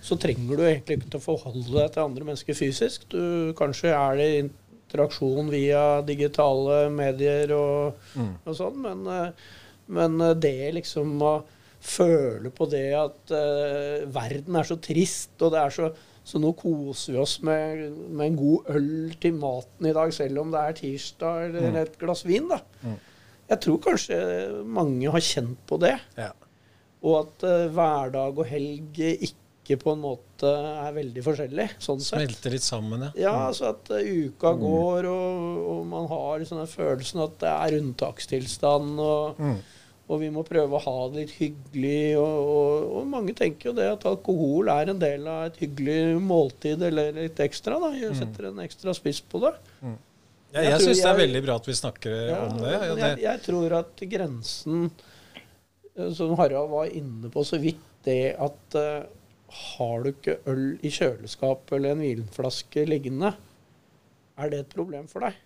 så 0.00 0.16
trenger 0.20 0.56
du 0.56 0.64
egentlig 0.64 0.98
ikke 0.98 1.10
til 1.12 1.20
å 1.20 1.24
forholde 1.26 1.72
deg 1.76 1.92
til 1.92 2.04
andre 2.04 2.28
mennesker 2.30 2.56
fysisk. 2.56 3.04
Du, 3.12 3.52
kanskje 3.58 3.92
er 3.92 4.20
det 4.20 4.28
interaksjon 4.94 5.50
via 5.50 6.00
digitale 6.06 6.88
medier 6.94 7.50
og, 7.56 8.00
og 8.46 8.54
sånn, 8.54 8.78
men, 8.84 9.04
eh, 9.10 9.52
men 9.94 10.20
eh, 10.22 10.36
det 10.38 10.72
liksom 10.78 11.18
å 11.22 11.34
føle 11.84 12.48
på 12.54 12.64
det 12.72 12.94
at 12.96 13.32
uh, 13.36 14.06
verden 14.08 14.56
er 14.56 14.64
så 14.64 14.78
trist, 14.80 15.34
og 15.44 15.50
det 15.52 15.58
er 15.60 15.74
så 15.74 15.90
så 16.24 16.40
nå 16.40 16.54
koser 16.56 17.12
vi 17.12 17.18
oss 17.20 17.34
med, 17.44 17.82
med 18.08 18.30
en 18.30 18.36
god 18.38 18.70
øl 18.72 19.10
til 19.20 19.34
maten 19.36 19.90
i 19.90 19.92
dag, 19.92 20.08
selv 20.16 20.40
om 20.40 20.54
det 20.54 20.62
er 20.62 20.78
tirsdag 20.78 21.42
eller 21.50 21.76
et 21.82 21.98
glass 22.00 22.22
vin. 22.24 22.46
da. 22.48 22.62
Jeg 23.50 23.60
tror 23.60 23.82
kanskje 23.84 24.16
mange 24.64 25.12
har 25.12 25.20
kjent 25.20 25.60
på 25.68 25.76
det. 25.82 25.92
Ja. 26.16 26.30
Og 27.04 27.18
at 27.18 27.44
uh, 27.44 27.66
hverdag 27.76 28.40
og 28.40 28.48
helg 28.48 29.02
ikke 29.04 29.43
på 29.80 29.92
en 29.94 30.00
måte 30.02 30.50
er 30.52 30.92
veldig 30.92 31.22
forskjellig. 31.24 31.64
sånn 31.80 32.02
sett. 32.04 32.18
Smelter 32.20 32.52
litt 32.52 32.64
sammen, 32.66 33.06
ja. 33.06 33.12
Ja, 33.16 33.34
altså 33.48 33.70
at 33.72 33.88
uka 33.88 34.02
uka 34.04 34.52
går, 34.60 35.06
og, 35.08 35.62
og 35.72 35.86
man 35.88 36.08
har 36.10 36.44
den 36.44 36.66
følelsen 36.68 37.22
at 37.24 37.38
det 37.40 37.48
er 37.54 37.78
unntakstilstand, 37.80 39.00
og, 39.00 39.40
og 40.04 40.20
vi 40.20 40.28
må 40.34 40.42
prøve 40.44 40.76
å 40.76 40.82
ha 40.84 40.96
det 41.14 41.22
litt 41.24 41.36
hyggelig. 41.40 42.18
Og, 42.20 42.50
og, 42.54 42.88
og 43.00 43.06
mange 43.08 43.32
tenker 43.38 43.70
jo 43.70 43.76
det 43.80 43.88
at 43.94 44.04
alkohol 44.10 44.68
er 44.68 44.92
en 44.92 45.00
del 45.00 45.24
av 45.32 45.46
et 45.48 45.56
hyggelig 45.64 46.20
måltid 46.20 46.84
eller 46.90 47.16
litt 47.16 47.40
ekstra. 47.40 47.80
da, 47.80 47.94
Jeg 47.96 48.18
setter 48.20 48.50
en 48.50 48.60
ekstra 48.66 48.92
spiss 48.96 49.22
på 49.24 49.40
det. 49.46 49.54
ja 49.80 49.94
Jeg 50.60 50.70
jeg 50.74 50.80
syns 50.84 51.00
det 51.02 51.10
er 51.14 51.20
veldig 51.24 51.44
bra 51.48 51.56
at 51.58 51.66
vi 51.72 51.80
snakker 51.80 52.12
Ja, 52.28 52.42
om 52.50 52.60
det. 52.60 52.70
Ja, 52.76 52.94
det. 52.94 53.00
jeg, 53.08 53.22
jeg 53.24 53.44
tror 53.48 53.78
at 53.80 54.04
grensen, 54.12 54.90
eh, 55.96 56.12
som 56.14 56.36
Harald 56.38 56.70
var 56.76 56.92
inne 56.92 57.32
på 57.32 57.42
så 57.48 57.58
vidt, 57.64 57.80
det 58.04 58.34
at 58.36 58.76
eh, 58.76 59.06
har 59.54 60.02
du 60.04 60.10
ikke 60.10 60.38
øl 60.50 60.64
i 60.82 60.90
kjøleskapet 60.90 61.76
eller 61.76 61.94
en 61.94 62.02
vinflaske 62.02 62.84
liggende, 62.88 63.34
er 64.38 64.50
det 64.50 64.64
et 64.64 64.72
problem 64.74 65.06
for 65.10 65.22
deg? 65.26 65.36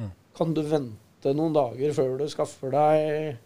Mm. 0.00 0.10
Kan 0.36 0.54
du 0.56 0.62
vente 0.66 1.34
noen 1.36 1.54
dager 1.54 1.94
før 1.94 2.16
du 2.18 2.26
skaffer 2.32 2.72
deg 2.74 3.38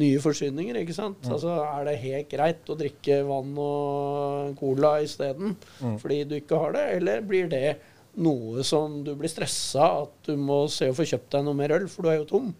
nye 0.00 0.20
forsyninger, 0.22 0.76
ikke 0.84 0.94
sant? 0.94 1.18
Mm. 1.26 1.32
Altså, 1.34 1.56
er 1.66 1.88
det 1.88 1.96
helt 2.04 2.28
greit 2.30 2.70
å 2.70 2.76
drikke 2.78 3.16
vann 3.26 3.56
og 3.58 4.52
cola 4.60 4.92
isteden 5.02 5.56
Mm. 5.80 5.96
fordi 5.98 6.20
du 6.30 6.36
ikke 6.38 6.60
har 6.62 6.72
det, 6.76 6.84
eller 7.00 7.20
blir 7.26 7.48
det 7.50 7.78
noe 8.20 8.62
som 8.66 9.00
du 9.06 9.14
blir 9.18 9.30
stressa 9.30 9.88
at 10.04 10.12
du 10.26 10.36
må 10.38 10.64
se 10.70 10.88
å 10.90 10.94
få 10.94 11.06
kjøpt 11.06 11.30
deg 11.34 11.44
noe 11.46 11.58
mer 11.58 11.74
øl, 11.74 11.88
for 11.90 12.02
du 12.06 12.10
er 12.12 12.20
jo 12.20 12.28
tom? 12.30 12.52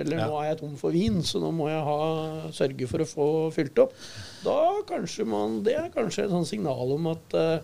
Eller 0.00 0.18
Ja. 0.18 0.26
nå 0.28 0.38
er 0.40 0.48
jeg 0.50 0.58
tom 0.62 0.76
for 0.80 0.90
vin, 0.96 1.20
så 1.22 1.40
nå 1.42 1.50
må 1.54 1.68
jeg 1.70 1.82
ha, 1.84 2.50
sørge 2.56 2.88
for 2.88 2.98
å 3.04 3.08
få 3.10 3.28
fylt 3.54 3.78
opp. 3.84 3.92
Da 4.44 4.56
kanskje 4.88 5.26
man, 5.28 5.62
Det 5.62 5.74
er 5.76 5.90
kanskje 5.94 6.24
et 6.24 6.30
sånt 6.34 6.48
signal 6.48 6.92
om 6.96 7.06
at, 7.12 7.34
eh, 7.34 7.60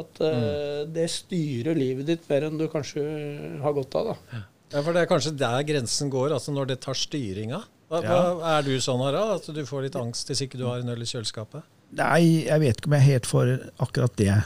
at 0.00 0.20
eh, 0.20 0.40
Mm. 0.86 0.92
det 0.94 1.08
styrer 1.10 1.76
livet 1.76 2.06
ditt 2.06 2.28
mer 2.30 2.48
enn 2.48 2.56
du 2.58 2.66
kanskje 2.68 3.60
har 3.60 3.72
godt 3.76 3.94
av. 4.00 4.16
da. 4.32 4.44
Ja, 4.72 4.82
for 4.82 4.92
det 4.94 5.02
er 5.02 5.10
kanskje 5.10 5.36
der 5.36 5.62
grensen 5.66 6.10
går, 6.10 6.30
altså 6.32 6.52
når 6.54 6.66
det 6.68 6.80
tar 6.80 6.94
styringa. 6.94 7.64
Hva, 7.90 8.00
hva, 8.06 8.58
er 8.58 8.62
du 8.62 8.76
sånn, 8.78 9.00
Harald, 9.02 9.40
at 9.42 9.54
du 9.54 9.64
får 9.66 9.82
litt 9.88 9.96
angst 9.98 10.28
hvis 10.30 10.42
ikke 10.46 10.56
du 10.58 10.64
har 10.68 10.78
en 10.78 10.88
øl 10.88 11.02
i 11.02 11.08
kjøleskapet? 11.10 11.62
Nei, 11.92 12.44
jeg 12.46 12.60
vet 12.62 12.76
ikke 12.78 12.86
om 12.86 12.92
jeg 12.94 13.00
er 13.02 13.10
helt 13.12 13.26
for 13.26 13.50
akkurat 13.82 14.14
det. 14.16 14.36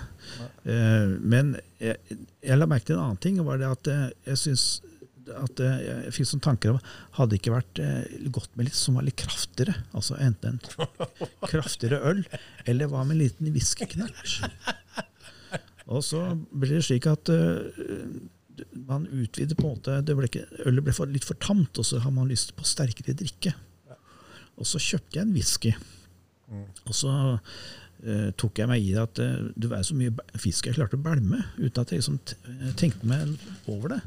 Uh, 0.65 1.19
men 1.21 1.51
jeg, 1.79 1.99
jeg 2.41 2.57
la 2.57 2.65
merke 2.71 2.87
til 2.89 2.97
en 2.97 3.03
annen 3.05 3.21
ting. 3.21 3.39
og 3.39 3.47
var 3.51 3.59
det 3.61 3.69
at 3.69 3.91
Jeg 4.27 4.39
synes 4.41 4.81
at 5.33 5.63
eh, 5.63 5.81
jeg 5.85 6.15
fikk 6.17 6.29
sånne 6.29 6.45
tanker 6.45 6.75
om 6.75 6.81
Hadde 7.17 7.33
det 7.33 7.41
ikke 7.41 7.55
vært 7.55 7.81
eh, 7.83 8.29
godt 8.35 8.53
med 8.59 8.69
litt 8.69 8.79
som 8.79 8.99
var 8.99 9.07
litt 9.07 9.19
kraftigere? 9.21 9.77
Altså 9.97 10.19
enten 10.21 10.59
en 10.59 11.11
kraftigere 11.51 12.01
øl, 12.11 12.23
eller 12.69 12.91
hva 12.91 13.05
med 13.05 13.17
en 13.17 13.23
liten 13.25 13.53
whiskyknæsj? 13.55 14.39
Og 15.93 16.01
så 16.05 16.23
blir 16.53 16.79
det 16.79 16.87
slik 16.87 17.09
at 17.11 17.31
eh, 17.33 18.07
man 18.87 19.07
utvider 19.11 19.59
på 19.59 19.67
en 19.67 19.77
måte 19.77 19.99
det 20.07 20.17
ble 20.17 20.31
ikke, 20.31 20.47
Ølet 20.69 20.87
ble 20.87 20.97
for, 20.97 21.11
litt 21.11 21.27
for 21.27 21.39
tamt, 21.43 21.81
og 21.81 21.89
så 21.89 22.01
har 22.05 22.15
man 22.15 22.31
lyst 22.31 22.55
på 22.57 22.67
sterkere 22.69 23.17
drikke. 23.19 23.55
Og 24.55 24.69
så 24.69 24.79
kjøpte 24.79 25.19
jeg 25.19 25.27
en 25.27 25.35
whisky. 25.35 25.73
Og 26.87 26.95
så 26.95 27.11
tok 28.37 28.61
jeg 28.61 28.69
meg 28.69 28.85
i 28.85 28.93
det 28.93 29.03
at 29.03 29.21
eh, 29.23 29.47
det 29.57 29.71
var 29.71 29.85
så 29.87 29.97
mye 29.97 30.13
fisk 30.41 30.69
jeg 30.69 30.77
klarte 30.77 30.99
å 30.99 31.05
bælme, 31.05 31.41
uten 31.57 31.81
at 31.81 31.93
jeg 31.93 32.03
liksom 32.03 32.19
tenkte 32.81 33.09
meg 33.09 33.37
over 33.71 33.95
det. 33.95 34.01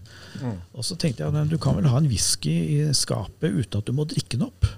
Og 0.77 0.85
så 0.85 0.97
tenkte 0.99 1.23
jeg 1.23 1.33
at 1.33 1.51
du 1.51 1.57
kan 1.61 1.77
vel 1.79 1.89
ha 1.89 2.01
en 2.01 2.09
whisky 2.11 2.53
i 2.77 2.79
skapet 2.97 3.55
uten 3.55 3.81
at 3.81 3.89
du 3.89 3.95
må 3.97 4.05
drikke 4.09 4.37
den 4.37 4.47
opp. 4.49 4.69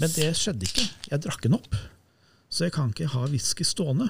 Men 0.00 0.10
det 0.14 0.32
skjedde 0.38 0.66
ikke. 0.66 0.88
Jeg 1.12 1.24
drakk 1.24 1.44
den 1.46 1.58
opp. 1.58 1.78
Så 2.48 2.66
jeg 2.66 2.74
kan 2.74 2.90
ikke 2.90 3.10
ha 3.12 3.26
whisky 3.28 3.66
stående. 3.66 4.08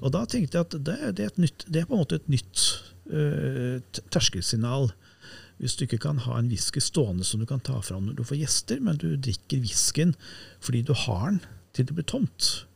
Og 0.00 0.12
da 0.14 0.24
tenkte 0.24 0.56
jeg 0.56 0.66
at 0.66 0.76
det, 0.76 0.96
det, 1.18 1.24
er, 1.24 1.32
et 1.32 1.42
nytt, 1.42 1.66
det 1.68 1.82
er 1.82 1.88
på 1.88 1.96
en 1.96 2.02
måte 2.02 2.18
et 2.18 2.30
nytt 2.32 2.64
uh, 3.12 4.00
terskelsignal. 4.14 4.90
Hvis 5.58 5.74
du 5.76 5.84
ikke 5.84 6.00
kan 6.06 6.22
ha 6.24 6.38
en 6.38 6.48
whisky 6.50 6.80
stående 6.82 7.26
som 7.26 7.42
du 7.42 7.46
kan 7.48 7.62
ta 7.64 7.80
fram 7.84 8.06
når 8.06 8.18
du 8.18 8.24
får 8.26 8.40
gjester, 8.40 8.80
men 8.82 8.98
du 9.00 9.10
drikker 9.16 9.62
whiskyen 9.64 10.14
fordi 10.62 10.84
du 10.86 10.94
har 10.96 11.32
den 11.32 11.40
til 11.76 11.88
det 11.88 11.98
blir 11.98 12.08
tomt. 12.08 12.67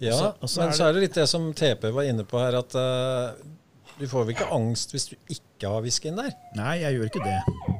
Ja, 0.00 0.14
Så- 0.14 0.34
og 0.40 0.48
så 0.52 0.60
men 0.62 0.72
så 0.76 0.86
er 0.88 0.92
det 0.96 1.02
litt 1.08 1.14
det 1.18 1.28
som 1.28 1.52
TP 1.54 1.90
var 1.94 2.06
inne 2.06 2.24
på 2.28 2.38
her, 2.38 2.54
at 2.60 2.74
uh, 2.78 3.34
du 3.98 4.06
får 4.06 4.26
vel 4.28 4.34
ikke 4.36 4.50
angst 4.54 4.92
hvis 4.94 5.08
du 5.10 5.16
ikke 5.34 5.70
har 5.72 5.82
whiskyen 5.82 6.16
der? 6.20 6.34
Nei, 6.58 6.76
jeg 6.84 6.94
gjør 6.98 7.08
ikke 7.10 7.24
det. 7.24 7.78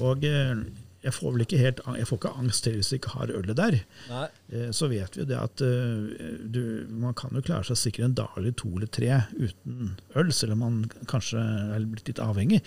Og 0.00 0.24
uh, 0.26 0.64
jeg 1.00 1.14
får 1.16 1.32
vel 1.32 1.40
ikke 1.46 1.56
helt 1.56 1.78
Jeg 1.96 2.04
får 2.10 2.18
ikke 2.18 2.32
angst 2.42 2.64
til 2.66 2.74
hvis 2.76 2.90
jeg 2.92 2.98
ikke 3.00 3.12
har 3.14 3.30
ølet 3.32 3.56
der. 3.56 3.76
Nei. 4.10 4.26
Uh, 4.52 4.66
Så 4.76 4.88
vet 4.90 5.14
vi 5.16 5.22
jo 5.22 5.28
det 5.30 5.38
at 5.38 5.62
du, 5.62 6.60
man 6.90 7.14
kan 7.14 7.30
jo 7.38 7.40
klare 7.46 7.64
seg 7.70 7.78
sikkert 7.80 8.04
en 8.10 8.18
dag 8.18 8.34
eller 8.36 8.52
to 8.52 8.68
eller 8.74 8.90
tre 8.90 9.20
uten 9.38 9.94
øl, 10.18 10.32
selv 10.36 10.52
om 10.58 10.64
man 10.66 10.80
kanskje 11.06 11.38
er 11.76 11.86
blitt 11.86 12.10
litt 12.10 12.20
avhengig. 12.20 12.60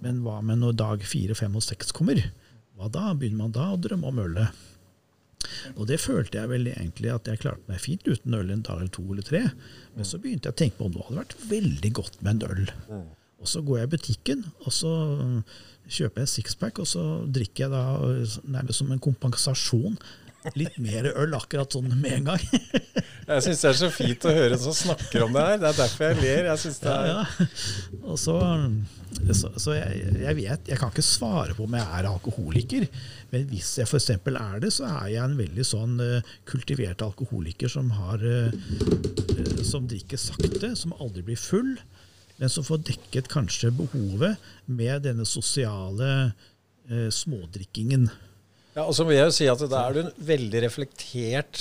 Men 0.00 0.22
hva 0.24 0.40
med 0.42 0.58
når 0.64 0.74
dag 0.80 1.04
fire, 1.06 1.36
fem 1.38 1.54
og 1.54 1.62
seks 1.62 1.92
kommer? 1.92 2.24
Hva 2.76 2.88
da? 2.92 3.12
Begynner 3.14 3.44
man 3.46 3.52
da 3.54 3.68
å 3.72 3.78
drømme 3.80 4.08
om 4.10 4.18
ølet? 4.24 4.64
Og 5.76 5.86
det 5.90 6.00
følte 6.02 6.40
jeg 6.40 6.52
vel 6.52 6.70
egentlig 6.72 7.12
at 7.14 7.28
jeg 7.30 7.42
klarte 7.42 7.70
meg 7.70 7.82
fint 7.82 8.06
uten 8.08 8.34
øl 8.38 8.50
en 8.54 8.64
dag 8.66 8.80
eller 8.80 8.92
to 8.94 9.04
eller 9.04 9.26
tre. 9.26 9.44
Men 9.96 10.08
så 10.08 10.20
begynte 10.22 10.50
jeg 10.50 10.56
å 10.56 10.60
tenke 10.62 10.80
på 10.80 10.88
om 10.88 10.94
det 10.94 11.06
hadde 11.06 11.22
vært 11.22 11.38
veldig 11.50 11.92
godt 12.00 12.20
med 12.22 12.34
en 12.34 12.50
øl. 12.50 12.68
Og 13.36 13.50
så 13.50 13.60
går 13.62 13.78
jeg 13.78 13.88
i 13.88 13.94
butikken, 13.96 14.44
og 14.64 14.72
så 14.72 14.92
kjøper 15.92 16.24
jeg 16.24 16.32
sixpack, 16.32 16.80
og 16.82 16.88
så 16.88 17.02
drikker 17.30 17.66
jeg 17.66 17.72
da 17.74 17.82
nærmest 18.48 18.80
som 18.80 18.90
en 18.90 19.02
kompensasjon 19.02 19.98
litt 20.54 20.76
mer 20.82 21.08
øl 21.12 21.34
akkurat 21.36 21.72
sånn 21.72 21.88
med 21.96 22.20
en 22.20 22.30
gang. 22.30 22.44
Jeg 23.26 23.42
syns 23.42 23.62
det 23.64 23.70
er 23.72 23.78
så 23.80 23.88
fint 23.90 24.24
å 24.28 24.32
høre 24.34 24.54
en 24.54 24.62
som 24.62 24.74
snakker 24.76 25.24
om 25.24 25.32
det 25.34 25.42
her. 25.42 25.56
Det 25.58 25.66
er 25.66 25.78
derfor 25.80 26.04
jeg 26.06 26.18
ler. 26.20 26.44
Jeg 26.46 26.60
synes 26.62 26.76
det 26.78 26.92
er... 26.92 27.08
ja. 27.10 27.46
Og 28.06 28.20
så, 28.22 28.36
så, 29.34 29.50
så 29.58 29.74
jeg, 29.74 30.04
jeg 30.22 30.36
vet 30.38 30.70
Jeg 30.70 30.78
kan 30.78 30.92
ikke 30.92 31.02
svare 31.02 31.56
på 31.58 31.64
om 31.66 31.74
jeg 31.74 31.98
er 31.98 32.06
alkoholiker, 32.06 32.86
men 33.32 33.48
hvis 33.50 33.72
jeg 33.80 33.90
f.eks. 33.90 34.12
er 34.14 34.60
det, 34.62 34.70
så 34.76 34.86
er 34.92 35.08
jeg 35.16 35.24
en 35.24 35.34
veldig 35.40 35.66
sånn 35.66 35.98
eh, 36.04 36.30
kultivert 36.46 37.02
alkoholiker 37.02 37.72
som 37.72 37.90
har 37.98 38.22
eh, 38.22 38.54
Som 39.66 39.90
drikker 39.90 40.22
sakte, 40.22 40.76
som 40.78 40.94
aldri 41.00 41.26
blir 41.26 41.40
full, 41.40 41.74
men 42.38 42.52
som 42.52 42.66
får 42.66 42.84
dekket 42.92 43.32
kanskje 43.32 43.72
behovet 43.74 44.38
med 44.70 45.02
denne 45.08 45.26
sosiale 45.26 46.12
eh, 46.86 47.10
smådrikkingen. 47.10 48.06
Ja, 48.76 48.84
og 48.84 48.92
så 48.96 49.06
vil 49.08 49.16
jeg 49.16 49.30
jo 49.30 49.34
si 49.34 49.46
at 49.48 49.62
da 49.72 49.82
er 49.86 49.94
du 49.96 50.00
en 50.02 50.10
veldig 50.28 50.60
reflektert 50.66 51.60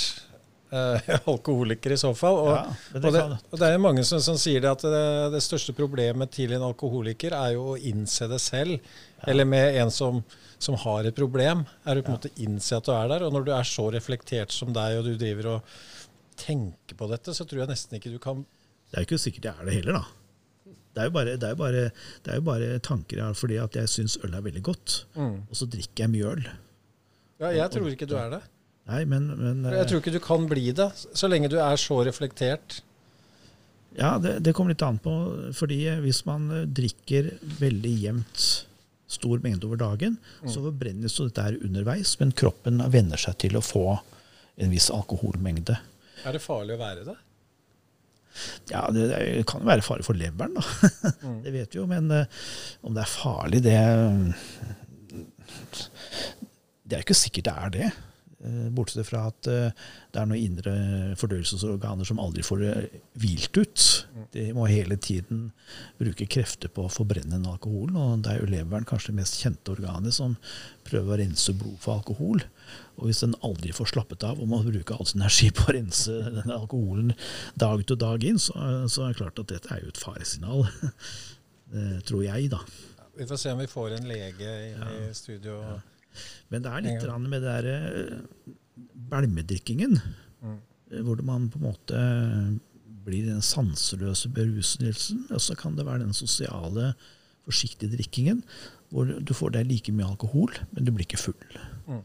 eh, 0.75 1.05
alkoholiker 1.31 1.93
i 1.95 1.99
så 1.99 2.11
fall. 2.17 2.41
Og, 2.43 2.49
Ja, 2.51 2.63
det 2.91 3.03
og, 3.05 3.15
det, 3.15 3.21
og 3.51 3.61
det 3.61 3.69
er 3.69 3.77
jo 3.77 3.83
mange 3.85 4.03
som, 4.07 4.19
som 4.23 4.39
sier 4.39 4.65
det 4.65 4.73
at 4.73 4.83
det, 4.83 5.05
det 5.37 5.43
største 5.45 5.75
problemet 5.77 6.33
til 6.35 6.51
en 6.57 6.65
alkoholiker 6.67 7.37
er 7.37 7.53
jo 7.55 7.69
å 7.73 7.77
innse 7.79 8.27
det 8.31 8.41
selv. 8.43 8.91
Eller 9.25 9.47
med 9.47 9.79
en 9.79 9.93
som, 9.95 10.19
som 10.59 10.75
har 10.83 11.07
et 11.07 11.15
problem, 11.15 11.63
er 11.87 11.95
du 11.95 12.03
på 12.03 12.11
en 12.11 12.17
måte 12.19 12.33
innse 12.43 12.75
at 12.75 12.89
du 12.89 12.91
er 12.97 13.07
der. 13.13 13.23
Og 13.29 13.31
når 13.37 13.47
du 13.47 13.53
er 13.55 13.71
så 13.71 13.87
reflektert 13.95 14.51
som 14.51 14.75
deg, 14.75 14.99
og 14.99 15.07
du 15.07 15.15
driver 15.15 15.53
og 15.55 15.79
tenker 16.35 16.99
på 16.99 17.07
dette, 17.13 17.31
så 17.31 17.47
tror 17.47 17.63
jeg 17.63 17.71
nesten 17.71 17.95
ikke 17.95 18.11
du 18.11 18.19
kan 18.19 18.43
Det 18.91 18.99
er 18.99 19.05
jo 19.05 19.07
ikke 19.13 19.23
sikkert 19.23 19.47
jeg 19.47 19.55
er 19.63 19.69
det 19.71 19.79
heller, 19.79 20.01
da. 20.01 20.75
Det 20.95 21.03
er 21.03 21.07
jo 21.09 21.15
bare, 21.15 21.39
det 21.39 21.47
er 21.47 21.55
jo 21.55 21.59
bare, 21.59 21.87
det 22.23 22.31
er 22.31 22.37
jo 22.39 22.43
bare 22.51 22.67
tanker 22.83 23.19
jeg 23.19 23.25
har 23.27 23.35
fordi 23.39 23.55
at 23.59 23.75
jeg 23.75 23.91
syns 23.91 24.19
øl 24.23 24.35
er 24.35 24.43
veldig 24.45 24.61
godt. 24.67 24.99
Og 25.47 25.55
så 25.59 25.67
drikker 25.71 26.05
jeg 26.05 26.11
mye 26.11 26.29
øl. 26.35 26.45
Ja, 27.41 27.51
jeg 27.51 27.71
tror 27.73 27.89
ikke 27.91 28.07
du 28.09 28.15
er 28.19 28.29
det. 28.37 28.41
Nei, 28.85 29.01
men, 29.09 29.31
men 29.39 29.63
Jeg 29.73 29.89
tror 29.89 30.01
ikke 30.03 30.13
du 30.13 30.21
kan 30.23 30.45
bli 30.49 30.69
det, 30.77 30.87
så 31.17 31.27
lenge 31.29 31.49
du 31.51 31.57
er 31.57 31.79
så 31.81 31.97
reflektert. 32.05 32.79
Ja, 33.95 34.15
det, 34.21 34.37
det 34.45 34.53
kommer 34.55 34.75
litt 34.75 34.83
an 34.85 34.99
på. 35.01 35.13
fordi 35.55 35.79
hvis 36.03 36.21
man 36.27 36.49
eh, 36.51 36.65
drikker 36.67 37.31
veldig 37.61 37.93
jevnt 38.03 38.45
stor 39.15 39.39
mengde 39.43 39.67
over 39.67 39.79
dagen, 39.79 40.17
så 40.49 40.63
forbrennes 40.65 41.13
jo 41.15 41.27
dette 41.29 41.43
her 41.45 41.57
underveis, 41.63 42.15
men 42.19 42.33
kroppen 42.35 42.81
venner 42.91 43.21
seg 43.21 43.37
til 43.45 43.55
å 43.57 43.63
få 43.63 43.85
en 44.59 44.73
viss 44.73 44.89
alkoholmengde. 44.93 45.77
Er 46.25 46.35
det 46.35 46.41
farlig 46.43 46.75
å 46.75 46.81
være 46.81 47.05
det? 47.07 47.15
Ja, 48.71 48.81
det, 48.91 49.05
det 49.13 49.45
kan 49.47 49.63
jo 49.63 49.69
være 49.69 49.85
fare 49.85 50.03
for 50.03 50.17
leveren, 50.19 50.57
da. 50.57 50.89
det 51.45 51.53
vet 51.55 51.75
vi 51.75 51.79
jo. 51.79 51.85
Men 51.87 52.09
eh, 52.11 52.41
om 52.83 52.95
det 52.97 53.05
er 53.05 53.13
farlig, 53.13 53.61
det 53.63 53.77
Det 56.85 56.97
er 56.97 57.05
ikke 57.05 57.17
sikkert 57.17 57.49
det 57.49 57.55
er 57.55 57.73
det. 57.73 57.93
Eh, 58.45 58.69
Bortsett 58.75 59.07
fra 59.07 59.23
at 59.31 59.47
eh, 59.47 59.85
det 60.13 60.19
er 60.19 60.27
noen 60.29 60.41
indre 60.41 60.73
fordøyelsesorganer 61.19 62.07
som 62.07 62.19
aldri 62.21 62.43
får 62.45 62.63
hvilt 63.21 63.57
ut. 63.57 63.85
De 64.35 64.45
må 64.55 64.67
hele 64.69 64.97
tiden 65.01 65.47
bruke 65.99 66.27
krefter 66.29 66.71
på 66.71 66.85
å 66.85 66.91
forbrenne 66.91 67.37
den 67.37 67.47
alkoholen. 67.49 67.97
Og 67.97 68.25
det 68.25 68.33
er 68.33 68.43
jo 68.43 68.51
leveren 68.51 68.87
kanskje 68.87 69.13
det 69.13 69.19
mest 69.21 69.39
kjente 69.41 69.73
organet 69.73 70.17
som 70.17 70.35
prøver 70.87 71.15
å 71.15 71.19
rense 71.23 71.55
blod 71.57 71.79
for 71.81 71.97
alkohol. 71.97 72.43
Og 72.99 73.09
hvis 73.09 73.23
den 73.23 73.37
aldri 73.45 73.73
får 73.75 73.93
slappet 73.95 74.27
av 74.27 74.41
og 74.41 74.51
må 74.51 74.61
bruke 74.65 74.97
all 74.97 75.09
sin 75.09 75.23
energi 75.23 75.49
på 75.55 75.69
å 75.69 75.77
rense 75.79 76.19
den 76.37 76.53
alkoholen 76.53 77.15
dag 77.59 77.81
og 77.81 77.97
dag 78.01 78.27
inn, 78.27 78.41
så, 78.41 78.53
så 78.91 79.07
er 79.07 79.15
det 79.15 79.23
klart 79.23 79.41
at 79.41 79.51
dette 79.55 79.73
er 79.73 79.81
jo 79.83 79.93
et 79.93 80.03
faresignal. 80.03 80.67
Tror 82.07 82.21
jeg, 82.21 82.51
da. 82.53 82.61
Vi 83.15 83.25
får 83.27 83.39
se 83.41 83.51
om 83.55 83.59
vi 83.63 83.67
får 83.67 83.97
en 83.97 84.07
lege 84.07 84.53
inn 84.69 84.83
i 84.85 85.11
studio. 85.17 85.57
Men 86.49 86.61
det 86.65 86.71
er 86.71 86.81
litt 86.85 87.03
Ja. 87.07 87.17
med 87.17 87.41
det 87.41 87.49
derre 87.49 88.21
belmedrikkingen, 89.09 89.99
Mm. 90.43 90.57
eh, 90.91 91.01
hvor 91.01 91.21
man 91.23 91.49
på 91.49 91.55
en 91.59 91.67
måte 91.73 92.59
blir 93.05 93.25
den 93.25 93.41
sanseløse 93.41 94.29
beruselsen, 94.33 95.27
og 95.31 95.39
så 95.39 95.55
kan 95.57 95.75
det 95.75 95.85
være 95.85 95.99
den 95.99 96.13
sosiale, 96.13 96.93
forsiktige 97.45 97.91
drikkingen, 97.95 98.43
hvor 98.91 99.05
du 99.23 99.33
får 99.33 99.51
deg 99.53 99.67
like 99.67 99.91
mye 99.93 100.05
alkohol, 100.09 100.49
men 100.73 100.83
du 100.85 100.91
blir 100.91 101.05
ikke 101.05 101.19
full. 101.21 101.57
Mm. 101.87 102.01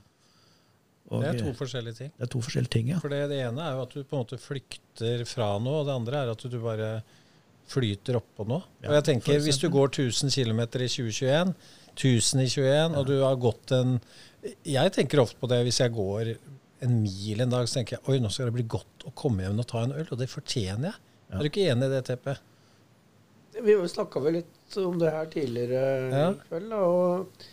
Og, 1.10 1.22
Det 1.22 1.28
er 1.34 1.38
to 1.42 1.48
eh, 1.48 1.54
forskjellige 1.54 1.96
ting. 1.96 2.10
det 2.18 2.22
er 2.22 2.30
to 2.30 2.40
forskjellige 2.40 2.70
ting, 2.70 2.88
ja. 2.88 2.98
For 3.00 3.08
det, 3.08 3.28
det 3.30 3.40
ene 3.48 3.58
er 3.64 3.72
jo 3.74 3.82
at 3.82 3.90
du 3.90 4.04
på 4.04 4.18
en 4.18 4.24
måte 4.24 4.38
flykter 4.38 5.24
fra 5.26 5.58
noe, 5.58 5.80
og 5.80 5.86
det 5.86 5.94
andre 5.96 6.20
er 6.26 6.30
at 6.30 6.38
du 6.50 6.58
bare 6.60 7.02
flyter 7.70 8.14
oppå 8.20 8.46
noe. 8.46 8.62
Ja, 8.82 8.90
og 8.90 8.94
jeg 9.04 9.04
tenker, 9.22 9.40
Hvis 9.40 9.58
du 9.58 9.68
går 9.70 9.88
1000 9.90 10.30
km 10.30 10.60
i 10.60 10.88
2021, 10.88 11.54
1000 11.96 12.42
i 12.44 12.48
21, 12.48 12.96
og 12.98 13.06
du 13.08 13.16
har 13.22 13.36
gått 13.40 13.72
en 13.76 13.96
Jeg 14.64 14.92
tenker 14.94 15.20
ofte 15.20 15.36
på 15.40 15.48
det 15.50 15.58
hvis 15.66 15.80
jeg 15.82 15.92
går 15.92 16.30
en 16.80 16.94
mil 17.02 17.42
en 17.44 17.50
dag, 17.52 17.66
så 17.68 17.76
tenker 17.80 17.98
jeg 17.98 18.08
oi, 18.08 18.18
nå 18.24 18.30
skal 18.32 18.48
det 18.48 18.54
bli 18.56 18.64
godt 18.72 19.04
å 19.04 19.12
komme 19.14 19.42
hjem 19.44 19.58
og 19.60 19.66
ta 19.68 19.82
en 19.84 19.92
øl, 19.92 20.06
og 20.10 20.16
det 20.18 20.30
fortjener 20.32 20.88
jeg. 20.88 20.96
Ja. 21.28 21.34
Er 21.36 21.42
du 21.44 21.48
ikke 21.50 21.66
enig 21.68 21.88
i 21.90 21.92
det, 21.92 22.04
Teppe? 22.08 22.36
Vi 23.60 23.74
snakka 23.92 24.22
vel 24.24 24.38
litt 24.38 24.76
om 24.80 24.96
det 25.00 25.10
her 25.12 25.26
tidligere 25.28 25.82
Ja. 26.08 26.30
i 26.30 26.48
kveld. 26.48 26.72
Og, 26.72 27.44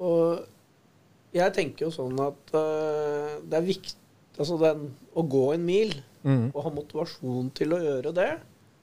og 0.00 1.36
jeg 1.36 1.52
tenker 1.58 1.86
jo 1.86 1.92
sånn 1.92 2.16
at 2.24 2.54
uh, 2.56 3.36
det 3.44 3.58
er 3.60 3.68
viktig 3.68 3.98
Altså 4.40 4.56
den, 4.56 4.86
å 5.14 5.22
gå 5.28 5.42
en 5.52 5.64
mil 5.68 5.92
Mm. 6.22 6.52
og 6.54 6.62
ha 6.62 6.70
motivasjon 6.70 7.48
til 7.52 7.72
å 7.74 7.80
gjøre 7.82 8.12
det, 8.14 8.28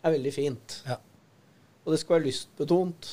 er 0.04 0.12
veldig 0.12 0.32
fint. 0.36 0.74
Ja. 0.86 0.98
Og 1.86 1.94
det 1.94 2.00
skal 2.02 2.18
være 2.18 2.26
lystbetont. 2.28 3.08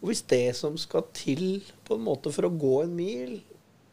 Og 0.00 0.10
hvis 0.10 0.22
det 0.30 0.56
som 0.58 0.76
skal 0.80 1.06
til 1.16 1.62
på 1.86 1.98
en 1.98 2.04
måte 2.06 2.32
for 2.34 2.48
å 2.48 2.52
gå 2.52 2.74
en 2.84 2.94
mil, 2.96 3.38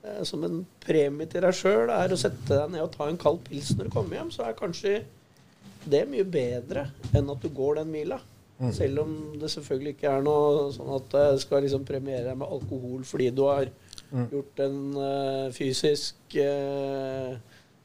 eh, 0.03 0.21
som 0.27 0.43
en 0.47 0.65
premie 0.83 1.29
til 1.31 1.41
deg 1.45 1.55
sjøl, 1.57 1.89
er 1.93 2.11
å 2.13 2.19
sette 2.19 2.49
deg 2.49 2.73
ned 2.73 2.85
og 2.85 2.91
ta 2.95 3.07
en 3.09 3.19
kald 3.21 3.43
pils 3.47 3.73
når 3.77 3.89
du 3.89 3.95
kommer 3.95 4.19
hjem, 4.19 4.31
så 4.33 4.47
er 4.47 4.59
kanskje 4.59 5.01
det 5.89 6.03
mye 6.09 6.27
bedre 6.27 6.89
enn 7.17 7.29
at 7.33 7.41
du 7.41 7.49
går 7.49 7.81
den 7.81 7.91
mila. 7.91 8.19
Mm. 8.61 8.73
Selv 8.77 8.99
om 9.01 9.13
det 9.41 9.49
selvfølgelig 9.49 9.95
ikke 9.95 10.11
er 10.13 10.21
noe 10.21 10.67
sånn 10.75 10.91
at 10.93 11.15
jeg 11.17 11.39
skal 11.47 11.63
liksom 11.65 11.85
premiere 11.87 12.27
deg 12.27 12.37
med 12.37 12.51
alkohol 12.59 13.01
fordi 13.07 13.31
du 13.33 13.47
har 13.49 13.71
Mm. 14.11 14.25
gjort 14.27 14.59
en 14.59 14.79
uh, 14.99 15.51
fysisk 15.55 16.15
uh, 16.35 17.37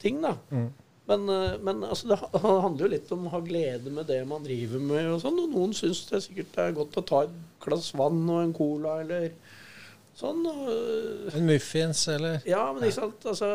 ting, 0.03 0.16
da. 0.24 0.32
Mm. 0.51 0.72
Men, 1.07 1.28
eh, 1.30 1.57
men 1.62 1.84
altså, 1.86 2.09
det 2.11 2.40
handler 2.42 2.84
jo 2.86 2.92
litt 2.96 3.11
om 3.14 3.26
å 3.28 3.34
ha 3.36 3.40
glede 3.44 3.92
med 3.94 4.09
det 4.11 4.20
man 4.26 4.42
driver 4.42 4.80
med. 4.82 5.07
Og 5.14 5.20
sånn, 5.22 5.38
og 5.44 5.52
noen 5.54 5.74
syns 5.76 6.00
det 6.11 6.22
sikkert 6.24 6.59
er 6.64 6.72
godt 6.74 6.98
å 6.98 7.04
ta 7.07 7.20
et 7.28 7.36
glass 7.62 7.92
vann 7.94 8.24
og 8.26 8.40
en 8.42 8.54
cola 8.57 8.96
eller 9.04 9.28
sånn. 10.18 10.42
Og, 10.50 11.30
En 11.36 11.46
muffins, 11.46 12.07
eller? 12.11 12.40
ja, 12.48 12.64
men 12.72 12.88
ikke 12.88 12.98
sant, 13.00 13.26
altså 13.30 13.52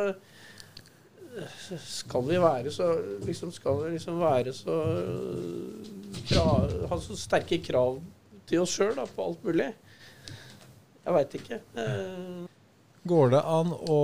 Skal 1.87 2.25
vi 2.27 2.39
være 2.43 2.71
så 2.75 2.89
liksom 3.23 3.53
Skal 3.55 3.77
vi 3.85 3.91
liksom 3.93 4.17
være 4.19 4.51
så 4.53 4.73
krav, 6.27 6.73
Ha 6.91 6.97
så 6.99 7.15
sterke 7.15 7.61
krav 7.63 8.01
til 8.49 8.65
oss 8.65 8.73
sjøl 8.75 8.99
på 9.15 9.23
alt 9.29 9.45
mulig? 9.47 9.69
Jeg 11.01 11.13
veit 11.15 11.35
ikke. 11.39 11.57
Eh, 11.81 12.41
Går 13.07 13.31
det 13.33 13.39
an 13.49 13.71
å 13.73 13.99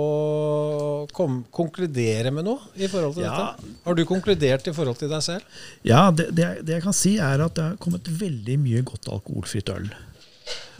kom, 1.14 1.44
konkludere 1.54 2.32
med 2.34 2.48
noe 2.48 2.64
i 2.74 2.88
forhold 2.90 3.14
til 3.14 3.22
Ja. 3.28 3.34
dette? 3.54 3.76
Har 3.84 3.94
du 3.94 4.04
konkludert 4.08 4.66
i 4.66 4.74
forhold 4.74 4.98
til 4.98 5.08
deg 5.12 5.22
selv? 5.22 5.60
Ja, 5.86 6.10
det, 6.10 6.32
det, 6.34 6.48
det 6.66 6.78
jeg 6.78 6.82
kan 6.82 6.96
si 6.96 7.16
er 7.22 7.44
at 7.44 7.54
det 7.54 7.62
har 7.64 7.76
kommet 7.78 8.08
veldig 8.10 8.56
mye 8.58 8.82
godt 8.82 9.06
alkoholfritt 9.14 9.70
øl. 9.70 9.86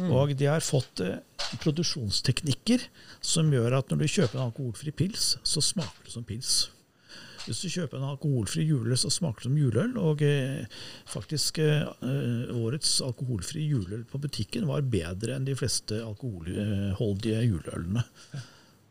Og 0.08 0.32
de 0.38 0.46
har 0.50 0.64
fått 0.64 1.00
eh, 1.04 1.18
produksjonsteknikker 1.62 2.88
som 3.24 3.50
gjør 3.52 3.78
at 3.80 3.90
når 3.90 4.02
du 4.02 4.08
kjøper 4.10 4.38
en 4.38 4.48
alkoholfri 4.48 4.92
pils, 4.94 5.36
så 5.46 5.62
smaker 5.62 6.06
det 6.06 6.14
som 6.14 6.26
pils. 6.26 6.56
Hvis 7.48 7.62
du 7.64 7.72
kjøper 7.72 7.98
en 7.98 8.10
alkoholfri 8.10 8.66
juleøl, 8.68 8.98
så 9.00 9.10
smaker 9.12 9.42
det 9.42 9.48
som 9.48 9.56
juleøl. 9.58 9.96
Og 10.02 10.22
eh, 10.26 10.82
faktisk 11.08 11.62
eh, 11.64 11.88
årets 12.52 12.98
alkoholfri 13.04 13.64
juleøl 13.70 14.04
på 14.08 14.20
butikken 14.22 14.68
var 14.68 14.84
bedre 14.84 15.38
enn 15.38 15.48
de 15.48 15.56
fleste 15.58 16.02
alkoholholdige 16.04 17.42
juleølene. 17.48 18.04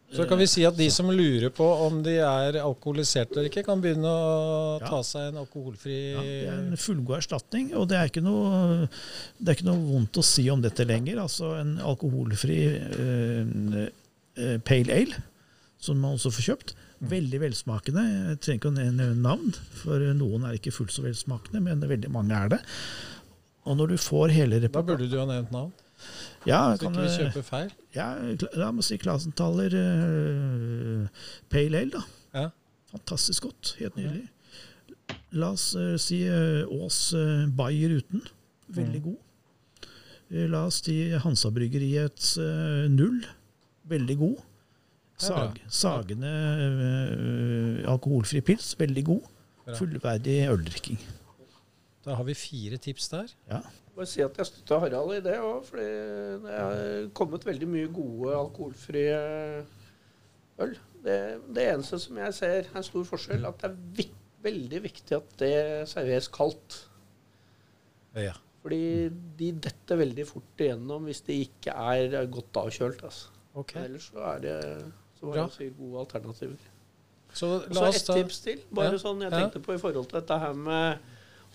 Så 0.07 0.23
kan 0.23 0.39
vi 0.39 0.45
si 0.47 0.63
at 0.63 0.77
de 0.77 0.85
som 0.93 1.09
lurer 1.11 1.51
på 1.51 1.65
om 1.83 1.99
de 2.03 2.13
er 2.23 2.57
alkoholisert 2.61 3.33
eller 3.33 3.49
ikke, 3.49 3.65
kan 3.67 3.81
begynne 3.83 4.07
å 4.07 4.77
ta 4.79 5.01
seg 5.03 5.33
en 5.33 5.41
alkoholfri 5.41 5.97
Ja, 6.13 6.21
det 6.23 6.47
er 6.47 6.61
en 6.61 6.79
fullgod 6.79 7.17
erstatning, 7.19 7.73
og 7.75 7.89
det 7.91 7.97
er, 7.99 8.07
ikke 8.07 8.23
noe, 8.23 8.87
det 9.35 9.51
er 9.51 9.57
ikke 9.57 9.67
noe 9.67 9.83
vondt 9.89 10.21
å 10.21 10.23
si 10.23 10.47
om 10.53 10.63
dette 10.63 10.87
lenger. 10.87 11.19
Altså 11.25 11.51
en 11.59 11.75
alkoholfri 11.83 12.59
eh, 12.71 13.81
eh, 14.39 14.55
pale 14.63 15.01
ale, 15.01 15.23
som 15.83 15.99
man 15.99 16.15
også 16.15 16.31
får 16.37 16.47
kjøpt. 16.53 16.77
Veldig 16.99 17.39
velsmakende. 17.43 18.03
Jeg 18.31 18.39
trenger 18.41 18.59
ikke 18.61 18.69
å 18.71 18.75
nevne 18.77 19.07
navn, 19.21 19.51
for 19.83 20.01
noen 20.17 20.47
er 20.47 20.57
ikke 20.57 20.73
fullt 20.73 20.95
så 20.95 21.03
velsmakende, 21.05 21.61
men 21.61 21.83
veldig 21.85 22.09
mange 22.13 22.37
er 22.37 22.55
det. 22.55 22.61
Og 23.67 23.77
når 23.77 23.93
du 23.93 23.97
får 24.01 24.33
hele 24.33 24.61
Da 24.63 24.81
burde 24.81 25.09
du 25.11 25.17
ha 25.19 25.27
nevnt 25.29 25.51
navn, 25.53 25.73
ja, 26.45 26.75
så 26.77 26.87
kan, 26.87 26.93
ikke 26.93 27.03
vi 27.03 27.09
eh, 27.09 27.17
kjøper 27.19 27.45
feil. 27.45 27.69
ja, 27.95 28.07
la 28.55 28.71
meg 28.71 28.85
si 28.85 28.99
Klasenthaler 29.01 29.73
uh, 29.73 31.29
pale 31.49 31.81
ale, 31.83 31.91
da. 31.97 32.03
Ja. 32.37 32.49
Fantastisk 32.93 33.49
godt. 33.49 33.73
Helt 33.81 33.97
nydelig. 33.97 34.27
La 35.35 35.51
oss 35.55 35.71
uh, 35.75 35.95
si 36.01 36.21
eh, 36.29 36.69
Ås 36.69 36.99
uh, 37.17 37.47
Bayer 37.57 37.97
uten. 37.97 38.21
Veldig 38.77 39.01
god. 39.09 39.17
Eh, 40.29 40.47
la 40.51 40.65
oss 40.67 40.81
si 40.83 40.97
Hansa-bryggeriets 41.23 42.37
eh, 42.43 42.85
null. 42.91 43.21
Veldig 43.87 44.17
god. 44.19 44.41
Det. 45.17 45.25
Sag, 45.25 45.57
sagende 45.73 46.29
eh, 46.29 47.89
alkoholfri 47.89 48.41
pils. 48.45 48.75
Veldig 48.77 49.03
god. 49.05 49.29
Bra. 49.65 49.77
Fullverdig 49.79 50.37
øldrikking. 50.51 50.99
Da 52.05 52.15
har 52.15 52.27
vi 52.27 52.35
fire 52.37 52.77
tips 52.77 53.09
der. 53.11 53.31
Ja. 53.49 53.63
Bare 53.97 54.05
si 54.07 54.21
at 54.21 54.37
jeg 54.37 54.45
støtter 54.45 54.83
Harald 54.83 55.15
i 55.15 55.23
det 55.25 55.39
òg, 55.41 55.63
for 55.65 55.81
det 55.81 56.53
er 56.53 57.07
kommet 57.17 57.47
veldig 57.47 57.67
mye 57.67 57.87
gode 57.89 58.35
alkoholfrie 58.37 59.17
øl. 60.63 60.77
Det, 61.03 61.17
det 61.55 61.65
eneste 61.71 61.99
som 62.03 62.19
jeg 62.21 62.35
ser 62.37 62.59
er 62.59 62.77
en 62.77 62.85
stor 62.85 63.07
forskjell, 63.09 63.47
at 63.49 63.57
det 63.63 63.71
er 63.71 63.79
vik 63.97 64.13
veldig 64.45 64.83
viktig 64.83 65.17
at 65.17 65.33
det 65.41 65.55
serveres 65.89 66.29
kaldt. 66.31 66.77
Ja. 68.17 68.35
Fordi 68.61 69.09
de 69.39 69.49
detter 69.65 69.99
veldig 69.99 70.27
fort 70.29 70.61
igjennom 70.61 71.09
hvis 71.09 71.23
de 71.25 71.41
ikke 71.47 71.73
er 71.73 72.29
godt 72.31 72.61
avkjølt. 72.61 73.03
Altså. 73.07 73.33
Okay. 73.57 73.83
Ellers 73.87 74.09
så 74.13 74.23
er 74.35 74.41
det 74.45 74.57
så 75.19 75.27
var 75.31 75.47
det 75.57 75.69
gode 75.77 75.99
alternativer. 76.05 76.57
Så 77.33 77.49
la 77.73 77.87
oss 77.89 78.03
ta 78.07 78.13
tips 78.17 78.39
til. 78.45 78.61
Bare 78.73 78.93
Ja, 78.95 78.97
sånn 79.01 79.21
jeg 79.21 79.31
ja. 79.31 79.39
tenkte 79.43 79.59
på 79.65 79.73
i 79.75 79.77
forhold 79.81 80.07
til 80.09 80.19
dette 80.21 80.37
her 80.39 80.53
med 80.53 80.99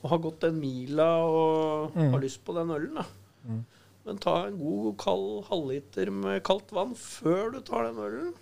å 0.04 0.08
ha 0.12 0.16
gått 0.18 0.40
den 0.40 0.60
mila 0.60 1.08
og 1.24 1.94
Mm. 1.96 2.10
ha 2.12 2.18
lyst 2.18 2.44
på 2.44 2.54
den 2.54 2.70
ølen. 2.70 2.94
da. 2.94 3.04
Mm. 3.48 3.64
Men 4.04 4.18
ta 4.18 4.46
en 4.46 4.58
god 4.58 4.96
kald 4.98 5.44
halvliter 5.46 6.10
med 6.10 6.42
kaldt 6.42 6.70
vann 6.72 6.94
før 6.94 7.52
du 7.52 7.60
tar 7.60 7.84
den 7.84 7.96
ølen. 8.02 8.34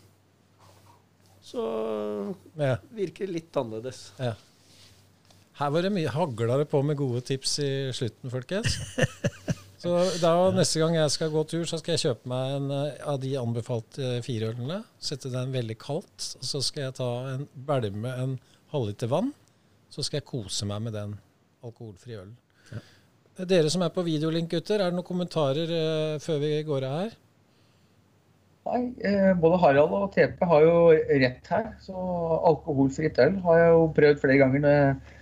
Så 1.43 2.35
ja. 2.57 2.77
virker 2.93 3.27
det 3.27 3.33
litt 3.35 3.53
annerledes. 3.57 4.13
Her 4.19 5.71
var 5.71 5.83
det 5.83 5.93
mye 5.93 6.09
hagla 6.09 6.57
det 6.59 6.69
på 6.71 6.83
med 6.85 6.97
gode 6.97 7.21
tips 7.21 7.59
i 7.61 7.71
slutten, 7.93 8.31
folkens. 8.33 8.79
Så 9.81 9.95
da 10.21 10.35
neste 10.53 10.83
gang 10.83 10.99
jeg 10.99 11.13
skal 11.15 11.31
gå 11.33 11.43
tur, 11.49 11.65
så 11.65 11.79
skal 11.81 11.95
jeg 11.95 12.03
kjøpe 12.03 12.29
meg 12.29 12.57
en 12.59 12.73
eh, 12.77 12.99
av 13.09 13.17
de 13.23 13.33
anbefalte 13.41 14.19
fire 14.27 14.51
ølene. 14.53 14.83
Sette 15.01 15.33
den 15.33 15.55
veldig 15.55 15.77
kaldt. 15.81 16.35
Og 16.37 16.45
så 16.45 16.61
skal 16.65 16.89
jeg 16.89 16.99
ta 16.99 17.09
en 17.31 17.47
bælme 17.55 18.13
en 18.13 18.37
halvliter 18.75 19.09
vann. 19.09 19.33
Så 19.91 20.05
skal 20.05 20.21
jeg 20.21 20.29
kose 20.29 20.69
meg 20.69 20.85
med 20.85 20.95
den 20.99 21.17
alkoholfrie 21.65 22.21
ølen. 22.21 22.37
Dere 23.49 23.71
som 23.73 23.81
er 23.81 23.93
på 23.95 24.05
videolink, 24.05 24.51
gutter, 24.53 24.83
er 24.83 24.91
det 24.91 24.99
noen 24.99 25.07
kommentarer 25.07 25.71
eh, 25.73 26.17
før 26.21 26.43
vi 26.43 26.53
går 26.67 26.85
av 26.85 26.97
her? 26.99 27.15
Nei, 28.69 28.81
eh, 29.09 29.31
både 29.41 29.61
Harald 29.63 29.95
og 29.97 30.11
TP 30.13 30.45
har 30.51 30.67
jo 30.67 30.75
rett 30.93 31.49
her. 31.55 31.71
Så 31.81 31.97
alkoholfritt 32.51 33.21
øl 33.25 33.41
har 33.47 33.63
jeg 33.63 33.73
jo 33.79 33.89
prøvd 33.97 34.21
flere 34.27 34.39
ganger 34.43 34.65
når 34.67 34.77
jeg 34.77 35.17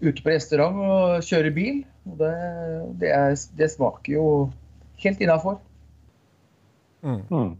ute 0.00 0.22
på 0.22 0.32
restaurant 0.32 0.82
og 0.84 1.24
kjører 1.26 1.54
bil. 1.54 1.80
Og 2.08 2.20
det, 2.20 2.34
det, 3.02 3.14
er, 3.14 3.34
det 3.58 3.70
smaker 3.72 4.14
jo 4.14 4.26
helt 5.02 5.24
innafor. 5.24 5.58
Mm. 7.02 7.56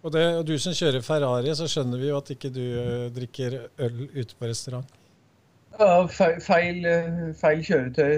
Og, 0.00 0.08
det, 0.14 0.22
og 0.38 0.46
du 0.48 0.54
som 0.60 0.74
kjører 0.76 1.04
Ferrari, 1.04 1.52
så 1.56 1.68
skjønner 1.68 2.00
vi 2.00 2.08
jo 2.08 2.16
at 2.18 2.32
ikke 2.32 2.50
du 2.54 2.62
eh, 2.64 3.06
drikker 3.12 3.58
øl 3.84 4.00
ute 4.14 4.32
på 4.38 4.48
restaurant. 4.48 4.96
Ja, 5.78 6.06
feil, 6.10 6.38
feil, 6.42 6.80
eh, 6.88 7.20
feil 7.38 7.60
kjøretøy. 7.66 8.16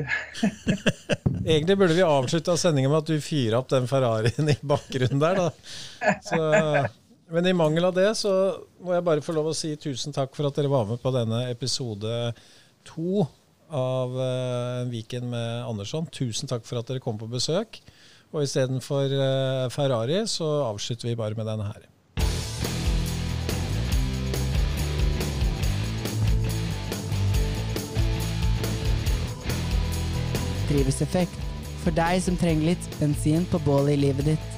Egentlig 1.52 1.76
burde 1.78 1.96
vi 1.98 2.06
avslutta 2.06 2.54
sendinga 2.58 2.90
med 2.92 3.02
at 3.02 3.10
du 3.10 3.24
fyrer 3.24 3.58
opp 3.58 3.70
den 3.72 3.90
Ferrarien 3.90 4.52
i 4.52 4.56
bakgrunnen 4.62 5.22
der, 5.22 5.42
da. 5.42 6.14
Så, 6.22 6.38
men 7.34 7.50
i 7.50 7.56
mangel 7.56 7.90
av 7.90 7.98
det, 7.98 8.08
så 8.18 8.32
må 8.82 8.94
jeg 8.94 9.06
bare 9.10 9.26
få 9.26 9.34
lov 9.34 9.50
å 9.50 9.56
si 9.56 9.74
tusen 9.80 10.14
takk 10.14 10.36
for 10.38 10.46
at 10.48 10.58
dere 10.58 10.70
var 10.70 10.86
med 10.86 11.02
på 11.02 11.12
denne 11.14 11.48
episode 11.50 12.30
to 12.88 13.26
av 13.72 14.12
uh, 14.16 14.88
Viken 14.92 15.30
med 15.32 15.64
Andersson. 15.64 16.06
Tusen 16.12 16.50
takk 16.50 16.66
for 16.68 16.80
at 16.80 16.90
dere 16.90 17.02
kom 17.02 17.18
på 17.20 17.30
besøk. 17.30 17.80
Og 18.32 18.44
istedenfor 18.44 19.12
uh, 19.12 19.70
Ferrari, 19.72 20.22
så 20.28 20.48
avslutter 20.68 21.10
vi 21.10 21.16
bare 21.16 21.36
med 21.38 21.48
denne 21.48 21.68
her. 21.68 21.88
Drivhuseffekt. 30.70 31.40
For 31.82 31.94
deg 31.96 32.20
som 32.22 32.38
trenger 32.38 32.72
litt 32.72 32.90
bensin 33.00 33.44
på 33.50 33.60
bålet 33.66 33.96
i 33.96 34.02
livet 34.06 34.32
ditt. 34.32 34.51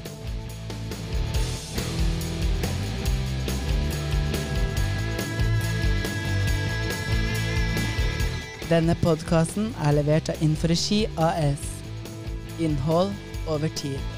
Denne 8.71 8.95
podkasten 9.03 9.75
er 9.85 9.93
levert 9.93 10.31
av 10.33 10.41
Inforegi 10.41 11.03
AS. 11.21 11.65
Innhold 12.65 13.12
over 13.47 13.69
tid. 13.77 14.14